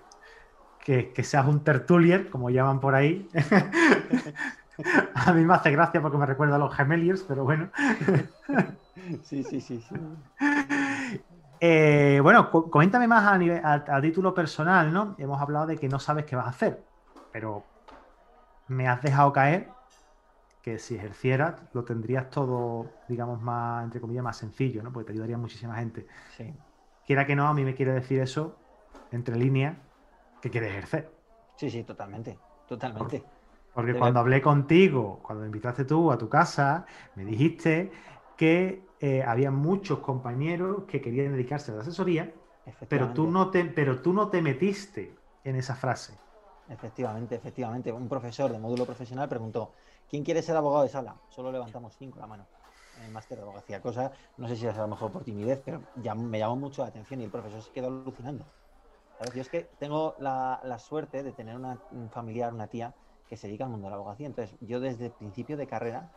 que, 0.84 1.14
seas 1.24 1.48
un 1.48 1.64
tertulier, 1.64 2.30
como 2.30 2.50
llaman 2.50 2.80
por 2.80 2.94
ahí. 2.94 3.28
a 5.16 5.34
mí 5.34 5.46
me 5.46 5.54
hace 5.54 5.72
gracia 5.72 6.02
porque 6.02 6.18
me 6.18 6.26
recuerda 6.26 6.56
a 6.56 6.60
los 6.60 6.74
gemeliers, 6.76 7.24
pero 7.28 7.44
bueno. 7.44 7.70
sí, 9.24 9.44
sí, 9.44 9.60
sí. 9.62 9.82
sí. 9.82 9.96
Eh, 11.64 12.20
bueno, 12.24 12.50
coméntame 12.50 13.08
más 13.08 13.32
a, 13.32 13.38
nivel, 13.38 13.62
a 13.64 14.02
título 14.02 14.34
personal, 14.34 14.92
¿no? 14.92 15.16
Hemos 15.20 15.40
hablado 15.40 15.68
de 15.68 15.78
que 15.78 15.88
no 15.88 16.00
sabes 16.00 16.26
qué 16.26 16.36
vas 16.36 16.48
a 16.48 16.50
hacer, 16.50 16.84
pero 17.32 17.64
me 18.68 18.88
has 18.88 19.00
dejado 19.04 19.32
caer 19.32 19.70
que 20.64 20.80
si 20.80 20.96
ejercieras 20.96 21.62
lo 21.74 21.84
tendrías 21.84 22.32
todo, 22.32 22.88
digamos, 23.08 23.40
más, 23.44 23.84
entre 23.84 24.02
comillas, 24.02 24.24
más 24.24 24.38
sencillo, 24.38 24.82
¿no? 24.82 24.92
Porque 24.92 25.06
te 25.06 25.14
ayudaría 25.14 25.38
muchísima 25.38 25.76
gente. 25.76 26.08
Sí. 26.36 26.52
Quiera 27.06 27.28
que 27.28 27.36
no, 27.36 27.48
a 27.48 27.54
mí 27.54 27.64
me 27.64 27.76
quiere 27.76 27.94
decir 27.94 28.20
eso, 28.20 28.56
entre 29.12 29.36
líneas, 29.36 29.78
que 30.42 30.50
quiere 30.50 30.68
ejercer. 30.68 31.12
Sí, 31.58 31.70
sí, 31.70 31.84
totalmente, 31.84 32.40
totalmente. 32.68 33.24
Porque, 33.72 33.94
cuando 33.94 34.20
hablé 34.20 34.42
contigo, 34.42 35.20
cuando 35.22 35.42
me 35.42 35.48
invitaste 35.48 35.86
tú 35.86 36.12
a 36.12 36.18
tu 36.18 36.28
casa, 36.28 36.86
me 37.16 37.24
dijiste 37.24 37.92
que 38.36 38.91
eh, 39.04 39.24
había 39.24 39.50
muchos 39.50 39.98
compañeros 40.00 40.84
que 40.88 41.02
querían 41.02 41.34
dedicarse 41.34 41.72
a 41.72 41.76
la 41.76 41.82
asesoría, 41.82 42.32
pero 42.88 43.12
tú, 43.14 43.26
no 43.26 43.50
te, 43.50 43.66
pero 43.66 44.00
tú 44.00 44.14
no 44.14 44.30
te 44.30 44.44
metiste 44.44 45.16
en 45.44 45.56
esa 45.56 45.74
frase. 45.74 46.14
Efectivamente, 46.70 47.34
efectivamente. 47.34 47.92
Un 47.92 48.08
profesor 48.08 48.52
de 48.52 48.60
módulo 48.60 48.86
profesional 48.86 49.28
preguntó, 49.28 49.74
¿quién 50.08 50.24
quiere 50.24 50.44
ser 50.44 50.56
abogado 50.56 50.84
de 50.84 50.90
sala? 50.90 51.16
Solo 51.30 51.52
levantamos 51.52 51.96
cinco 51.98 52.20
la 52.20 52.28
mano 52.28 52.46
en 53.00 53.06
el 53.06 53.12
máster 53.12 53.40
de 53.40 53.44
abogacía. 53.44 53.82
Cosa, 53.82 54.12
no 54.38 54.48
sé 54.48 54.56
si 54.56 54.68
es 54.68 54.78
a 54.78 54.82
lo 54.82 54.90
mejor 54.90 55.12
por 55.12 55.24
timidez, 55.24 55.60
pero 55.66 55.82
ya 55.96 56.14
me 56.14 56.38
llamó 56.38 56.56
mucho 56.56 56.84
la 56.84 56.90
atención 56.90 57.22
y 57.22 57.24
el 57.24 57.32
profesor 57.32 57.64
se 57.64 57.72
quedó 57.72 57.88
alucinando. 57.88 58.46
Yo 59.34 59.42
es 59.42 59.50
que 59.50 59.68
tengo 59.80 60.16
la, 60.20 60.78
suerte 60.78 61.24
de 61.24 61.32
tener 61.32 61.56
una, 61.56 61.80
un 61.92 62.08
familiar, 62.12 62.54
una 62.54 62.68
tía, 62.68 62.94
que 63.28 63.36
se 63.36 63.48
dedica 63.48 63.64
al 63.64 63.72
mundo 63.72 63.88
de 63.88 63.92
la 63.92 63.96
abogacía. 63.96 64.28
Entonces, 64.28 64.56
yo 64.62 64.80
desde 64.80 65.08
el 65.08 65.12
principio 65.12 65.58
de 65.58 65.66
carrera 65.66 66.12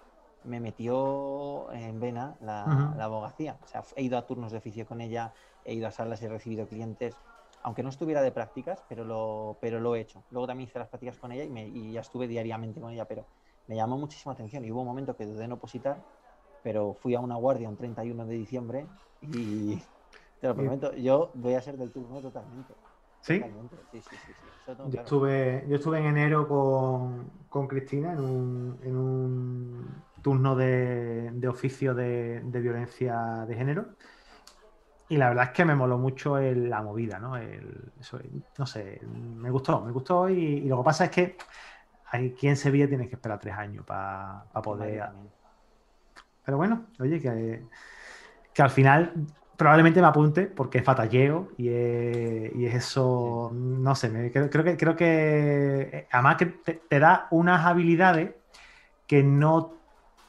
me 0.44 0.60
metió 0.60 1.72
en 1.72 1.98
vena 2.00 2.36
la, 2.40 2.94
la 2.96 3.04
abogacía. 3.04 3.58
O 3.62 3.66
sea, 3.66 3.82
he 3.96 4.02
ido 4.02 4.18
a 4.18 4.26
turnos 4.26 4.52
de 4.52 4.58
oficio 4.58 4.86
con 4.86 5.00
ella, 5.00 5.32
he 5.64 5.74
ido 5.74 5.88
a 5.88 5.90
salas 5.90 6.22
y 6.22 6.26
he 6.26 6.28
recibido 6.28 6.66
clientes 6.66 7.16
aunque 7.64 7.82
no 7.82 7.88
estuviera 7.88 8.20
de 8.20 8.30
prácticas, 8.30 8.84
pero 8.88 9.04
lo, 9.04 9.56
pero 9.60 9.80
lo 9.80 9.96
he 9.96 10.00
hecho. 10.00 10.22
Luego 10.30 10.46
también 10.46 10.68
hice 10.68 10.78
las 10.78 10.88
prácticas 10.88 11.18
con 11.18 11.32
ella 11.32 11.44
y, 11.44 11.92
ya 11.92 12.02
estuve 12.02 12.28
diariamente 12.28 12.78
con 12.78 12.92
ella, 12.92 13.06
pero 13.06 13.26
me 13.66 13.74
llamó 13.74 13.96
muchísima 13.96 14.34
atención 14.34 14.64
y 14.64 14.70
hubo 14.70 14.82
un 14.82 14.86
momento 14.86 15.16
que 15.16 15.24
dudé 15.24 15.44
en 15.44 15.52
opositar, 15.52 16.04
pero 16.62 16.92
fui 16.92 17.14
a 17.14 17.20
una 17.20 17.36
guardia 17.36 17.68
un 17.68 17.76
31 17.78 18.26
de 18.26 18.34
diciembre 18.34 18.86
y 19.22 19.76
te 20.40 20.46
lo 20.46 20.54
prometo, 20.54 20.94
yo 20.94 21.30
voy 21.34 21.54
a 21.54 21.62
ser 21.62 21.78
del 21.78 21.90
turno 21.90 22.20
totalmente. 22.20 22.74
¿Sí? 23.22 23.42
Sí, 23.90 24.02
sí, 24.02 24.16
sí, 24.26 24.32
yo, 24.90 25.00
estuve, 25.00 25.64
yo 25.66 25.76
estuve 25.76 25.98
en 26.00 26.04
enero 26.04 26.46
con, 26.46 27.66
Cristina 27.66 28.12
en 28.12 28.20
un, 28.20 28.78
en 28.82 28.96
un 28.96 30.04
turno 30.24 30.56
de, 30.56 31.46
oficio 31.48 31.94
de, 31.94 32.40
de, 32.42 32.60
violencia 32.60 33.44
de 33.46 33.54
género 33.54 33.84
y 35.08 35.18
la 35.18 35.28
verdad 35.28 35.44
es 35.44 35.50
que 35.50 35.64
me 35.64 35.74
moló 35.74 35.98
mucho 35.98 36.38
la 36.38 36.82
movida, 36.82 37.18
¿no? 37.18 37.34
no 38.58 38.66
sé, 38.66 39.00
me 39.06 39.50
gustó, 39.50 39.82
me 39.82 39.92
gustó 39.92 40.30
y, 40.30 40.62
lo 40.62 40.78
que 40.78 40.84
pasa 40.84 41.04
es 41.04 41.10
que 41.10 41.36
aquí 42.10 42.48
en 42.48 42.56
Sevilla 42.56 42.88
tienes 42.88 43.08
que 43.08 43.16
esperar 43.16 43.38
tres 43.38 43.54
años 43.54 43.84
para 43.84 44.44
poder... 44.62 45.04
Pero 46.44 46.56
bueno, 46.56 46.86
oye, 47.00 47.20
que, 47.20 47.64
que 48.52 48.62
al 48.62 48.70
final 48.70 49.12
probablemente 49.56 50.00
me 50.00 50.06
apunte 50.06 50.46
porque 50.46 50.78
es 50.78 50.84
fatalleo 50.84 51.50
y 51.56 51.68
es, 51.68 52.74
eso, 52.74 53.50
no 53.52 53.94
sé, 53.94 54.30
creo, 54.32 54.64
que, 54.64 54.76
creo 54.76 54.96
que 54.96 56.06
además 56.10 56.36
que 56.36 56.46
te, 56.46 56.98
da 56.98 57.28
unas 57.30 57.64
habilidades 57.64 58.34
que 59.06 59.22
no 59.22 59.74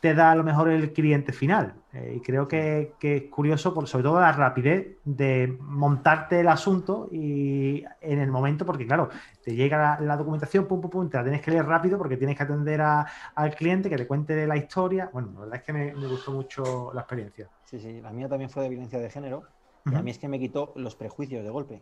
te 0.06 0.14
da 0.14 0.30
a 0.30 0.36
lo 0.36 0.44
mejor 0.44 0.70
el 0.70 0.94
cliente 0.94 1.34
final. 1.34 1.74
Eh, 1.92 2.18
y 2.18 2.20
creo 2.20 2.48
que, 2.48 2.94
es 3.02 3.24
curioso, 3.32 3.74
por, 3.74 3.88
sobre 3.88 4.04
todo 4.04 4.20
la 4.20 4.32
rapidez 4.32 5.00
de 5.04 5.58
montarte 5.60 6.42
el 6.42 6.48
asunto 6.48 7.10
y 7.12 7.84
en 8.02 8.20
el 8.20 8.30
momento, 8.30 8.68
porque 8.68 8.86
claro, 8.86 9.10
te 9.44 9.56
llega 9.56 10.00
la, 10.00 10.16
documentación, 10.16 10.68
pum, 10.68 10.80
pum, 10.80 10.92
pum, 10.92 11.10
te 11.10 11.18
la 11.18 11.24
tienes 11.24 11.42
que 11.42 11.50
leer 11.50 11.66
rápido 11.66 11.98
porque 11.98 12.18
tienes 12.18 12.38
que 12.38 12.44
atender 12.44 12.82
al 12.82 13.56
cliente, 13.56 13.90
que 13.90 13.98
te 13.98 14.06
cuente 14.06 14.46
la 14.46 14.58
historia. 14.58 15.10
Bueno, 15.12 15.32
la 15.34 15.40
verdad 15.40 15.56
es 15.56 15.64
que 15.64 15.74
me, 15.74 16.08
gustó 16.08 16.34
mucho 16.34 16.92
la 16.94 17.02
experiencia. 17.02 17.50
Sí, 17.64 17.80
sí, 17.80 18.00
la 18.00 18.12
mía 18.12 18.30
también 18.30 18.52
fue 18.52 18.62
de 18.62 18.70
violencia 18.70 19.00
de 19.00 19.10
género. 19.10 19.42
Y 19.92 19.96
a 19.96 20.04
mí 20.04 20.12
es 20.12 20.20
que 20.20 20.28
me 20.28 20.38
quitó 20.38 20.72
los 20.76 20.96
prejuicios 20.96 21.44
de 21.44 21.50
golpe. 21.50 21.82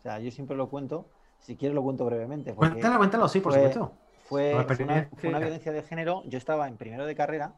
O 0.00 0.02
sea, 0.02 0.18
yo 0.18 0.32
siempre 0.32 0.56
lo 0.56 0.68
cuento, 0.68 1.06
si 1.38 1.54
quieres 1.54 1.76
lo 1.76 1.84
cuento 1.84 2.04
brevemente. 2.04 2.52
Cuéntalo, 2.52 2.98
cuéntalo, 2.98 3.28
sí, 3.28 3.38
por 3.38 3.52
supuesto. 3.52 3.92
Fue, 4.30 4.54
una, 5.24 5.40
violencia 5.40 5.72
de 5.72 5.82
género. 5.82 6.22
Yo 6.24 6.38
estaba 6.38 6.68
en 6.68 6.76
primero 6.76 7.04
de 7.04 7.16
carrera, 7.16 7.52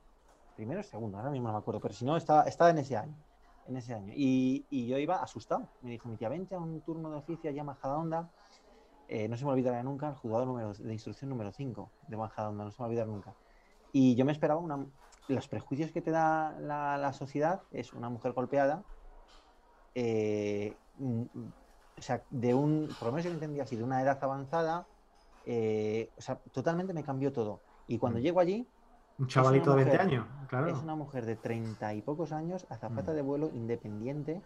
primero 0.57 0.81
o 0.81 0.83
segundo, 0.83 1.19
ahora 1.19 1.29
mismo 1.29 1.49
no 1.49 1.53
me 1.53 1.59
acuerdo, 1.59 1.83
pero 1.83 1.93
si 1.93 2.07
no, 2.07 2.17
estaba, 2.17 2.45
estaba 2.45 2.71
en 2.71 2.79
ese 2.79 2.97
año. 2.97 3.15
En 3.69 3.77
ese 3.77 3.93
año. 3.93 4.15
Y, 4.17 4.65
yo 4.89 4.97
iba 4.97 5.23
asustado. 5.23 5.69
Me 5.83 5.91
dijo 5.91 6.09
mi 6.09 6.17
tía, 6.17 6.31
vente 6.31 6.55
a 6.55 6.59
un 6.59 6.81
turno 6.81 7.11
de 7.11 7.17
oficio 7.17 7.51
allá 7.51 7.61
en 7.61 7.67
Majadahonda. 7.67 8.31
Eh, 9.07 9.29
no 9.29 9.37
se 9.37 9.45
me 9.45 9.51
olvidará 9.51 9.83
nunca 9.83 10.09
el 10.09 10.15
juzgado 10.15 10.47
número, 10.47 10.73
de 10.73 10.93
instrucción 10.95 11.29
número 11.29 11.53
5 11.53 11.91
de 12.09 12.17
Majadahonda, 12.17 12.65
no 12.65 12.71
se 12.71 12.81
me 12.81 12.87
olvidará 12.87 13.07
nunca. 13.07 13.35
Y 13.93 14.15
yo 14.15 14.25
me 14.25 14.33
esperaba 14.33 14.59
una, 14.59 14.87
los 15.29 15.49
prejuicios 15.49 15.93
que 15.93 16.01
te 16.01 16.11
da 16.11 16.59
la, 16.59 17.13
sociedad 17.13 17.61
es 17.71 17.93
una 17.93 18.09
mujer 18.09 18.33
golpeada, 18.33 18.83
eh, 19.95 20.75
mm, 20.97 21.23
o 21.99 22.01
sea, 22.01 22.23
de 22.31 22.55
un, 22.55 22.89
por 22.99 23.09
lo 23.09 23.13
menos 23.13 23.25
yo 23.25 23.31
lo 23.31 23.35
entendía 23.35 23.65
así, 23.65 23.77
de 23.77 23.85
una 23.85 24.01
edad 24.01 24.19
avanzada, 24.25 24.87
eh, 25.46 26.11
o 26.16 26.20
sea, 26.20 26.37
totalmente 26.52 26.92
me 26.92 27.02
cambió 27.02 27.33
todo. 27.33 27.61
Y 27.87 27.98
cuando 27.98 28.18
mm. 28.18 28.22
llego 28.22 28.40
allí... 28.40 28.66
Un 29.18 29.26
chavalito 29.28 29.70
de 29.70 29.85
20 29.85 29.98
años, 29.98 30.26
claro. 30.48 30.68
Es 30.68 30.78
una 30.78 30.94
mujer 30.94 31.26
de 31.26 31.37
30 31.37 31.94
y 31.94 32.02
pocos 32.02 32.33
años, 32.33 32.66
azafata 32.70 33.12
mm. 33.12 33.14
de 33.14 33.22
vuelo, 33.22 33.50
independiente, 33.52 34.42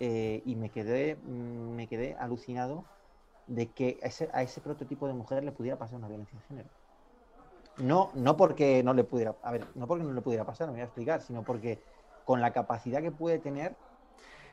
eh, 0.00 0.42
y 0.44 0.56
me 0.56 0.70
quedé, 0.70 1.16
mm, 1.16 1.74
me 1.74 1.86
quedé 1.88 2.14
alucinado 2.14 2.84
de 3.46 3.68
que 3.68 3.98
a 4.02 4.06
ese, 4.06 4.30
a 4.32 4.42
ese, 4.42 4.60
prototipo 4.60 5.06
de 5.06 5.14
mujer 5.14 5.44
le 5.44 5.52
pudiera 5.52 5.78
pasar 5.78 5.98
una 5.98 6.08
violencia 6.08 6.38
de 6.38 6.44
género. 6.46 6.68
No, 7.78 8.10
no 8.14 8.36
porque 8.36 8.82
no 8.82 8.94
le 8.94 9.04
pudiera, 9.04 9.34
a 9.42 9.50
ver, 9.50 9.66
no 9.74 9.86
porque 9.86 10.04
no 10.04 10.12
le 10.12 10.20
pudiera 10.20 10.44
pasar, 10.44 10.68
me 10.68 10.74
voy 10.74 10.82
a 10.82 10.84
explicar, 10.84 11.22
sino 11.22 11.42
porque 11.42 11.82
con 12.24 12.40
la 12.40 12.52
capacidad 12.52 13.00
que 13.02 13.10
puede 13.10 13.38
tener 13.38 13.74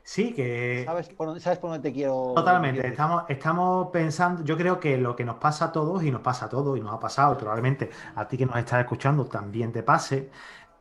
Sí, 0.09 0.33
que. 0.33 0.85
¿Sabes 0.87 1.07
por, 1.09 1.27
dónde, 1.27 1.79
te 1.87 1.93
quiero.? 1.93 2.33
Totalmente. 2.35 2.87
Estamos, 2.87 3.25
estamos 3.29 3.89
pensando. 3.91 4.43
Yo 4.43 4.57
creo 4.57 4.79
que 4.79 4.97
lo 4.97 5.15
que 5.15 5.23
nos 5.23 5.35
pasa 5.35 5.65
a 5.65 5.71
todos, 5.71 6.03
y 6.03 6.09
nos 6.09 6.21
pasa 6.21 6.47
a 6.47 6.49
todos, 6.49 6.75
y 6.75 6.81
nos 6.81 6.95
ha 6.95 6.99
pasado, 6.99 7.37
probablemente 7.37 7.91
a 8.15 8.27
ti 8.27 8.35
que 8.35 8.47
nos 8.47 8.55
estás 8.55 8.79
escuchando 8.79 9.25
también 9.25 9.71
te 9.71 9.83
pase. 9.83 10.31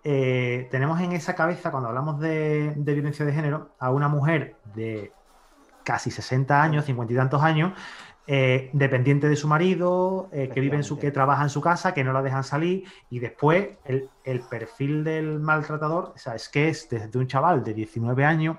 Eh, 0.02 0.66
tenemos 0.70 0.98
en 1.02 1.12
esa 1.12 1.34
cabeza, 1.34 1.70
cuando 1.70 1.90
hablamos 1.90 2.18
de, 2.20 2.72
violencia 2.74 3.26
de 3.26 3.34
género, 3.34 3.72
a 3.78 3.90
una 3.90 4.08
mujer 4.08 4.56
de 4.74 5.12
casi 5.84 6.10
60 6.10 6.62
años, 6.62 6.86
50 6.86 7.12
y 7.12 7.16
tantos 7.16 7.42
años, 7.42 7.74
eh, 8.26 8.70
dependiente 8.72 9.28
de 9.28 9.36
su 9.36 9.46
marido, 9.46 10.30
eh, 10.32 10.48
que 10.48 10.60
vive 10.62 10.76
en 10.76 10.84
su, 10.84 10.98
que 10.98 11.10
trabaja 11.10 11.42
en 11.42 11.50
su 11.50 11.60
casa, 11.60 11.92
que 11.92 12.02
no 12.02 12.14
la 12.14 12.22
dejan 12.22 12.44
salir, 12.44 12.84
y 13.10 13.18
después 13.18 13.76
el, 13.84 14.08
el 14.24 14.40
perfil 14.40 15.04
del 15.04 15.38
maltratador, 15.38 16.12
o 16.14 16.18
sea, 16.18 16.34
es 16.34 16.48
que 16.48 16.70
es 16.70 16.88
desde 16.88 17.18
un 17.18 17.26
chaval 17.26 17.62
de 17.62 17.74
19 17.74 18.24
años 18.24 18.56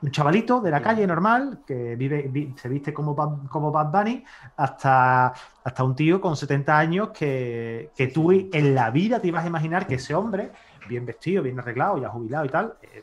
un 0.00 0.10
chavalito 0.10 0.60
de 0.60 0.70
la 0.70 0.80
calle 0.80 1.06
normal 1.06 1.60
que 1.66 1.96
vive, 1.96 2.52
se 2.56 2.68
viste 2.68 2.94
como, 2.94 3.16
como 3.48 3.72
Bad 3.72 3.90
Bunny 3.90 4.24
hasta, 4.56 5.32
hasta 5.64 5.84
un 5.84 5.94
tío 5.94 6.20
con 6.20 6.36
70 6.36 6.78
años 6.78 7.08
que, 7.10 7.90
que 7.96 8.08
tú 8.08 8.30
en 8.30 8.74
la 8.74 8.90
vida 8.90 9.20
te 9.20 9.28
ibas 9.28 9.44
a 9.44 9.48
imaginar 9.48 9.86
que 9.86 9.96
ese 9.96 10.14
hombre, 10.14 10.52
bien 10.88 11.04
vestido, 11.04 11.42
bien 11.42 11.58
arreglado, 11.58 11.98
ya 11.98 12.08
jubilado 12.08 12.44
y 12.44 12.48
tal, 12.48 12.74
eh, 12.82 13.02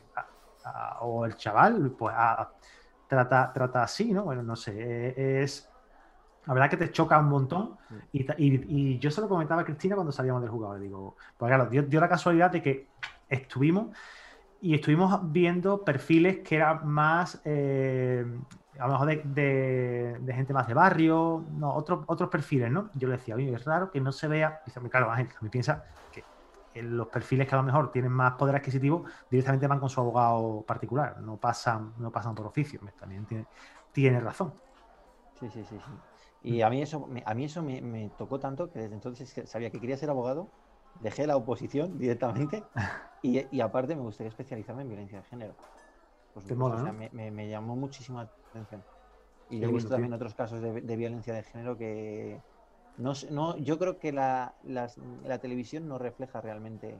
o 1.00 1.24
el 1.26 1.36
chaval, 1.36 1.94
pues 1.96 2.14
trata, 3.06 3.52
trata 3.52 3.82
así, 3.82 4.12
¿no? 4.12 4.24
Bueno, 4.24 4.42
no 4.42 4.56
sé, 4.56 4.72
eh, 4.76 5.42
es... 5.42 5.68
La 6.46 6.54
verdad 6.54 6.70
que 6.70 6.76
te 6.76 6.92
choca 6.92 7.18
un 7.18 7.28
montón. 7.28 7.76
Y, 8.12 8.24
y, 8.38 8.98
yo 9.00 9.10
se 9.10 9.20
lo 9.20 9.28
comentaba 9.28 9.62
a 9.62 9.64
Cristina 9.64 9.96
cuando 9.96 10.12
salíamos 10.12 10.42
del 10.42 10.50
jugador. 10.52 10.78
Digo, 10.78 11.16
pues 11.36 11.48
claro, 11.48 11.66
dio 11.66 12.00
la 12.00 12.08
casualidad 12.08 12.52
de 12.52 12.62
que 12.62 12.86
estuvimos 13.28 13.88
y 14.60 14.74
estuvimos 14.74 15.20
viendo 15.30 15.84
perfiles 15.84 16.38
que 16.38 16.56
eran 16.56 16.86
más, 16.86 17.40
eh, 17.44 18.24
a 18.78 18.86
lo 18.86 18.92
mejor 18.92 19.24
de, 19.24 20.32
gente 20.34 20.52
más 20.52 20.66
de 20.66 20.74
barrio, 20.74 21.46
no, 21.50 21.74
otros 21.74 22.04
otros 22.06 22.30
perfiles, 22.30 22.70
¿no? 22.70 22.90
Yo 22.94 23.08
le 23.08 23.16
decía, 23.16 23.34
oye, 23.34 23.52
es 23.52 23.64
raro 23.64 23.90
que 23.90 24.00
no 24.00 24.12
se 24.12 24.28
vea, 24.28 24.60
dice, 24.64 24.80
claro, 24.88 25.10
Ángel, 25.10 25.28
me 25.40 25.50
piensa 25.50 25.84
que 26.10 26.24
los 26.82 27.08
perfiles 27.08 27.46
que 27.46 27.54
a 27.54 27.58
lo 27.58 27.64
mejor 27.64 27.90
tienen 27.90 28.12
más 28.12 28.34
poder 28.34 28.56
adquisitivo 28.56 29.04
directamente 29.30 29.66
van 29.66 29.80
con 29.80 29.90
su 29.90 30.00
abogado 30.00 30.64
particular, 30.66 31.20
no 31.20 31.38
pasan, 31.38 31.92
no 31.98 32.10
pasan 32.10 32.34
por 32.34 32.46
oficio, 32.46 32.80
también 32.98 33.26
tiene, 33.26 33.46
tiene 33.92 34.20
razón. 34.20 34.54
Sí, 35.38 35.50
sí, 35.50 35.64
sí, 35.64 35.78
sí. 35.78 35.90
Y 36.42 36.62
a 36.62 36.70
mí 36.70 36.80
eso, 36.80 37.08
a 37.24 37.34
mí 37.34 37.44
eso 37.44 37.62
me 37.62 38.10
tocó 38.16 38.38
tanto 38.40 38.70
que 38.70 38.78
desde 38.78 38.94
entonces 38.94 39.34
sabía 39.46 39.70
que 39.70 39.80
quería 39.80 39.96
ser 39.96 40.08
abogado 40.08 40.48
dejé 41.00 41.26
la 41.26 41.36
oposición 41.36 41.98
directamente 41.98 42.64
y, 43.22 43.60
aparte 43.60 43.96
me 43.96 44.02
gustaría 44.02 44.28
especializarme 44.28 44.82
en 44.82 44.88
violencia 44.88 45.18
de 45.18 45.24
género. 45.24 45.54
me, 47.12 47.48
llamó 47.48 47.76
muchísimo 47.76 48.18
la 48.20 48.30
atención. 48.50 48.82
Y 49.48 49.62
he 49.62 49.66
visto 49.66 49.90
también 49.90 50.12
otros 50.12 50.34
casos 50.34 50.60
de, 50.60 50.96
violencia 50.96 51.32
de 51.32 51.42
género 51.42 51.76
que 51.76 52.40
no, 52.98 53.12
no 53.30 53.56
yo 53.58 53.78
creo 53.78 53.98
que 53.98 54.12
la, 54.12 54.54
televisión 55.40 55.88
no 55.88 55.98
refleja 55.98 56.40
realmente 56.40 56.98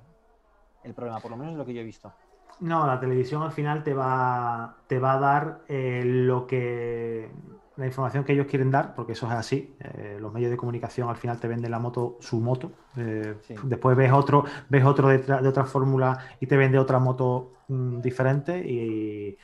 el 0.85 0.95
problema, 0.95 1.21
por 1.21 1.31
lo 1.33 1.37
menos 1.37 1.53
es 1.53 1.59
lo 1.59 1.65
que 1.65 1.75
yo 1.75 1.81
he 1.81 1.85
visto. 1.85 2.13
No, 2.61 2.87
la 2.87 2.99
televisión 3.01 3.43
al 3.43 3.53
final 3.53 3.83
te 3.83 3.93
va, 3.93 4.77
te 4.87 4.99
va 4.99 5.15
a 5.15 5.19
dar 5.19 5.61
eh, 5.69 6.03
lo 6.05 6.47
que 6.47 7.31
la 7.77 7.87
información 7.87 8.25
que 8.25 8.33
ellos 8.33 8.47
quieren 8.47 8.71
dar, 8.71 8.95
porque 8.95 9.13
eso 9.13 9.27
es 9.27 9.33
así. 9.33 9.77
Eh, 9.81 10.17
los 10.19 10.33
medios 10.33 10.51
de 10.51 10.57
comunicación 10.57 11.09
al 11.09 11.17
final 11.17 11.39
te 11.39 11.47
venden 11.47 11.71
la 11.71 11.79
moto, 11.79 12.17
su 12.21 12.41
moto. 12.41 12.73
Eh, 12.97 13.37
después 13.65 13.97
ves 13.97 14.13
otro, 14.13 14.45
ves 14.69 14.85
otro 14.85 15.09
de, 15.09 15.19
de, 15.19 15.49
otra 15.49 15.65
fórmula 15.65 16.19
y 16.41 16.47
te 16.47 16.57
vende 16.57 16.79
otra 16.79 16.99
moto 16.99 17.53
mm, 17.69 18.01
diferente. 18.01 18.59
Y, 18.59 19.39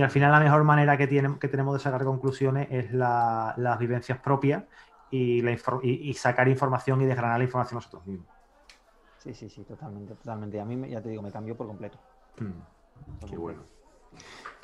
al 0.00 0.10
final 0.10 0.32
la 0.32 0.40
mejor 0.40 0.64
manera 0.64 0.96
que, 0.96 1.06
tiene, 1.06 1.38
que 1.38 1.46
tenemos 1.46 1.74
de 1.74 1.78
sacar 1.78 2.04
conclusiones 2.04 2.66
es 2.70 2.92
las 2.92 3.78
vivencias 3.78 4.18
propias 4.18 4.64
y, 5.10 5.40
la, 5.42 5.56
y, 5.82 6.12
sacar 6.14 6.48
información 6.48 7.02
y 7.02 7.04
desgranar 7.04 7.38
la 7.38 7.44
información 7.44 7.76
nosotros 7.76 8.04
mismos. 8.06 8.26
Sí, 9.18 9.34
sí, 9.34 9.48
sí, 9.48 9.62
totalmente, 9.62 10.14
totalmente. 10.14 10.58
A 10.58 10.64
mí, 10.64 10.88
ya 10.88 11.00
te 11.00 11.10
digo, 11.10 11.22
me 11.22 11.30
cambió 11.30 11.56
por 11.56 11.66
completo. 11.66 11.98
Mm, 12.40 13.26
qué 13.28 13.36
bueno 13.36 13.74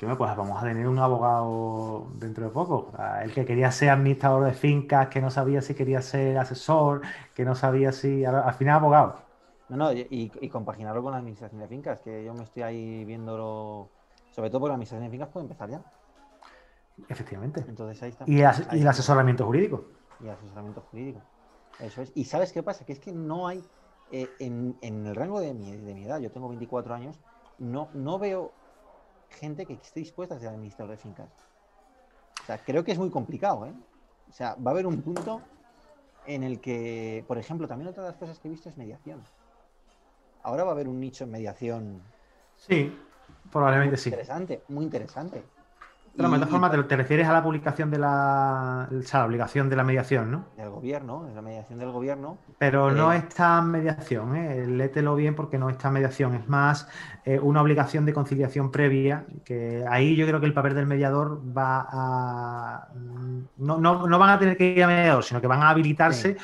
pues 0.07 0.35
vamos 0.35 0.61
a 0.61 0.65
tener 0.65 0.87
un 0.87 0.97
abogado 0.97 2.07
dentro 2.15 2.45
de 2.45 2.49
poco. 2.49 2.91
El 3.21 3.31
que 3.33 3.45
quería 3.45 3.71
ser 3.71 3.89
administrador 3.89 4.45
de 4.45 4.53
fincas, 4.53 5.09
que 5.09 5.21
no 5.21 5.29
sabía 5.29 5.61
si 5.61 5.75
quería 5.75 6.01
ser 6.01 6.39
asesor, 6.39 7.01
que 7.35 7.45
no 7.45 7.53
sabía 7.53 7.91
si. 7.91 8.25
Al 8.25 8.53
final, 8.55 8.77
abogado. 8.77 9.15
No, 9.69 9.77
no, 9.77 9.93
y, 9.93 10.49
compaginarlo 10.51 11.03
con 11.03 11.11
la 11.11 11.19
administración 11.19 11.61
de 11.61 11.67
fincas, 11.67 12.01
que 12.01 12.23
yo 12.25 12.33
me 12.33 12.43
estoy 12.43 12.63
ahí 12.63 13.05
viéndolo. 13.05 13.89
Sobre 14.31 14.49
todo 14.49 14.61
porque 14.61 14.69
la 14.69 14.75
administración 14.75 15.05
de 15.05 15.11
fincas 15.11 15.29
puede 15.29 15.43
empezar 15.45 15.69
ya. 15.69 15.81
Efectivamente. 17.07 17.63
Entonces 17.67 18.01
ahí 18.01 18.09
está. 18.09 18.25
Y, 18.27 18.41
el 18.41 18.87
asesoramiento 18.87 19.45
jurídico. 19.45 19.85
Y 20.19 20.25
el 20.25 20.31
asesoramiento 20.31 20.81
jurídico. 20.89 21.21
Eso 21.79 22.01
es. 22.01 22.11
Y 22.15 22.25
¿sabes 22.25 22.51
qué 22.51 22.63
pasa? 22.63 22.85
Que 22.85 22.93
es 22.93 22.99
que 22.99 23.11
no 23.11 23.47
hay. 23.47 23.63
Eh, 24.11 24.27
en, 24.39 24.75
el 24.81 25.15
rango 25.15 25.39
de 25.39 25.53
mi, 25.53 25.71
de 25.71 25.93
mi 25.93 26.03
edad, 26.03 26.19
yo 26.19 26.31
tengo 26.31 26.49
24 26.49 26.93
años, 26.93 27.17
no, 27.59 27.87
no 27.93 28.19
veo 28.19 28.51
gente 29.31 29.65
que 29.65 29.73
esté 29.73 29.99
dispuesta 29.99 30.35
a 30.35 30.39
ser 30.39 30.49
administrador 30.49 30.91
de 30.91 30.97
fincas. 30.97 31.29
O 32.41 32.45
sea, 32.45 32.57
creo 32.57 32.83
que 32.83 32.91
es 32.91 32.97
muy 32.97 33.09
complicado, 33.09 33.65
¿eh? 33.65 33.73
O 34.29 34.33
sea, 34.33 34.55
va 34.55 34.71
a 34.71 34.73
haber 34.73 34.87
un 34.87 35.01
punto 35.01 35.41
en 36.25 36.43
el 36.43 36.59
que, 36.59 37.25
por 37.27 37.37
ejemplo, 37.37 37.67
también 37.67 37.89
otra 37.89 38.03
de 38.03 38.09
las 38.09 38.17
cosas 38.17 38.39
que 38.39 38.47
he 38.47 38.51
visto 38.51 38.69
es 38.69 38.77
mediación. 38.77 39.21
Ahora 40.43 40.63
va 40.63 40.69
a 40.69 40.73
haber 40.73 40.87
un 40.87 40.99
nicho 40.99 41.23
en 41.23 41.31
mediación. 41.31 42.01
Sí, 42.55 42.97
probablemente 43.51 43.97
sí. 43.97 44.09
Interesante, 44.09 44.63
muy 44.69 44.85
interesante. 44.85 45.43
De 46.13 46.23
la 46.23 46.45
forma, 46.45 46.69
te, 46.69 46.95
refieres 46.97 47.25
a 47.27 47.31
la 47.31 47.41
publicación 47.41 47.89
de 47.89 47.97
la, 47.97 48.89
o 48.91 49.01
sea, 49.01 49.21
la 49.21 49.25
obligación 49.27 49.69
de 49.69 49.77
la 49.77 49.83
mediación, 49.85 50.29
¿no? 50.29 50.45
Del 50.57 50.69
gobierno, 50.69 51.23
de 51.23 51.33
la 51.33 51.41
mediación 51.41 51.79
del 51.79 51.91
gobierno. 51.91 52.37
Pero 52.57 52.91
no 52.91 53.13
es 53.13 53.29
tan 53.29 53.71
mediación, 53.71 54.35
¿eh? 54.35 54.67
lételo 54.67 55.15
bien 55.15 55.35
porque 55.35 55.57
no 55.57 55.69
es 55.69 55.77
tan 55.77 55.93
mediación, 55.93 56.35
es 56.35 56.49
más 56.49 56.89
eh, 57.23 57.39
una 57.39 57.61
obligación 57.61 58.05
de 58.05 58.13
conciliación 58.13 58.71
previa, 58.71 59.25
que 59.45 59.85
ahí 59.89 60.17
yo 60.17 60.27
creo 60.27 60.41
que 60.41 60.47
el 60.47 60.53
papel 60.53 60.75
del 60.75 60.85
mediador 60.85 61.41
va 61.57 61.87
a... 61.89 62.87
No, 63.57 63.77
no, 63.77 64.19
van 64.19 64.29
a 64.29 64.39
tener 64.39 64.57
que 64.57 64.65
ir 64.65 64.83
a 64.83 64.87
mediador, 64.87 65.23
sino 65.23 65.39
que 65.39 65.47
van 65.47 65.63
a 65.63 65.69
habilitarse, 65.69 66.35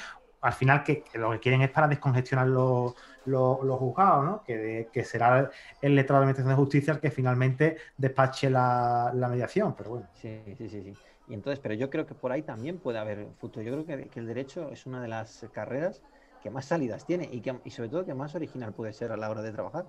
al 0.41 0.53
final 0.53 0.81
que, 0.83 1.03
lo 1.15 1.31
que 1.31 1.39
quieren 1.39 1.61
es 1.61 1.71
para 1.71 1.89
descongestionar 1.89 2.47
los 2.47 2.95
los, 3.27 3.59
juzgados, 3.79 4.25
¿no? 4.25 4.43
Que, 4.43 5.03
será 5.03 5.49
el 5.81 5.95
letrado 5.95 6.21
de 6.21 6.25
Administración 6.25 6.49
de 6.49 6.55
Justicia 6.55 6.93
el 6.93 6.99
que 6.99 7.11
finalmente 7.11 7.77
despache 7.97 8.49
la, 8.49 9.11
mediación, 9.29 9.75
pero 9.75 9.91
bueno. 9.91 10.07
Sí, 10.15 10.41
sí, 10.57 10.69
sí, 10.69 10.83
sí. 10.83 10.93
Y 11.27 11.33
entonces, 11.33 11.59
pero 11.59 11.73
yo 11.73 11.89
creo 11.89 12.05
que 12.05 12.15
por 12.15 12.31
ahí 12.31 12.41
también 12.41 12.77
puede 12.77 12.99
haber 12.99 13.27
futuro. 13.37 13.63
Yo 13.63 13.83
creo 13.83 14.09
que, 14.09 14.19
el 14.19 14.27
derecho 14.27 14.69
es 14.71 14.85
una 14.85 15.01
de 15.01 15.09
las 15.09 15.45
carreras 15.51 16.01
que 16.41 16.49
más 16.49 16.65
salidas 16.65 17.05
tiene 17.05 17.27
y, 17.31 17.41
que, 17.41 17.59
y 17.65 17.71
sobre 17.71 17.89
todo 17.89 18.05
que 18.05 18.13
más 18.13 18.33
original 18.35 18.71
puede 18.71 18.93
ser 18.93 19.11
a 19.11 19.17
la 19.17 19.29
hora 19.29 19.41
de 19.41 19.51
trabajar. 19.51 19.85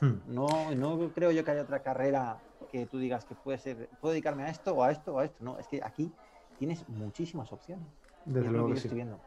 Hmm. 0.00 0.14
No, 0.28 0.46
no 0.74 1.10
creo 1.12 1.30
yo 1.30 1.44
que 1.44 1.50
haya 1.50 1.62
otra 1.62 1.82
carrera 1.82 2.38
que 2.70 2.86
tú 2.86 2.98
digas 2.98 3.24
que 3.24 3.34
puede 3.34 3.58
ser, 3.58 3.88
puedo 4.00 4.12
dedicarme 4.12 4.44
a 4.44 4.48
esto 4.48 4.74
o 4.74 4.82
a 4.82 4.90
esto 4.90 5.14
o 5.14 5.18
a 5.18 5.24
esto. 5.24 5.44
No, 5.44 5.58
es 5.58 5.66
que 5.66 5.82
aquí 5.82 6.10
tienes 6.58 6.88
muchísimas 6.88 7.52
opciones. 7.52 7.86
Desde 8.24 8.50
luego 8.50 8.70
que 8.70 8.80
sí. 8.80 8.88
viendo. 8.88 9.18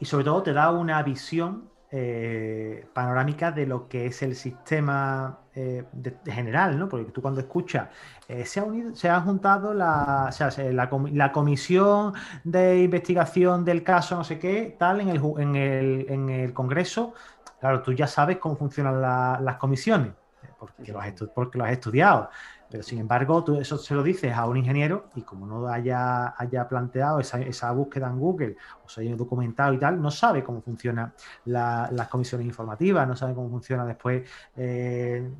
Y 0.00 0.04
sobre 0.04 0.24
todo 0.24 0.42
te 0.42 0.52
da 0.52 0.70
una 0.70 1.02
visión 1.02 1.68
eh, 1.90 2.86
panorámica 2.92 3.50
de 3.50 3.66
lo 3.66 3.88
que 3.88 4.06
es 4.06 4.22
el 4.22 4.36
sistema 4.36 5.38
eh, 5.54 5.84
general, 6.26 6.78
¿no? 6.78 6.86
Porque 6.86 7.10
tú 7.12 7.22
cuando 7.22 7.40
escuchas, 7.40 7.88
eh, 8.28 8.44
se, 8.44 8.60
ha 8.60 8.64
unido, 8.64 8.94
se 8.94 9.08
ha 9.08 9.20
juntado 9.22 9.72
la, 9.72 10.30
la, 10.72 11.32
comisión 11.32 12.12
de 12.44 12.82
investigación 12.82 13.64
del 13.64 13.82
caso, 13.82 14.16
no 14.16 14.24
sé 14.24 14.38
qué, 14.38 14.76
tal, 14.78 15.00
en 15.00 15.08
el, 15.08 15.22
en 15.38 15.56
el, 15.56 16.06
en 16.10 16.28
el 16.28 16.52
Congreso. 16.52 17.14
Claro, 17.58 17.82
tú 17.82 17.92
ya 17.94 18.06
sabes 18.06 18.36
cómo 18.36 18.56
funcionan 18.56 19.00
las 19.00 19.56
comisiones, 19.56 20.12
porque, 20.58 20.92
lo 20.92 21.00
has 21.00 21.12
porque 21.34 21.58
lo 21.58 21.64
has 21.64 21.72
estudiado. 21.72 22.30
Pero 22.70 22.82
sin 22.82 22.98
embargo, 22.98 23.42
tú 23.42 23.58
eso 23.58 23.78
se 23.78 23.94
lo 23.94 24.02
dices 24.02 24.34
a 24.34 24.46
un 24.46 24.56
ingeniero 24.58 25.08
y 25.14 25.22
como 25.22 25.46
no 25.46 25.66
haya, 25.68 26.34
haya 26.36 26.68
planteado 26.68 27.20
esa, 27.20 27.72
búsqueda 27.72 28.08
en 28.08 28.18
Google 28.18 28.56
o 28.84 28.88
se 28.88 29.00
haya 29.00 29.16
documentado 29.16 29.72
y 29.72 29.78
tal, 29.78 30.00
no 30.00 30.10
sabe 30.10 30.44
cómo 30.44 30.60
funcionan 30.60 31.14
las 31.46 32.08
comisiones 32.08 32.46
informativas, 32.46 33.08
no 33.08 33.16
sabe 33.16 33.34
cómo 33.34 33.48
funciona 33.48 33.86
después 33.86 34.28
eh, 34.56 35.30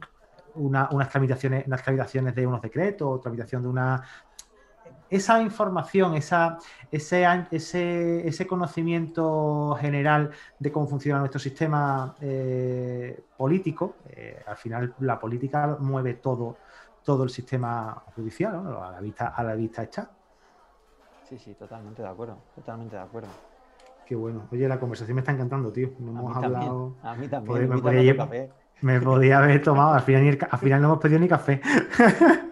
unas, 0.54 1.10
tramitaciones, 1.10 1.66
unas 1.66 1.82
tramitaciones 1.82 2.34
de 2.34 2.46
unos 2.46 2.62
decretos 2.62 3.08
o 3.08 3.20
tramitación 3.20 3.62
de 3.62 3.68
una... 3.68 4.02
Esa 5.10 5.40
información, 5.40 6.14
esa, 6.14 6.58
ese, 6.90 7.26
ese, 7.50 8.28
ese 8.28 8.46
conocimiento 8.46 9.76
general 9.80 10.30
de 10.58 10.70
cómo 10.70 10.86
funciona 10.86 11.18
nuestro 11.20 11.40
sistema 11.40 12.14
eh, 12.20 13.18
político, 13.36 13.96
eh, 14.10 14.42
al 14.46 14.56
final 14.56 14.94
la 15.00 15.18
política 15.18 15.76
mueve 15.80 16.14
todo 16.14 16.56
todo 17.08 17.24
el 17.24 17.30
sistema 17.30 18.02
judicial, 18.14 18.62
¿no? 18.62 18.84
a, 18.84 18.92
la 18.92 19.00
vista, 19.00 19.28
a 19.28 19.42
la 19.42 19.54
vista 19.54 19.82
está. 19.82 20.10
Sí, 21.26 21.38
sí, 21.38 21.54
totalmente 21.54 22.02
de 22.02 22.08
acuerdo, 22.08 22.36
totalmente 22.54 22.96
de 22.96 23.02
acuerdo. 23.02 23.28
Qué 24.04 24.14
bueno. 24.14 24.42
Oye, 24.52 24.68
la 24.68 24.78
conversación 24.78 25.14
me 25.14 25.20
está 25.22 25.32
encantando, 25.32 25.72
tío. 25.72 25.92
No 26.00 26.10
hemos 26.10 26.36
hablado. 26.36 26.96
A 27.02 27.14
mí 27.14 27.26
también. 27.26 27.66
me, 27.66 27.78
podía, 27.78 28.28
me, 28.82 29.00
podía, 29.00 29.38
haber 29.38 29.62
tomado. 29.62 29.94
Al 29.94 30.02
final, 30.02 30.38
al 30.50 30.58
final 30.58 30.82
no 30.82 30.88
hemos 30.88 30.98
pedido 30.98 31.20
ni 31.20 31.28
café. 31.28 31.62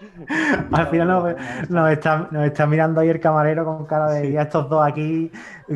al 0.72 0.86
final 0.88 1.36
nos, 1.68 1.90
está, 1.90 2.66
mirando 2.66 3.00
ahí 3.00 3.08
el 3.08 3.20
camarero 3.20 3.64
con 3.64 3.86
cara 3.86 4.10
de 4.10 4.32
ya 4.32 4.42
estos 4.42 4.68
dos 4.68 4.86
aquí 4.86 5.30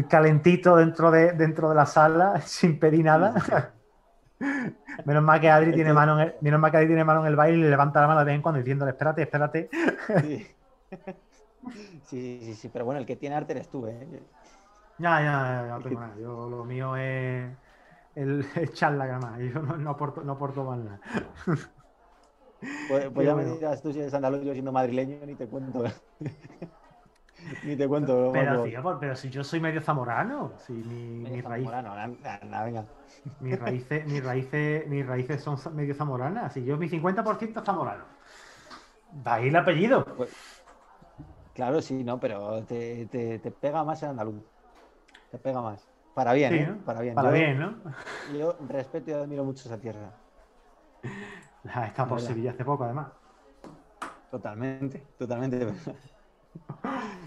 calentitos 0.08 0.78
dentro 0.78 1.10
de, 1.10 1.32
dentro 1.32 1.70
de 1.70 1.74
la 1.74 1.86
sala 1.86 2.40
sin 2.44 2.78
pedir 2.78 3.04
nada. 3.04 3.72
Menos 5.04 5.22
mal 5.22 5.40
que 5.40 5.50
Adri 5.50 5.72
tiene 5.72 5.92
mano 5.92 6.18
en 6.18 6.28
el, 6.28 6.34
menos 6.40 6.60
mal 6.60 6.70
que 6.70 6.78
Adri 6.78 6.88
tiene 6.88 7.04
mano 7.04 7.20
en 7.20 7.26
el 7.26 7.36
baile 7.36 7.58
y 7.58 7.62
le 7.62 7.70
levanta 7.70 8.00
la 8.00 8.06
mano 8.06 8.20
de 8.20 8.26
vez 8.26 8.34
en 8.34 8.42
cuando 8.42 8.58
diciéndole, 8.58 8.92
espérate, 8.92 9.22
espérate. 9.22 9.68
Sí. 10.22 10.46
sí, 12.06 12.54
sí, 12.54 12.70
pero 12.72 12.86
bueno, 12.86 13.00
el 13.00 13.06
que 13.06 13.16
tiene 13.16 13.36
arte 13.36 13.52
eres 13.52 13.68
tú, 13.68 13.86
¿eh? 13.86 14.22
Ya, 14.98 15.20
ya, 15.20 15.66
ya, 15.66 15.74
no 15.76 15.80
tengo 15.80 16.00
nada. 16.00 16.14
Yo, 16.18 16.48
lo 16.48 16.64
mío 16.64 16.96
es 16.96 17.50
el, 18.14 18.46
charla 18.72 19.06
gama. 19.06 19.38
Yo 19.38 19.60
no, 19.60 19.76
no, 19.76 19.90
aporto, 19.90 20.22
no 20.22 20.32
aporto 20.32 20.64
más 20.64 20.78
nada. 20.78 21.00
Pues, 22.88 23.08
pues 23.14 23.26
ya 23.26 23.34
me 23.34 23.44
dirás 23.44 23.82
tú 23.82 23.92
si 23.92 24.00
eres 24.00 24.12
andaluz, 24.12 24.42
yo 24.42 24.52
siendo 24.52 24.72
madrileño, 24.72 25.24
ni 25.26 25.34
te 25.34 25.46
cuento. 25.46 25.84
Ni 27.64 27.76
te 27.76 27.88
cuento. 27.88 28.30
Pero, 28.32 28.62
tío, 28.64 28.98
pero 29.00 29.16
si 29.16 29.30
yo 29.30 29.42
soy 29.42 29.60
medio 29.60 29.80
zamorano, 29.80 30.52
si 30.58 30.72
mi, 30.72 31.24
venga. 32.64 32.84
Mis 33.40 33.58
raíces, 33.58 34.06
mis 34.10 34.22
raíces, 34.22 34.86
mis 34.88 35.06
raíces 35.06 35.42
son 35.42 35.56
medio 35.74 35.94
zamoranas. 35.94 36.52
Si 36.52 36.64
yo 36.64 36.76
mi 36.76 36.88
50% 36.88 37.58
es 37.58 37.64
zamorano. 37.64 38.04
De 39.12 39.30
ahí 39.30 39.48
el 39.48 39.56
apellido. 39.56 40.04
Pues, 40.04 40.30
claro, 41.54 41.80
sí, 41.80 42.04
no, 42.04 42.20
pero 42.20 42.62
te, 42.64 43.06
te, 43.06 43.38
te, 43.38 43.50
pega 43.50 43.84
más 43.84 44.02
el 44.02 44.10
andaluz. 44.10 44.42
Te 45.30 45.38
pega 45.38 45.60
más. 45.60 45.88
Para 46.14 46.32
bien, 46.32 46.54
¿eh? 46.54 46.76
Para 46.84 47.00
bien. 47.00 47.14
Para 47.14 47.30
bien, 47.30 47.58
¿no? 47.58 47.74
Yo 48.36 48.56
respeto 48.68 49.10
y 49.10 49.14
admiro 49.14 49.44
mucho 49.44 49.66
esa 49.68 49.78
tierra. 49.78 50.12
Está 51.64 52.06
por 52.06 52.20
Sevilla 52.20 52.50
hace 52.50 52.64
poco, 52.64 52.84
además. 52.84 53.08
Totalmente, 54.30 55.02
totalmente. 55.18 55.66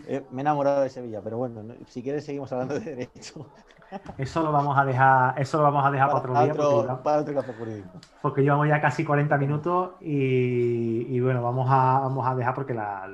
Eh, 0.06 0.22
me 0.32 0.40
he 0.40 0.42
enamorado 0.42 0.82
de 0.82 0.90
Sevilla, 0.90 1.22
pero 1.24 1.38
bueno, 1.38 1.64
si 1.88 2.04
quieres 2.04 2.26
seguimos 2.26 2.52
hablando 2.52 2.74
de 2.74 2.82
derecho. 2.82 3.48
Eso 4.18 4.44
lo 4.44 4.52
vamos 4.52 4.78
a 4.78 4.84
dejar, 4.84 5.40
eso 5.40 5.58
lo 5.58 5.64
vamos 5.64 5.86
a 5.86 5.92
dejar 5.92 6.08
para, 6.08 6.20
otro 6.20 6.34
día. 6.44 6.54
porque, 6.54 7.04
para 7.04 7.20
otro 7.22 7.54
jurídico. 7.58 7.90
Porque 8.22 8.42
llevamos 8.42 8.68
ya 8.68 8.82
casi 8.82 9.06
40 9.06 9.38
minutos 9.38 9.92
y, 10.02 11.20
bueno, 11.20 11.44
vamos 11.44 11.68
a, 11.70 12.00
vamos 12.00 12.28
a 12.28 12.34
dejar 12.34 12.56
porque 12.56 12.74
la, 12.74 13.08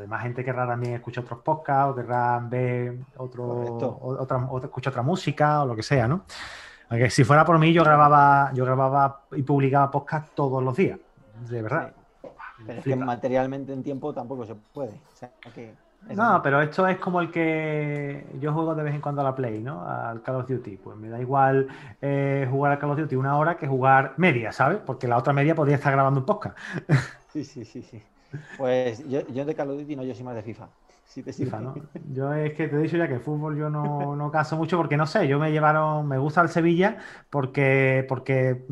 demás 0.00 0.22
gente 0.22 0.44
querrá 0.44 0.66
también 0.66 0.94
escuchar 0.94 1.24
otros 1.24 1.40
podcasts 1.40 1.92
o 1.92 1.94
querrá 1.94 2.40
ver 2.40 3.00
otro, 3.16 3.76
otra, 4.00 4.48
escuchar 4.64 4.92
otra 4.92 5.02
música 5.02 5.62
o 5.62 5.66
lo 5.66 5.76
que 5.76 5.82
sea, 5.82 6.08
¿no? 6.08 6.24
Aunque 6.88 7.10
si 7.10 7.24
fuera 7.24 7.44
por 7.44 7.58
mí, 7.58 7.72
yo 7.72 7.82
grababa, 7.82 8.52
yo 8.54 8.64
grababa 8.64 9.22
y 9.32 9.42
publicaba 9.42 9.90
podcast 9.90 10.34
todos 10.34 10.62
los 10.62 10.76
días, 10.76 10.98
de 11.48 11.62
verdad. 11.62 11.92
Pero 12.66 12.78
es 12.78 12.84
que 12.84 12.96
materialmente 12.96 13.72
en 13.72 13.82
tiempo 13.82 14.12
tampoco 14.12 14.46
se 14.46 14.54
puede. 14.54 15.00
no, 16.14 16.40
pero 16.42 16.62
esto 16.62 16.86
es 16.86 16.98
como 16.98 17.20
el 17.20 17.30
que 17.30 18.26
yo 18.40 18.52
juego 18.52 18.74
de 18.74 18.82
vez 18.82 18.94
en 18.94 19.00
cuando 19.00 19.20
a 19.20 19.24
la 19.24 19.34
Play, 19.34 19.60
¿no? 19.60 19.86
Al 19.86 20.22
Call 20.22 20.36
of 20.36 20.48
Duty. 20.48 20.76
Pues 20.76 20.96
me 20.96 21.08
da 21.08 21.20
igual 21.20 21.68
eh, 22.00 22.46
jugar 22.50 22.72
al 22.72 22.78
Call 22.78 22.90
of 22.90 22.98
Duty 22.98 23.16
una 23.16 23.36
hora 23.36 23.56
que 23.56 23.66
jugar 23.66 24.14
media, 24.16 24.52
¿sabes? 24.52 24.78
Porque 24.84 25.08
la 25.08 25.16
otra 25.16 25.32
media 25.32 25.54
podría 25.54 25.76
estar 25.76 25.92
grabando 25.92 26.20
un 26.20 26.26
podcast. 26.26 26.56
Sí, 27.32 27.44
sí, 27.44 27.64
sí, 27.64 27.82
sí. 27.82 28.00
Pues 28.56 29.08
yo, 29.08 29.26
yo 29.28 29.44
de 29.44 29.54
Call 29.54 29.70
of 29.70 29.78
Duty 29.78 29.96
no, 29.96 30.04
yo 30.04 30.14
soy 30.14 30.24
más 30.24 30.36
de 30.36 30.42
FIFA. 30.42 30.68
Yo 32.12 32.32
es 32.32 32.54
que 32.54 32.68
te 32.68 32.76
he 32.76 32.78
dicho 32.80 32.96
ya 32.96 33.08
que 33.08 33.14
el 33.14 33.20
fútbol 33.20 33.56
yo 33.56 33.70
no, 33.70 34.16
no 34.16 34.30
caso 34.30 34.56
mucho 34.56 34.76
porque 34.76 34.96
no 34.96 35.06
sé, 35.06 35.28
yo 35.28 35.38
me 35.38 35.52
llevaron, 35.52 36.06
me 36.08 36.18
gusta 36.18 36.40
el 36.40 36.48
Sevilla 36.48 36.96
porque, 37.30 38.04
porque 38.08 38.64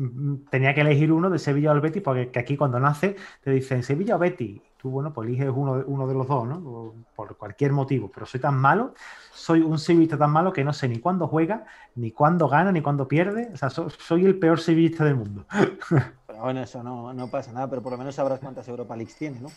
tenía 0.49 0.73
que 0.73 0.81
elegir 0.81 1.11
uno 1.11 1.29
de 1.29 1.39
Sevilla 1.39 1.71
o 1.71 1.73
el 1.73 1.81
Betis, 1.81 2.01
porque 2.01 2.37
aquí 2.37 2.57
cuando 2.57 2.79
nace 2.79 3.15
te 3.41 3.51
dicen 3.51 3.83
Sevilla 3.83 4.15
o 4.15 4.19
Betis. 4.19 4.61
Tú, 4.77 4.89
bueno, 4.89 5.13
pues 5.13 5.29
eliges 5.29 5.49
uno, 5.55 5.81
uno 5.87 6.07
de 6.07 6.13
los 6.13 6.27
dos, 6.27 6.45
¿no? 6.45 6.93
Por 7.15 7.37
cualquier 7.37 7.71
motivo, 7.71 8.11
pero 8.13 8.25
soy 8.25 8.41
tan 8.41 8.57
malo, 8.57 8.93
soy 9.31 9.61
un 9.61 9.79
sevillista 9.79 10.17
tan 10.17 10.31
malo 10.31 10.51
que 10.51 10.65
no 10.65 10.73
sé 10.73 10.89
ni 10.89 10.99
cuándo 10.99 11.27
juega, 11.27 11.65
ni 11.95 12.11
cuándo 12.11 12.49
gana, 12.49 12.71
ni 12.73 12.81
cuándo 12.81 13.07
pierde. 13.07 13.49
O 13.53 13.57
sea, 13.57 13.69
soy 13.69 14.25
el 14.25 14.37
peor 14.37 14.59
sevillista 14.59 15.05
del 15.05 15.15
mundo. 15.15 15.45
Pero 16.27 16.41
bueno, 16.41 16.61
eso 16.61 16.83
no, 16.83 17.13
no 17.13 17.27
pasa 17.27 17.53
nada, 17.53 17.69
pero 17.69 17.81
por 17.81 17.93
lo 17.93 17.97
menos 17.97 18.15
sabrás 18.15 18.39
cuántas 18.39 18.67
Europa 18.67 18.97
Leagues 18.97 19.15
tiene, 19.15 19.39
¿no? 19.39 19.49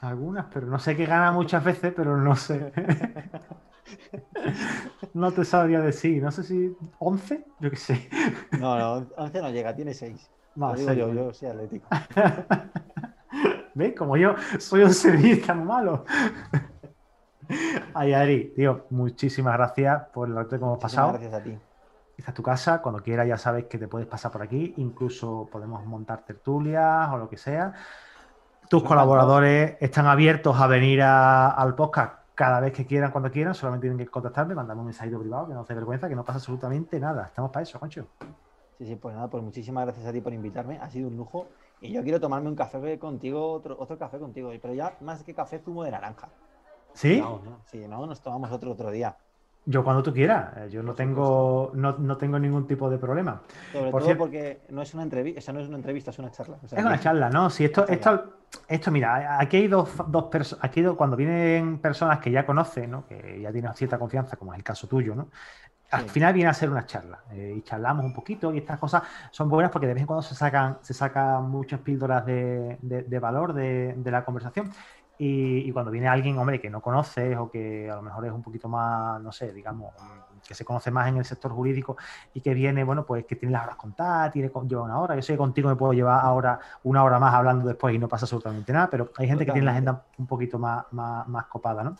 Algunas, 0.00 0.46
pero 0.52 0.66
no 0.66 0.78
sé 0.78 0.96
qué 0.96 1.06
gana 1.06 1.32
muchas 1.32 1.64
veces, 1.64 1.92
pero 1.96 2.16
no 2.16 2.36
sé. 2.36 2.72
no 5.14 5.32
te 5.32 5.44
sabría 5.44 5.80
decir. 5.80 6.22
No 6.22 6.30
sé 6.30 6.42
si 6.42 6.76
11, 6.98 7.44
yo 7.60 7.70
qué 7.70 7.76
sé. 7.76 8.08
No, 8.60 8.78
no, 8.78 9.06
11 9.16 9.40
no 9.40 9.50
llega, 9.50 9.74
tiene 9.74 9.94
6. 9.94 10.30
No, 10.56 10.76
yo, 10.76 11.12
yo 11.12 11.32
soy 11.32 11.48
atlético. 11.48 11.88
¿Ves? 13.74 13.94
Como 13.96 14.16
yo 14.16 14.34
soy 14.58 14.82
un 14.82 14.94
servicio 14.94 15.46
tan 15.46 15.64
malo. 15.64 16.04
Ay, 17.94 18.12
Ari, 18.12 18.52
tío, 18.54 18.86
muchísimas 18.90 19.54
gracias 19.54 20.04
por 20.12 20.28
el 20.28 20.34
rato 20.34 20.50
que 20.50 20.56
hemos 20.56 20.78
pasado. 20.78 21.12
Gracias 21.12 21.34
a 21.34 21.42
ti. 21.42 21.58
Esta 22.16 22.30
es 22.30 22.34
tu 22.34 22.42
casa, 22.42 22.80
cuando 22.80 23.02
quieras 23.02 23.28
ya 23.28 23.36
sabes 23.36 23.66
que 23.66 23.76
te 23.76 23.88
puedes 23.88 24.08
pasar 24.08 24.32
por 24.32 24.42
aquí, 24.42 24.72
incluso 24.78 25.48
podemos 25.52 25.84
montar 25.84 26.24
tertulias 26.24 27.10
o 27.12 27.18
lo 27.18 27.28
que 27.28 27.36
sea. 27.36 27.74
Tus 28.68 28.82
colaboradores 28.82 29.76
están 29.80 30.06
abiertos 30.06 30.58
a 30.60 30.66
venir 30.66 31.02
al 31.02 31.74
podcast 31.74 32.14
cada 32.34 32.60
vez 32.60 32.72
que 32.72 32.84
quieran, 32.84 33.12
cuando 33.12 33.30
quieran. 33.30 33.54
Solamente 33.54 33.86
tienen 33.86 33.98
que 33.98 34.10
contactarme, 34.10 34.54
mandarme 34.54 34.80
un 34.80 34.86
mensajito 34.86 35.18
privado, 35.20 35.46
que 35.46 35.54
no 35.54 35.64
se 35.64 35.74
vergüenza, 35.74 36.08
que 36.08 36.16
no 36.16 36.24
pasa 36.24 36.38
absolutamente 36.38 36.98
nada. 36.98 37.26
Estamos 37.26 37.50
para 37.50 37.62
eso, 37.62 37.78
Concho. 37.78 38.06
Sí, 38.78 38.86
sí, 38.86 38.96
pues 38.96 39.14
nada, 39.14 39.28
pues 39.28 39.42
muchísimas 39.42 39.84
gracias 39.84 40.06
a 40.06 40.12
ti 40.12 40.20
por 40.20 40.32
invitarme. 40.32 40.78
Ha 40.78 40.90
sido 40.90 41.08
un 41.08 41.16
lujo. 41.16 41.46
Y 41.80 41.92
yo 41.92 42.02
quiero 42.02 42.20
tomarme 42.20 42.48
un 42.48 42.56
café 42.56 42.98
contigo, 42.98 43.52
otro, 43.52 43.76
otro 43.78 43.98
café 43.98 44.18
contigo. 44.18 44.50
Pero 44.60 44.74
ya 44.74 44.96
más 45.00 45.22
que 45.22 45.34
café, 45.34 45.58
zumo 45.58 45.84
de 45.84 45.92
naranja. 45.92 46.28
¿Sí? 46.92 47.22
Sí, 47.66 47.86
no, 47.86 48.06
nos 48.06 48.20
tomamos 48.20 48.50
otro 48.50 48.72
otro 48.72 48.90
día. 48.90 49.16
Yo 49.68 49.82
cuando 49.82 50.00
tú 50.00 50.12
quieras, 50.12 50.56
eh, 50.56 50.68
yo 50.70 50.80
no 50.80 50.94
tengo, 50.94 51.72
no, 51.74 52.16
tengo 52.16 52.38
ningún 52.38 52.68
tipo 52.68 52.88
de 52.88 52.98
problema. 52.98 53.42
Sobre 53.72 53.90
todo 53.90 54.16
porque 54.16 54.60
no 54.68 54.80
es 54.80 54.94
una 54.94 55.02
entrevista, 55.02 55.52
no 55.52 55.58
es 55.58 55.66
una 55.66 55.76
entrevista, 55.76 56.12
es 56.12 56.18
una 56.20 56.30
charla. 56.30 56.58
es 56.62 56.72
una 56.72 57.00
charla, 57.00 57.30
¿no? 57.30 57.50
Si 57.50 57.64
esto, 57.64 57.86
esto, 57.88 58.36
esto, 58.68 58.90
mira, 58.92 59.40
aquí 59.40 59.56
hay 59.56 59.66
dos, 59.66 59.90
dos 60.06 60.24
personas, 60.24 60.64
aquí 60.64 60.84
cuando 60.96 61.16
vienen 61.16 61.78
personas 61.78 62.20
que 62.20 62.30
ya 62.30 62.46
conocen, 62.46 62.92
¿no? 62.92 63.06
que 63.08 63.40
ya 63.40 63.50
tienen 63.50 63.74
cierta 63.74 63.98
confianza, 63.98 64.36
como 64.36 64.52
es 64.52 64.58
el 64.58 64.64
caso 64.64 64.86
tuyo, 64.86 65.16
¿no? 65.16 65.28
Al 65.90 66.08
final 66.10 66.34
viene 66.34 66.50
a 66.50 66.54
ser 66.54 66.68
una 66.68 66.84
charla 66.84 67.20
eh, 67.30 67.54
y 67.58 67.62
charlamos 67.62 68.04
un 68.04 68.12
poquito 68.12 68.52
y 68.52 68.58
estas 68.58 68.78
cosas 68.78 69.04
son 69.30 69.48
buenas 69.48 69.70
porque 69.70 69.86
de 69.86 69.94
vez 69.94 70.00
en 70.00 70.06
cuando 70.06 70.22
se 70.22 70.34
sacan, 70.34 70.78
se 70.82 70.92
sacan 70.94 71.48
muchas 71.48 71.78
píldoras 71.78 72.26
de, 72.26 72.76
de 72.80 73.18
valor 73.20 73.52
de, 73.52 73.94
de, 73.96 74.10
la 74.10 74.24
conversación 74.24 74.72
y, 75.18 75.72
cuando 75.72 75.90
viene 75.90 76.08
alguien, 76.08 76.38
hombre, 76.38 76.60
que 76.60 76.68
no 76.68 76.80
conoces 76.80 77.36
o 77.38 77.50
que 77.50 77.90
a 77.90 77.96
lo 77.96 78.02
mejor 78.02 78.26
es 78.26 78.32
un 78.32 78.42
poquito 78.42 78.68
más, 78.68 79.20
no 79.22 79.32
sé, 79.32 79.52
digamos, 79.52 79.94
que 80.46 80.54
se 80.54 80.64
conoce 80.64 80.90
más 80.90 81.08
en 81.08 81.16
el 81.16 81.24
sector 81.24 81.52
jurídico 81.52 81.96
y 82.34 82.40
que 82.40 82.52
viene, 82.52 82.84
bueno, 82.84 83.04
pues 83.04 83.24
que 83.24 83.34
tiene 83.34 83.52
las 83.52 83.64
horas 83.64 83.76
contadas, 83.76 84.32
tiene, 84.32 84.50
lleva 84.68 84.82
una 84.82 84.98
hora. 84.98 85.16
Yo 85.16 85.22
sé 85.22 85.32
que 85.32 85.38
contigo 85.38 85.68
me 85.68 85.76
puedo 85.76 85.92
llevar 85.92 86.20
ahora 86.22 86.60
una 86.84 87.02
hora 87.02 87.18
más 87.18 87.34
hablando 87.34 87.66
después 87.66 87.94
y 87.94 87.98
no 87.98 88.08
pasa 88.08 88.26
absolutamente 88.26 88.72
nada, 88.72 88.88
pero 88.90 89.10
hay 89.16 89.26
gente 89.26 89.46
que 89.46 89.52
tiene 89.52 89.64
la 89.64 89.72
agenda 89.72 90.04
un 90.18 90.26
poquito 90.26 90.58
más, 90.58 90.84
más, 90.92 91.26
más 91.28 91.46
copada, 91.46 91.82
¿no? 91.82 91.96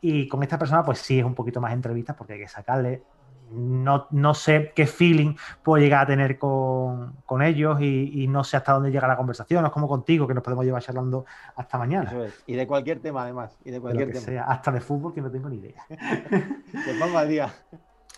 Y 0.00 0.28
con 0.28 0.42
esta 0.42 0.58
persona, 0.58 0.84
pues 0.84 0.98
sí 0.98 1.18
es 1.18 1.24
un 1.24 1.34
poquito 1.34 1.60
más 1.60 1.72
entrevistas 1.72 2.14
porque 2.14 2.34
hay 2.34 2.40
que 2.40 2.48
sacarle 2.48 3.02
no, 3.50 4.06
no, 4.10 4.34
sé 4.34 4.72
qué 4.74 4.86
feeling 4.86 5.34
puedo 5.62 5.82
llegar 5.82 6.04
a 6.04 6.06
tener 6.06 6.38
con, 6.38 7.42
ellos 7.42 7.80
y, 7.80 8.26
no 8.28 8.42
sé 8.44 8.56
hasta 8.56 8.72
dónde 8.72 8.90
llega 8.90 9.06
la 9.06 9.16
conversación. 9.16 9.62
No 9.62 9.68
es 9.68 9.72
como 9.72 9.88
contigo, 9.88 10.26
que 10.26 10.34
nos 10.34 10.42
podemos 10.42 10.64
llevar 10.64 10.82
charlando 10.82 11.24
hasta 11.56 11.78
mañana. 11.78 12.12
Y 12.46 12.54
de 12.54 12.66
cualquier 12.66 13.00
tema, 13.00 13.22
además. 13.22 13.56
Y 13.64 13.70
de 13.70 13.80
cualquier 13.80 14.12
tema. 14.12 14.24
Sea, 14.24 14.44
hasta 14.44 14.72
de 14.72 14.80
fútbol, 14.80 15.14
que 15.14 15.20
no 15.20 15.30
tengo 15.30 15.48
ni 15.48 15.56
idea. 15.56 15.84
Te 15.88 16.94
pongo 16.98 17.18
al 17.18 17.28
día. 17.28 17.52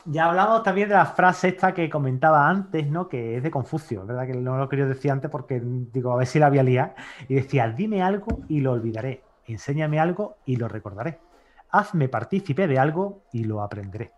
Ya 0.09 0.27
hablamos 0.27 0.63
también 0.63 0.89
de 0.89 0.95
la 0.95 1.07
frase 1.07 1.49
esta 1.49 1.75
que 1.75 1.91
comentaba 1.91 2.49
antes, 2.49 2.89
¿no? 2.89 3.09
Que 3.09 3.37
es 3.37 3.43
de 3.43 3.51
Confucio, 3.51 4.07
¿verdad? 4.07 4.27
Que 4.27 4.35
no 4.35 4.57
lo 4.57 4.69
quería 4.69 4.87
decir 4.87 5.11
antes 5.11 5.29
porque 5.31 5.61
digo, 5.61 6.13
a 6.13 6.17
ver 6.17 6.29
si 6.29 6.39
la 6.39 6.47
había 6.47 6.63
liado. 6.63 6.93
Y 7.29 7.35
decía, 7.35 7.69
dime 7.69 8.03
algo 8.03 8.41
y 8.49 8.61
lo 8.61 8.73
olvidaré. 8.73 9.23
Enséñame 9.47 9.99
algo 9.99 10.37
y 10.45 10.57
lo 10.57 10.69
recordaré. 10.69 11.19
Hazme 11.71 12.09
partícipe 12.09 12.69
de 12.69 12.79
algo 12.79 13.23
y 13.33 13.45
lo 13.45 13.63
aprenderé. 13.63 14.13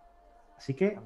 Así 0.59 0.73
que 0.73 0.99